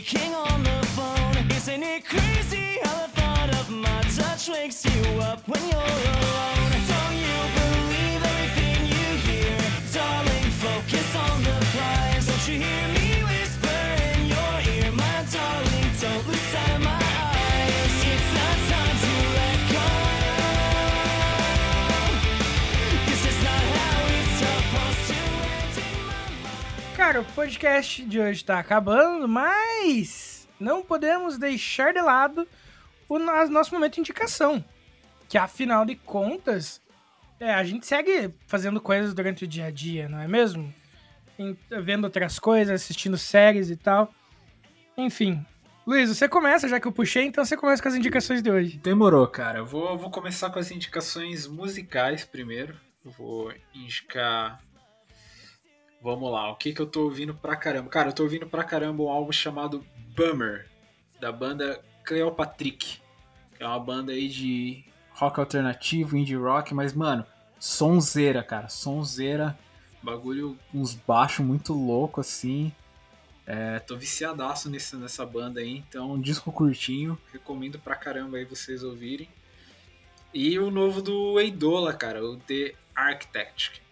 [0.00, 1.50] Speaking on the phone.
[1.52, 6.75] Isn't it crazy how the thought of my touch wakes you up when you're alone?
[27.16, 32.46] Cara, o podcast de hoje tá acabando, mas não podemos deixar de lado
[33.08, 34.62] o no- nosso momento de indicação.
[35.26, 36.78] Que afinal de contas,
[37.40, 40.74] é, a gente segue fazendo coisas durante o dia a dia, não é mesmo?
[41.82, 44.12] Vendo outras coisas, assistindo séries e tal.
[44.94, 45.42] Enfim.
[45.86, 48.76] Luiz, você começa, já que eu puxei, então você começa com as indicações de hoje.
[48.76, 49.60] Demorou, cara.
[49.60, 52.78] Eu vou, vou começar com as indicações musicais primeiro.
[53.02, 54.60] Eu vou indicar.
[56.06, 57.90] Vamos lá, o que, que eu tô ouvindo pra caramba?
[57.90, 59.84] Cara, eu tô ouvindo pra caramba um álbum chamado
[60.14, 60.68] Bummer,
[61.18, 63.00] da banda Cleopatrick.
[63.56, 67.26] Que é uma banda aí de rock alternativo, indie rock, mas, mano,
[67.58, 68.68] sonzeira, cara.
[68.68, 69.58] Sonzeira.
[70.00, 72.70] Bagulho, uns baixos muito louco assim.
[73.44, 78.84] É, tô viciadaço nesse, nessa banda aí, então disco curtinho, recomendo pra caramba aí vocês
[78.84, 79.28] ouvirem.
[80.32, 83.84] E o novo do Eidola, cara, o The Architect.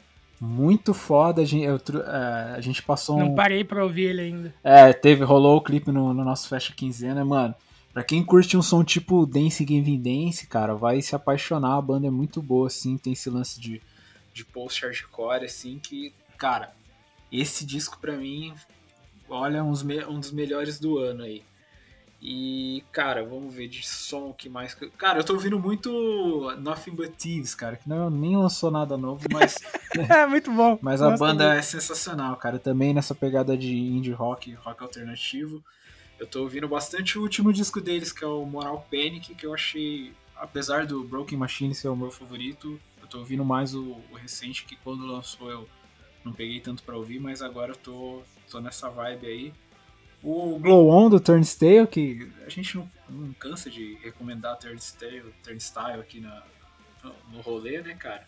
[0.44, 3.34] Muito foda, a gente, eu é, a gente passou Não um...
[3.34, 4.54] parei pra ouvir ele ainda.
[4.62, 7.54] É, teve, rolou o clipe no, no nosso Fecha Quinzena, mano.
[7.94, 12.08] Pra quem curte um som tipo Dance Gavin Dance, cara, vai se apaixonar, a banda
[12.08, 13.80] é muito boa, assim, tem esse lance de,
[14.34, 16.74] de post-hardcore, assim, que, cara,
[17.32, 18.52] esse disco pra mim,
[19.28, 21.42] olha, uns me- um dos melhores do ano aí.
[22.26, 24.74] E, cara, vamos ver de som que mais.
[24.96, 25.90] Cara, eu tô ouvindo muito
[26.58, 29.56] Nothing But Thieves, cara, que não, nem lançou nada novo, mas,
[30.08, 30.78] É, muito bom.
[30.82, 31.58] mas a banda muito.
[31.58, 32.58] é sensacional, cara.
[32.58, 35.62] Também nessa pegada de indie rock, rock alternativo.
[36.18, 39.52] Eu tô ouvindo bastante o último disco deles, que é o Moral Panic, que eu
[39.52, 44.14] achei, apesar do Broken Machine ser o meu favorito, eu tô ouvindo mais o, o
[44.14, 45.68] recente, que quando lançou eu
[46.24, 49.52] não peguei tanto pra ouvir, mas agora eu tô, tô nessa vibe aí.
[50.24, 56.00] O Glow On do Turnstile, que a gente não, não cansa de recomendar Turnstile, Turnstile
[56.00, 56.42] aqui na,
[57.02, 58.26] no, no rolê, né, cara?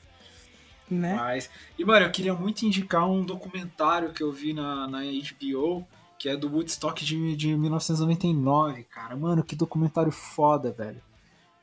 [0.91, 1.15] Né?
[1.15, 5.87] Mas, e mano, eu queria muito indicar um documentário que eu vi na, na HBO,
[6.19, 9.17] que é do Woodstock de, de 1999, cara.
[9.17, 11.01] Mano, que documentário foda, velho.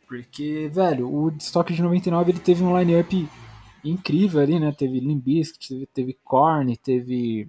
[0.07, 3.29] Porque, velho, o Woodstock de 99 ele teve um line-up
[3.83, 4.71] incrível ali, né?
[4.71, 7.47] Teve Limp Bizkit, teve, teve Korn, teve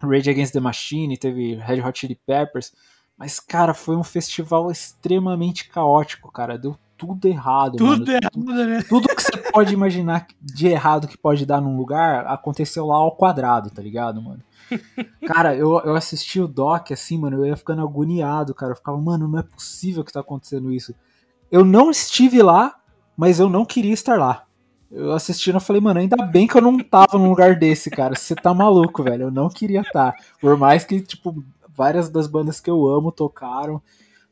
[0.00, 2.72] Rage Against the Machine, teve Red Hot Chili Peppers.
[3.16, 6.56] Mas, cara, foi um festival extremamente caótico, cara.
[6.56, 7.98] Deu tudo errado, mano.
[7.98, 8.82] Tudo errado, né?
[8.88, 13.16] Tudo que você pode imaginar de errado que pode dar num lugar, aconteceu lá ao
[13.16, 14.42] quadrado, tá ligado, mano?
[15.26, 18.72] Cara, eu, eu assisti o doc assim, mano, eu ia ficando agoniado, cara.
[18.72, 20.94] Eu ficava, mano, não é possível que tá acontecendo isso.
[21.50, 22.74] Eu não estive lá,
[23.16, 24.44] mas eu não queria estar lá.
[24.90, 28.14] Eu assistindo, eu falei, mano, ainda bem que eu não tava num lugar desse, cara.
[28.14, 29.24] Você tá maluco, velho.
[29.24, 30.14] Eu não queria estar.
[30.40, 33.82] Por mais que, tipo, várias das bandas que eu amo tocaram.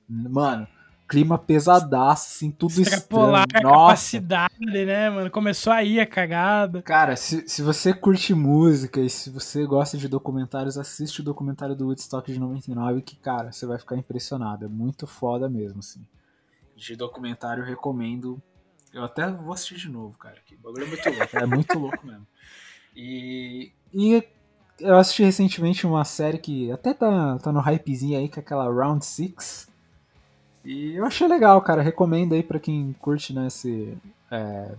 [0.08, 0.66] Mano,
[1.08, 3.66] clima pesadaço, assim, tudo Extrapolar estranho.
[3.66, 3.86] a Nossa.
[4.18, 5.30] capacidade, né, mano?
[5.30, 6.82] Começou aí a cagada.
[6.82, 11.76] Cara, se, se você curte música e se você gosta de documentários, assiste o documentário
[11.76, 14.64] do Woodstock de 99 que, cara, você vai ficar impressionado.
[14.64, 16.00] É muito foda mesmo, assim.
[16.74, 18.40] De documentário, recomendo.
[18.96, 20.36] Eu até vou assistir de novo, cara.
[20.46, 21.36] Que bagulho é muito louco.
[21.36, 22.26] É muito louco mesmo.
[22.96, 24.24] E, e
[24.80, 28.64] eu assisti recentemente uma série que até tá, tá no hypezinho aí, que é aquela
[28.72, 29.68] Round Six
[30.64, 31.82] E eu achei legal, cara.
[31.82, 33.96] Recomendo aí pra quem curte, né, esse...
[34.30, 34.74] é,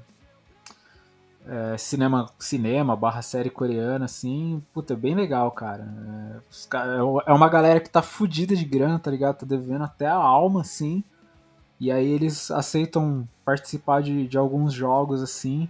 [1.45, 5.83] é, cinema, cinema barra série coreana, assim, puta, é bem legal, cara.
[5.83, 6.39] É,
[6.69, 6.85] ca-
[7.25, 9.37] é uma galera que tá fudida de grana, tá ligado?
[9.37, 11.03] Tá devendo até a alma, assim.
[11.79, 15.69] E aí eles aceitam participar de, de alguns jogos, assim,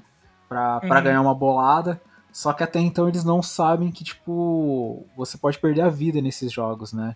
[0.49, 1.03] pra, pra Uhum.
[1.03, 2.01] ganhar uma bolada.
[2.33, 6.51] Só que até então eles não sabem que, tipo, você pode perder a vida nesses
[6.51, 7.15] jogos, né?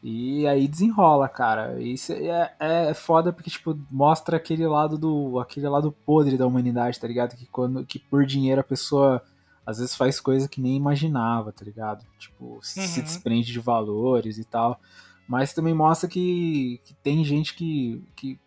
[0.00, 1.80] E aí desenrola, cara.
[1.82, 5.40] Isso é, é foda porque, tipo, mostra aquele lado do.
[5.40, 7.34] aquele lado podre da humanidade, tá ligado?
[7.36, 7.84] Que quando.
[7.84, 9.20] que por dinheiro a pessoa
[9.66, 12.04] às vezes faz coisa que nem imaginava, tá ligado?
[12.18, 13.04] Tipo, se se Uhum.
[13.04, 14.80] desprende de valores e tal.
[15.26, 18.38] Mas também mostra que, que tem gente que, que,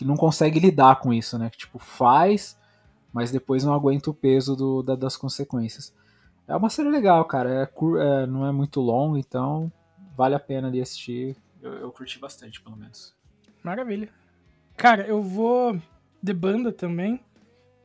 [0.00, 1.50] que não consegue lidar com isso, né?
[1.50, 2.58] Que, tipo, faz,
[3.12, 5.92] mas depois não aguenta o peso do, da- das consequências.
[6.48, 7.50] É uma série legal, cara.
[7.62, 9.70] É, cur- é, não é muito longo, então
[10.16, 11.36] vale a pena ali assistir.
[11.60, 13.14] Eu, eu curti bastante, pelo menos.
[13.62, 14.08] Maravilha.
[14.74, 15.78] Cara, eu vou
[16.22, 17.20] de banda também.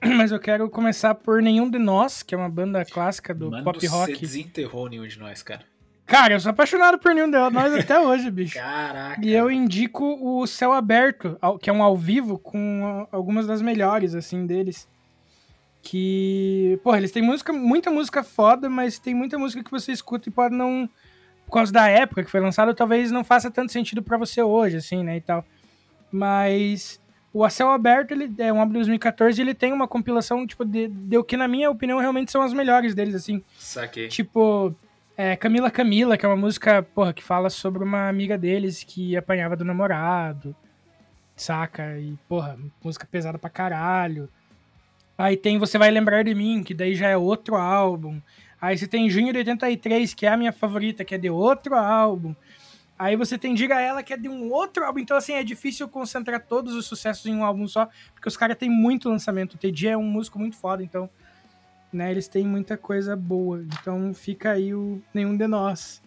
[0.17, 3.85] Mas eu quero começar por Nenhum de Nós, que é uma banda clássica do pop
[3.87, 4.17] rock.
[4.21, 5.63] desenterrou nenhum de nós, cara.
[6.05, 8.55] Cara, eu sou apaixonado por Nenhum de Nós até hoje, bicho.
[8.55, 9.19] Caraca.
[9.25, 14.13] E eu indico o Céu Aberto, que é um ao vivo com algumas das melhores,
[14.13, 14.87] assim, deles.
[15.81, 20.29] Que, porra, eles têm música, muita música foda, mas tem muita música que você escuta
[20.29, 20.89] e pode não.
[21.45, 24.77] Por causa da época que foi lançado, talvez não faça tanto sentido pra você hoje,
[24.77, 25.45] assim, né, e tal.
[26.11, 26.99] Mas
[27.31, 30.47] o A Céu Aberto, ele é um álbum de 2014 e ele tem uma compilação,
[30.47, 33.43] tipo, de, de o que, na minha opinião, realmente são as melhores deles, assim.
[33.57, 34.07] Saquei.
[34.07, 34.73] Tipo,
[35.17, 39.15] é, Camila Camila, que é uma música, porra, que fala sobre uma amiga deles que
[39.15, 40.55] apanhava do namorado,
[41.35, 41.97] saca?
[41.97, 44.29] E, porra, música pesada pra caralho.
[45.17, 48.21] Aí tem Você Vai Lembrar de Mim, que daí já é outro álbum.
[48.59, 51.75] Aí você tem Junho de 83, que é a minha favorita, que é de outro
[51.75, 52.35] álbum.
[52.97, 54.99] Aí você tem Diga Ela, que é de um outro álbum.
[54.99, 58.57] Então, assim, é difícil concentrar todos os sucessos em um álbum só, porque os caras
[58.57, 59.53] têm muito lançamento.
[59.53, 61.09] O TD é um músico muito foda, então
[61.95, 62.11] né?
[62.11, 63.63] Eles têm muita coisa boa.
[63.79, 66.01] Então fica aí o Nenhum de Nós.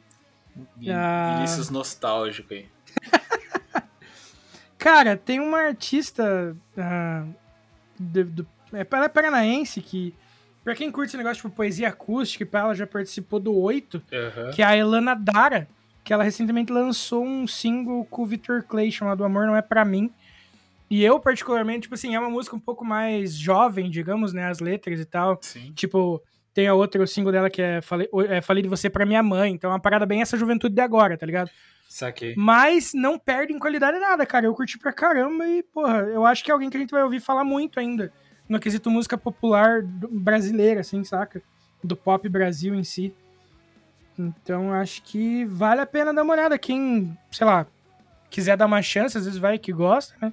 [0.89, 1.35] Ah.
[1.37, 2.67] Vinícius nostálgico aí.
[4.79, 7.25] Cara, tem uma artista ah,
[7.99, 10.15] do, do, é, ela é paranaense que,
[10.63, 14.03] pra quem curte esse negócio tipo poesia acústica, e ela já participou do Oito,
[14.55, 15.69] que é a Elana Dara,
[16.05, 19.85] que ela recentemente lançou um single com o Victor Clay chamado Amor Não É Pra
[19.85, 20.13] Mim.
[20.91, 24.47] E eu, particularmente, tipo assim, é uma música um pouco mais jovem, digamos, né?
[24.47, 25.39] As letras e tal.
[25.41, 25.73] Sim.
[25.73, 26.23] Tipo,
[26.55, 29.23] tem a outra, o single dela que é Falei, é, Falei de Você pra Minha
[29.23, 29.53] Mãe.
[29.53, 31.51] Então é uma parada bem essa juventude de agora, tá ligado?
[31.89, 32.35] Saquei.
[32.37, 34.47] Mas não perde em qualidade nada, cara.
[34.47, 37.03] Eu curti pra caramba e, porra, eu acho que é alguém que a gente vai
[37.03, 38.13] ouvir falar muito ainda.
[38.49, 41.43] No quesito música popular brasileira, assim, saca?
[41.85, 43.15] Do pop Brasil em si.
[44.19, 46.59] Então acho que vale a pena dar uma olhada.
[46.59, 47.67] Quem, sei lá,
[48.29, 50.33] quiser dar uma chance, às vezes vai que gosta, né?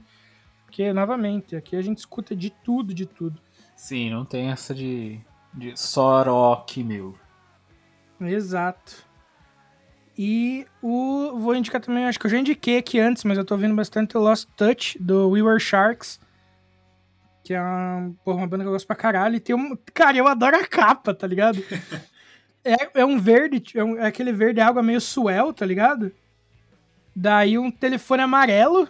[0.76, 3.40] Porque, novamente, aqui a gente escuta de tudo, de tudo.
[3.78, 5.22] Sim, não tem essa de,
[5.54, 7.18] de rock, meu.
[8.20, 9.08] Exato.
[10.18, 11.40] E o.
[11.40, 14.18] Vou indicar também, acho que eu já indiquei aqui antes, mas eu tô ouvindo bastante
[14.18, 16.20] o Lost Touch, do We Were Sharks.
[17.42, 19.36] Que é uma, porra, uma banda que eu gosto pra caralho.
[19.38, 19.78] E tem um.
[19.94, 21.64] Cara, eu adoro a capa, tá ligado?
[22.66, 26.12] é, é um verde, é, um- é aquele verde água meio suel, tá ligado?
[27.16, 28.90] Daí um telefone amarelo.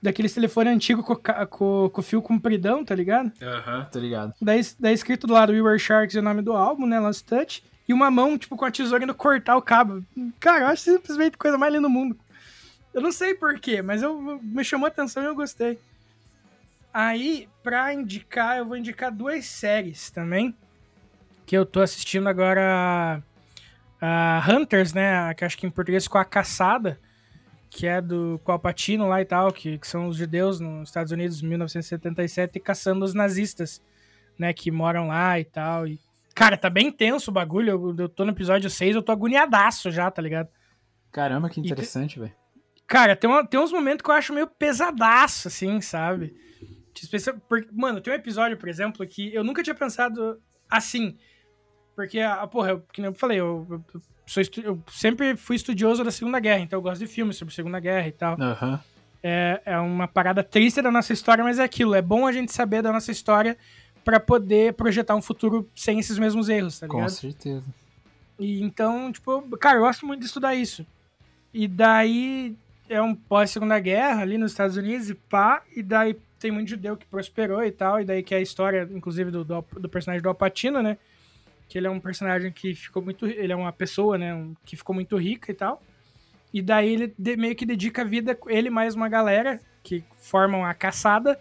[0.00, 1.16] Daqueles telefone antigo com,
[1.46, 3.32] com, com fio compridão, tá ligado?
[3.42, 4.34] Aham, tá ligado.
[4.40, 7.00] Daí, daí escrito do lado We Were Sharks é o nome do álbum, né?
[7.00, 7.64] Last Touch.
[7.88, 10.04] E uma mão, tipo, com a tesoura indo cortar o cabo.
[10.38, 12.16] Cara, eu acho simplesmente a coisa mais linda do mundo.
[12.92, 15.78] Eu não sei porquê, mas eu, me chamou a atenção e eu gostei.
[16.92, 20.54] Aí, pra indicar, eu vou indicar duas séries também.
[21.46, 23.22] Que eu tô assistindo agora.
[24.00, 25.34] A Hunters, né?
[25.34, 27.00] Que acho que em português ficou A Caçada.
[27.70, 30.88] Que é do com o Alpatino lá e tal, que, que são os judeus nos
[30.88, 33.82] Estados Unidos em 1977 caçando os nazistas,
[34.38, 35.86] né, que moram lá e tal.
[35.86, 35.98] E,
[36.34, 37.70] cara, tá bem tenso o bagulho.
[37.70, 40.48] Eu, eu tô no episódio 6, eu tô agoniadaço já, tá ligado?
[41.12, 42.32] Caramba, que te- interessante, velho.
[42.86, 46.34] Cara, tem, uma- tem uns momentos que eu acho meio pesadaço, assim, sabe?
[47.00, 51.16] Especia- porque, mano, tem um episódio, por exemplo, que eu nunca tinha pensado assim.
[51.98, 55.56] Porque, ah, porra, eu, que nem eu falei, eu, eu- eu sou eu sempre fui
[55.56, 58.40] estudioso da Segunda Guerra, então eu gosto de filmes sobre Segunda Guerra e tal.
[58.40, 58.78] Aham.
[59.20, 61.96] É, é uma parada triste da nossa história, mas é aquilo.
[61.96, 63.58] É bom a gente saber da nossa história
[64.04, 67.10] pra poder projetar um futuro sem esses mesmos erros, tá Com ligado?
[67.10, 67.64] certeza.
[68.38, 70.86] E então, tipo, cara, eu gosto muito de estudar isso.
[71.52, 72.54] E daí
[72.88, 76.96] é um pós-segunda guerra ali nos Estados Unidos e pá, e daí tem muito judeu
[76.96, 80.22] que prosperou e tal, e daí que é a história, inclusive, do, do, do personagem
[80.22, 80.96] do Alpatino, né?
[81.68, 83.26] Que ele é um personagem que ficou muito.
[83.26, 84.34] Ele é uma pessoa, né?
[84.34, 85.82] um- que ficou muito rica e tal.
[86.52, 90.64] E daí ele de- meio que dedica a vida, ele mais uma galera que formam
[90.64, 91.38] a caçada,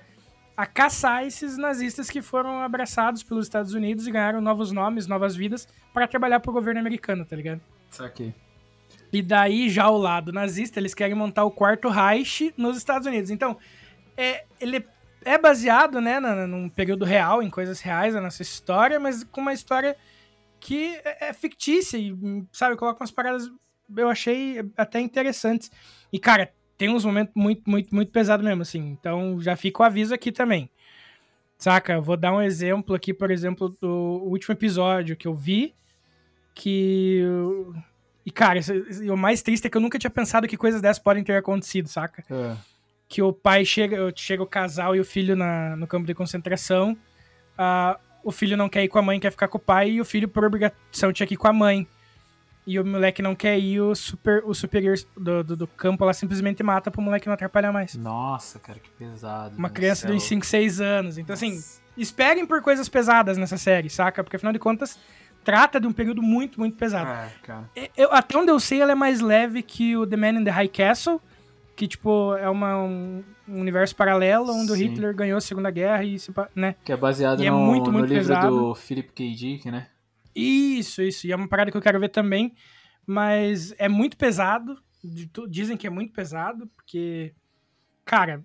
[0.55, 5.35] a caçar esses nazistas que foram abraçados pelos Estados Unidos e ganharam novos nomes, novas
[5.35, 7.61] vidas, para trabalhar pro governo americano, tá ligado?
[7.89, 8.33] Saquei.
[9.13, 13.31] E daí, já ao lado nazista, eles querem montar o quarto Reich nos Estados Unidos.
[13.31, 13.57] Então,
[14.17, 14.85] é, ele
[15.23, 19.39] é baseado, né, na- num período real, em coisas reais da nossa história, mas com
[19.39, 19.95] uma história
[20.67, 22.13] que é, é fictícia e,
[22.51, 23.49] sabe, coloca umas paradas,
[23.95, 25.71] eu achei até interessantes.
[26.11, 28.79] E, cara, tem uns momentos muito, muito, muito pesados mesmo, assim.
[28.79, 30.69] Então, já fica o aviso aqui também.
[31.57, 31.93] Saca?
[31.93, 35.73] Eu vou dar um exemplo aqui, por exemplo, do último episódio que eu vi,
[36.53, 37.23] que...
[38.25, 38.59] E, cara,
[39.09, 41.87] o mais triste é que eu nunca tinha pensado que coisas dessas podem ter acontecido,
[41.87, 42.25] saca?
[42.29, 42.57] Ah,
[43.07, 46.97] que o pai chega, chega o casal e o filho na, no campo de concentração.
[47.57, 50.01] ah, o filho não quer ir com a mãe, quer ficar com o pai, e
[50.01, 51.87] o filho, por obrigação, tinha que ir com a mãe.
[52.65, 56.13] E o moleque não quer ir, o, super, o superior do, do, do campo lá
[56.13, 57.95] simplesmente mata pro moleque não atrapalhar mais.
[57.95, 59.57] Nossa, cara, que pesado.
[59.57, 59.73] Uma velho.
[59.73, 60.29] criança é de uns louco.
[60.29, 61.17] 5, 6 anos.
[61.17, 61.81] Então, assim, Nossa.
[61.95, 64.21] esperem por coisas pesadas nessa série, saca?
[64.21, 64.99] Porque afinal de contas,
[65.45, 67.09] trata de um período muito, muito pesado.
[67.73, 67.89] É.
[67.95, 70.51] Eu, até onde eu sei, ela é mais leve que o The Man in the
[70.51, 71.21] High Castle,
[71.77, 74.87] que, tipo, é uma, um, um universo paralelo onde o Sim.
[74.87, 76.75] Hitler ganhou a Segunda Guerra e se, né?
[76.83, 78.49] Que é baseado E é no, muito, no muito livro pesado.
[78.49, 79.35] do Philip K.
[79.35, 79.87] Dick, né?
[80.35, 81.27] Isso, isso.
[81.27, 82.55] E é uma parada que eu quero ver também,
[83.05, 84.75] mas é muito pesado.
[85.47, 87.31] Dizem que é muito pesado, porque,
[88.03, 88.43] cara,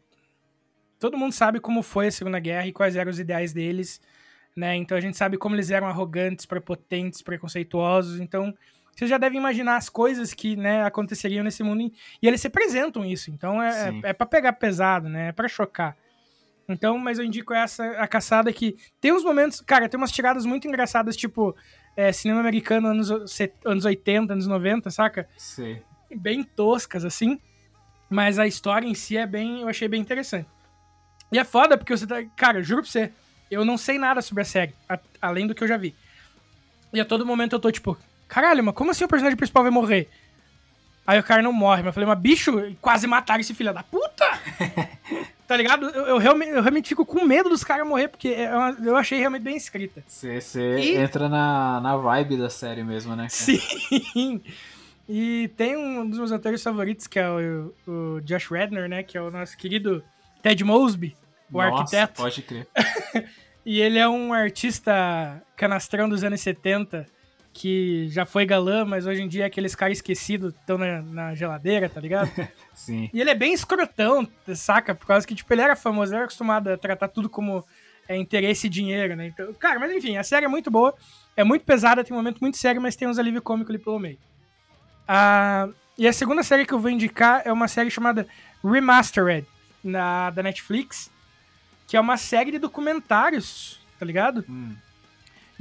[1.00, 3.98] todo mundo sabe como foi a Segunda Guerra e quais eram os ideais deles,
[4.54, 4.76] né?
[4.76, 8.20] Então a gente sabe como eles eram arrogantes, prepotentes, preconceituosos.
[8.20, 8.54] Então
[8.94, 11.90] vocês já devem imaginar as coisas que né, aconteceriam nesse mundo
[12.20, 13.30] e eles representam isso.
[13.30, 14.00] Então é, Sim.
[14.04, 15.28] é, é para pegar pesado, né?
[15.28, 15.96] É para chocar.
[16.68, 20.46] Então, mas eu indico essa a caçada que tem uns momentos, cara, tem umas tiradas
[20.46, 21.56] muito engraçadas, tipo
[21.96, 23.10] é, cinema americano anos,
[23.64, 25.28] anos 80, anos 90, saca?
[25.36, 25.82] Sei.
[26.14, 27.38] Bem toscas, assim.
[28.08, 29.62] Mas a história em si é bem.
[29.62, 30.46] Eu achei bem interessante.
[31.32, 32.22] E é foda porque você tá.
[32.36, 33.10] Cara, juro pra você,
[33.50, 35.94] eu não sei nada sobre a série, a- além do que eu já vi.
[36.92, 37.96] E a todo momento eu tô tipo,
[38.32, 40.08] caralho, mas como assim o personagem principal vai morrer?
[41.06, 43.82] Aí o cara não morre, mas eu falei, mas bicho, quase mataram esse filho da
[43.82, 44.24] puta!
[45.48, 45.86] tá ligado?
[45.90, 48.96] Eu, eu realmente, eu realmente fico com medo dos caras morrer, porque é uma- eu
[48.96, 50.02] achei realmente bem escrita.
[50.06, 53.24] Você você E- entra na, na vibe da série mesmo, né?
[53.24, 53.30] cara?
[53.30, 54.40] Sim!
[55.08, 59.02] E tem um dos meus atores favoritos, que é o, o Josh Redner, né?
[59.02, 60.02] Que é o nosso querido
[60.40, 61.14] Ted Mosby,
[61.52, 62.22] o Nossa, arquiteto.
[62.22, 62.66] Pode crer.
[63.64, 67.06] E ele é um artista canastrão dos anos 70,
[67.52, 71.34] que já foi galã, mas hoje em dia é aqueles caras esquecidos estão na, na
[71.34, 72.30] geladeira, tá ligado?
[72.72, 73.10] Sim.
[73.12, 74.94] E ele é bem escrotão, saca?
[74.94, 77.64] Por causa que, tipo, ele era famoso, ele era acostumado a tratar tudo como
[78.08, 79.26] é, interesse e dinheiro, né?
[79.26, 80.94] Então, cara, mas enfim, a série é muito boa,
[81.36, 83.98] é muito pesada, tem um momento muito sério, mas tem uns alívio cômico ali pelo
[83.98, 84.18] meio.
[85.06, 85.68] Ah,
[85.98, 88.26] e a segunda série que eu vou indicar é uma série chamada
[88.64, 89.46] Remastered,
[89.84, 91.10] na, da Netflix,
[91.86, 94.44] que é uma série de documentários, tá ligado?
[94.48, 94.74] Hum.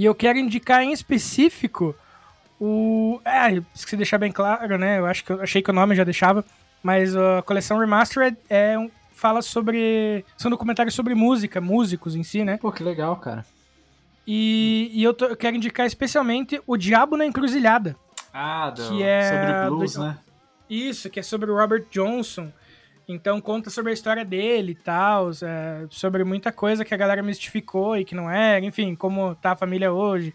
[0.01, 1.95] E eu quero indicar em específico
[2.59, 3.21] o.
[3.23, 4.97] É, esqueci de deixar bem claro, né?
[4.97, 6.43] Eu acho que eu achei que o nome já deixava.
[6.81, 10.25] Mas a coleção Remastered é um, fala sobre.
[10.35, 12.57] São documentários sobre música, músicos em si, né?
[12.57, 13.45] Pô, que legal, cara.
[14.25, 17.95] E, e eu, tô- eu quero indicar especialmente O Diabo na Encruzilhada.
[18.33, 20.17] Ah, do, Que é sobre blues, do- né?
[20.67, 22.51] Isso, que é sobre o Robert Johnson.
[23.11, 27.21] Então conta sobre a história dele e tal, é, sobre muita coisa que a galera
[27.21, 30.33] mistificou e que não era, enfim, como tá a família hoje.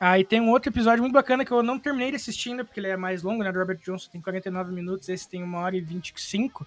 [0.00, 2.88] Aí tem um outro episódio muito bacana que eu não terminei de assistir porque ele
[2.88, 3.50] é mais longo, né?
[3.50, 6.64] Do Robert Johnson tem 49 minutos, esse tem 1 hora e 25,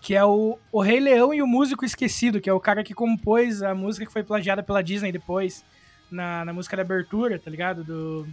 [0.00, 2.94] que é o, o Rei Leão e o Músico Esquecido, que é o cara que
[2.94, 5.64] compôs a música que foi plagiada pela Disney depois,
[6.10, 7.82] na, na música da abertura, tá ligado?
[7.82, 8.28] Do,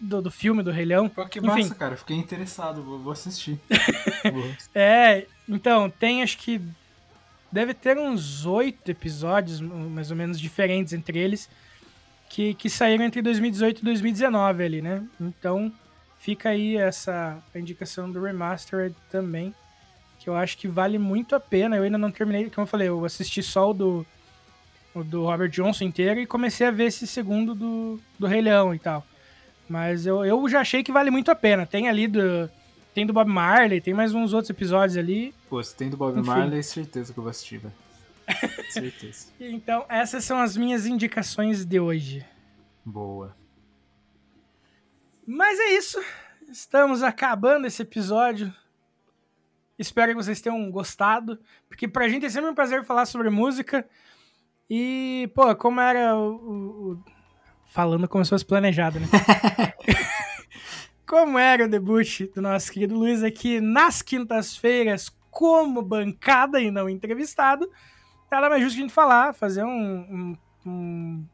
[0.00, 1.08] do, do filme do Rei Leão.
[1.08, 1.48] Pô, que Enfim.
[1.48, 1.96] massa, cara.
[1.96, 3.58] Fiquei interessado, vou, vou assistir.
[4.74, 6.60] É, então, tem acho que.
[7.52, 11.48] Deve ter uns oito episódios, mais ou menos, diferentes entre eles,
[12.28, 15.06] que, que saíram entre 2018 e 2019 ali, né?
[15.20, 15.72] Então,
[16.18, 19.54] fica aí essa indicação do Remastered também,
[20.18, 21.76] que eu acho que vale muito a pena.
[21.76, 24.06] Eu ainda não terminei, como eu falei, eu assisti só o do,
[24.92, 28.74] o do Robert Johnson inteiro e comecei a ver esse segundo do, do Rei Leão
[28.74, 29.06] e tal.
[29.68, 31.66] Mas eu, eu já achei que vale muito a pena.
[31.66, 32.50] Tem ali do.
[32.94, 35.34] Tem do Bob Marley, tem mais uns outros episódios ali.
[35.50, 36.28] Pô, se tem do Bob Enfim.
[36.28, 37.74] Marley, certeza que eu vou assistir, velho.
[38.70, 39.26] certeza.
[39.40, 42.24] Então, essas são as minhas indicações de hoje.
[42.84, 43.34] Boa.
[45.26, 45.98] Mas é isso.
[46.48, 48.54] Estamos acabando esse episódio.
[49.78, 51.38] Espero que vocês tenham gostado,
[51.68, 53.84] porque pra gente é sempre um prazer falar sobre música.
[54.70, 56.30] E, pô, como era o.
[56.36, 57.04] o- o-
[57.74, 59.06] Falando como se fosse planejado, né?
[61.04, 66.88] como era o debut do nosso querido Luiz aqui nas quintas-feiras, como bancada e não
[66.88, 67.68] entrevistado,
[68.30, 71.26] nada mais justo a gente falar, fazer um, um- um-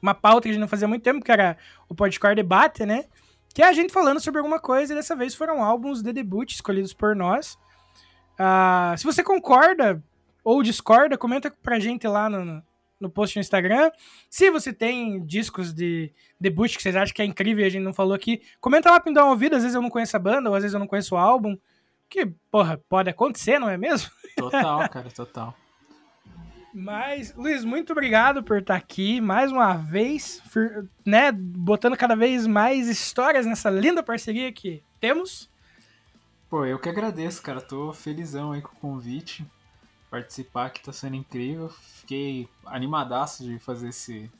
[0.00, 1.56] uma pauta que a gente não fazia há muito tempo, que era
[1.88, 3.06] o Podcore Debate, né?
[3.52, 6.52] Que é a gente falando sobre alguma coisa, e dessa vez foram álbuns de debut
[6.52, 7.58] escolhidos por nós.
[8.38, 10.00] Ah, se você concorda
[10.44, 12.62] ou discorda, comenta pra gente lá no,
[13.00, 13.90] no post no Instagram.
[14.28, 17.82] Se você tem discos de debut que vocês acham que é incrível e a gente
[17.82, 19.56] não falou aqui, comenta lá pra me dar uma ouvida.
[19.56, 21.56] Às vezes eu não conheço a banda, ou às vezes eu não conheço o álbum.
[22.08, 24.10] Que, porra, pode acontecer, não é mesmo?
[24.36, 25.54] Total, cara, total.
[26.72, 30.40] Mas, Luiz, muito obrigado por estar aqui mais uma vez,
[31.04, 35.50] né, botando cada vez mais histórias nessa linda parceria que temos.
[36.48, 37.60] Pô, eu que agradeço, cara.
[37.60, 39.44] Tô felizão aí com o convite.
[40.10, 41.68] Participar aqui tá sendo incrível.
[41.68, 44.30] Fiquei animadaço de fazer esse,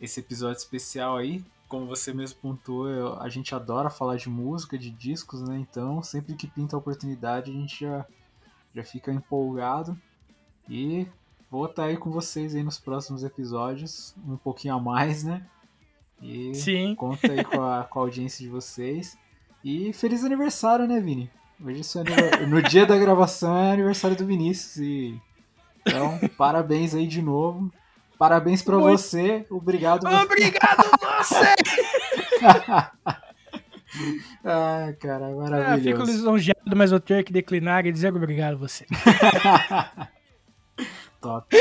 [0.00, 1.44] esse episódio especial aí.
[1.68, 5.58] Como você mesmo pontuou, eu- a gente adora falar de música, de discos, né?
[5.58, 8.06] Então, sempre que pinta a oportunidade, a gente já,
[8.74, 9.98] já fica empolgado.
[10.68, 11.06] E
[11.50, 15.46] vou estar aí com vocês aí nos próximos episódios, um pouquinho a mais, né?
[16.20, 16.94] E Sim.
[16.94, 19.18] Conta aí com a, com a audiência de vocês.
[19.64, 21.30] E feliz aniversário, né, Vini?
[21.64, 21.82] Hoje
[22.42, 25.20] é no dia da gravação é aniversário do Vinícius e
[25.86, 27.72] então parabéns aí de novo.
[28.18, 28.98] Parabéns pra Muito.
[28.98, 29.46] você.
[29.50, 30.06] Obrigado.
[30.06, 31.54] Obrigado você!
[34.42, 36.04] Ah, cara, Ah, fico maravilhoso.
[36.12, 38.86] lisonjeado, mas vou ter que declinar e dizer obrigado você.
[41.20, 41.54] Top.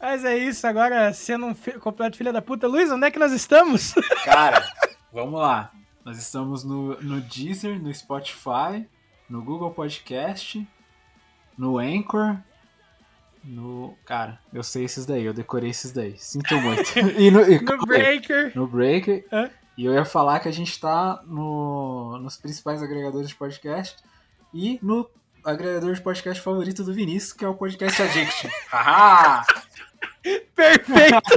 [0.00, 2.66] Mas é isso, agora sendo um completo filho da puta.
[2.66, 3.94] Luiz, onde é que nós estamos?
[4.24, 4.60] Cara,
[5.12, 5.70] vamos lá.
[6.08, 8.88] Nós estamos no, no Deezer, no Spotify,
[9.28, 10.66] no Google Podcast,
[11.54, 12.38] no Anchor,
[13.44, 13.94] no.
[14.06, 16.16] Cara, eu sei esses daí, eu decorei esses daí.
[16.16, 16.98] Sinto muito.
[17.20, 17.86] E no, e, No aí.
[17.86, 18.52] Breaker.
[18.56, 19.26] no Breaker.
[19.30, 19.50] Hã?
[19.76, 23.98] E eu ia falar que a gente tá no, nos principais agregadores de podcast
[24.54, 25.06] e no
[25.44, 28.48] agregador de podcast favorito do Vinícius, que é o Podcast Addiction.
[28.72, 29.44] Haha!
[30.54, 31.34] Perfeito!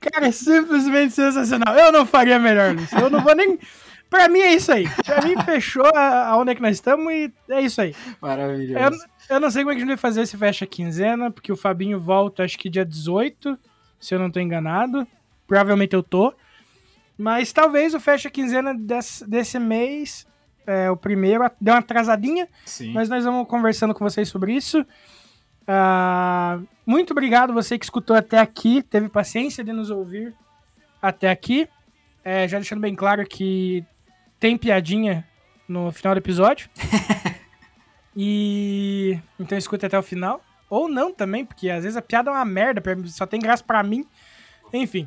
[0.00, 1.74] Cara, é simplesmente sensacional.
[1.74, 2.92] Eu não faria melhor, Luiz.
[2.92, 3.58] Eu não vou nem.
[4.10, 4.86] Pra mim é isso aí.
[5.04, 7.94] Pra mim fechou aonde é que nós estamos e é isso aí.
[8.06, 9.06] Eu, Maravilhoso.
[9.30, 11.56] eu não sei como é que a gente vai fazer esse fecha quinzena, porque o
[11.56, 13.58] Fabinho volta acho que dia 18,
[13.98, 15.06] se eu não tô enganado.
[15.46, 16.34] Provavelmente eu tô.
[17.16, 20.26] Mas talvez o fecha quinzena desse, desse mês,
[20.66, 22.48] é, o primeiro, deu uma atrasadinha.
[22.66, 22.92] Sim.
[22.92, 24.84] Mas nós vamos conversando com vocês sobre isso.
[25.66, 30.34] Ah, muito obrigado você que escutou até aqui, teve paciência de nos ouvir
[31.00, 31.68] até aqui.
[32.24, 33.84] É, já deixando bem claro que
[34.38, 35.26] tem piadinha
[35.68, 36.68] no final do episódio.
[38.16, 40.42] e então escuta até o final.
[40.68, 43.82] Ou não também, porque às vezes a piada é uma merda, só tem graça pra
[43.82, 44.06] mim.
[44.72, 45.06] Enfim.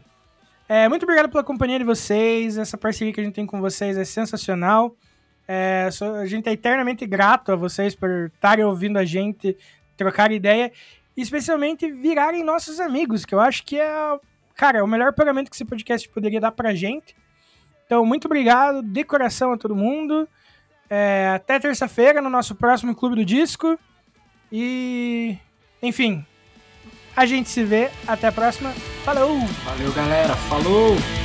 [0.67, 2.57] É, muito obrigado pela companhia de vocês.
[2.57, 4.95] Essa parceria que a gente tem com vocês é sensacional.
[5.47, 5.89] É,
[6.21, 9.55] a gente é eternamente grato a vocês por estarem ouvindo a gente,
[9.95, 10.71] trocar ideia,
[11.15, 14.19] e especialmente virarem nossos amigos, que eu acho que é,
[14.55, 17.15] cara, é o melhor pagamento que esse podcast poderia dar pra gente.
[17.85, 20.27] Então, muito obrigado de coração a todo mundo.
[20.89, 23.79] É, até terça-feira no nosso próximo Clube do Disco.
[24.51, 25.37] E,
[25.81, 26.25] enfim,
[27.15, 27.89] a gente se vê.
[28.07, 28.71] Até a próxima.
[29.03, 29.39] Falou!
[29.65, 30.35] Valeu, galera.
[30.35, 31.24] Falou!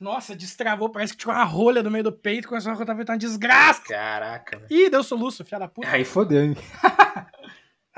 [0.00, 3.16] Nossa, destravou, parece que tinha uma rolha no meio do peito, começou a contar uma
[3.18, 3.82] desgraça.
[3.82, 4.68] Caraca, velho.
[4.70, 5.88] Ih, deu soluço, filha da puta.
[5.90, 6.56] Aí fodeu, hein?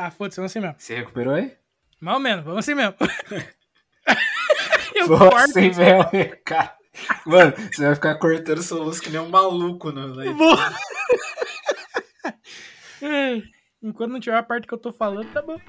[0.00, 0.76] Ah, foda-se, vamos assim mesmo.
[0.78, 1.56] Você recuperou aí?
[2.00, 2.94] Mais ou menos, vamos assim mesmo.
[4.94, 5.80] Eu Pô, corto sem isso.
[5.80, 6.08] mel,
[6.44, 6.76] cara.
[7.26, 10.56] Mano, você vai ficar cortando soluço que nem um maluco no no- Vou.
[13.02, 13.42] É,
[13.82, 15.60] Enquanto não tiver a parte que eu tô falando, tá bom.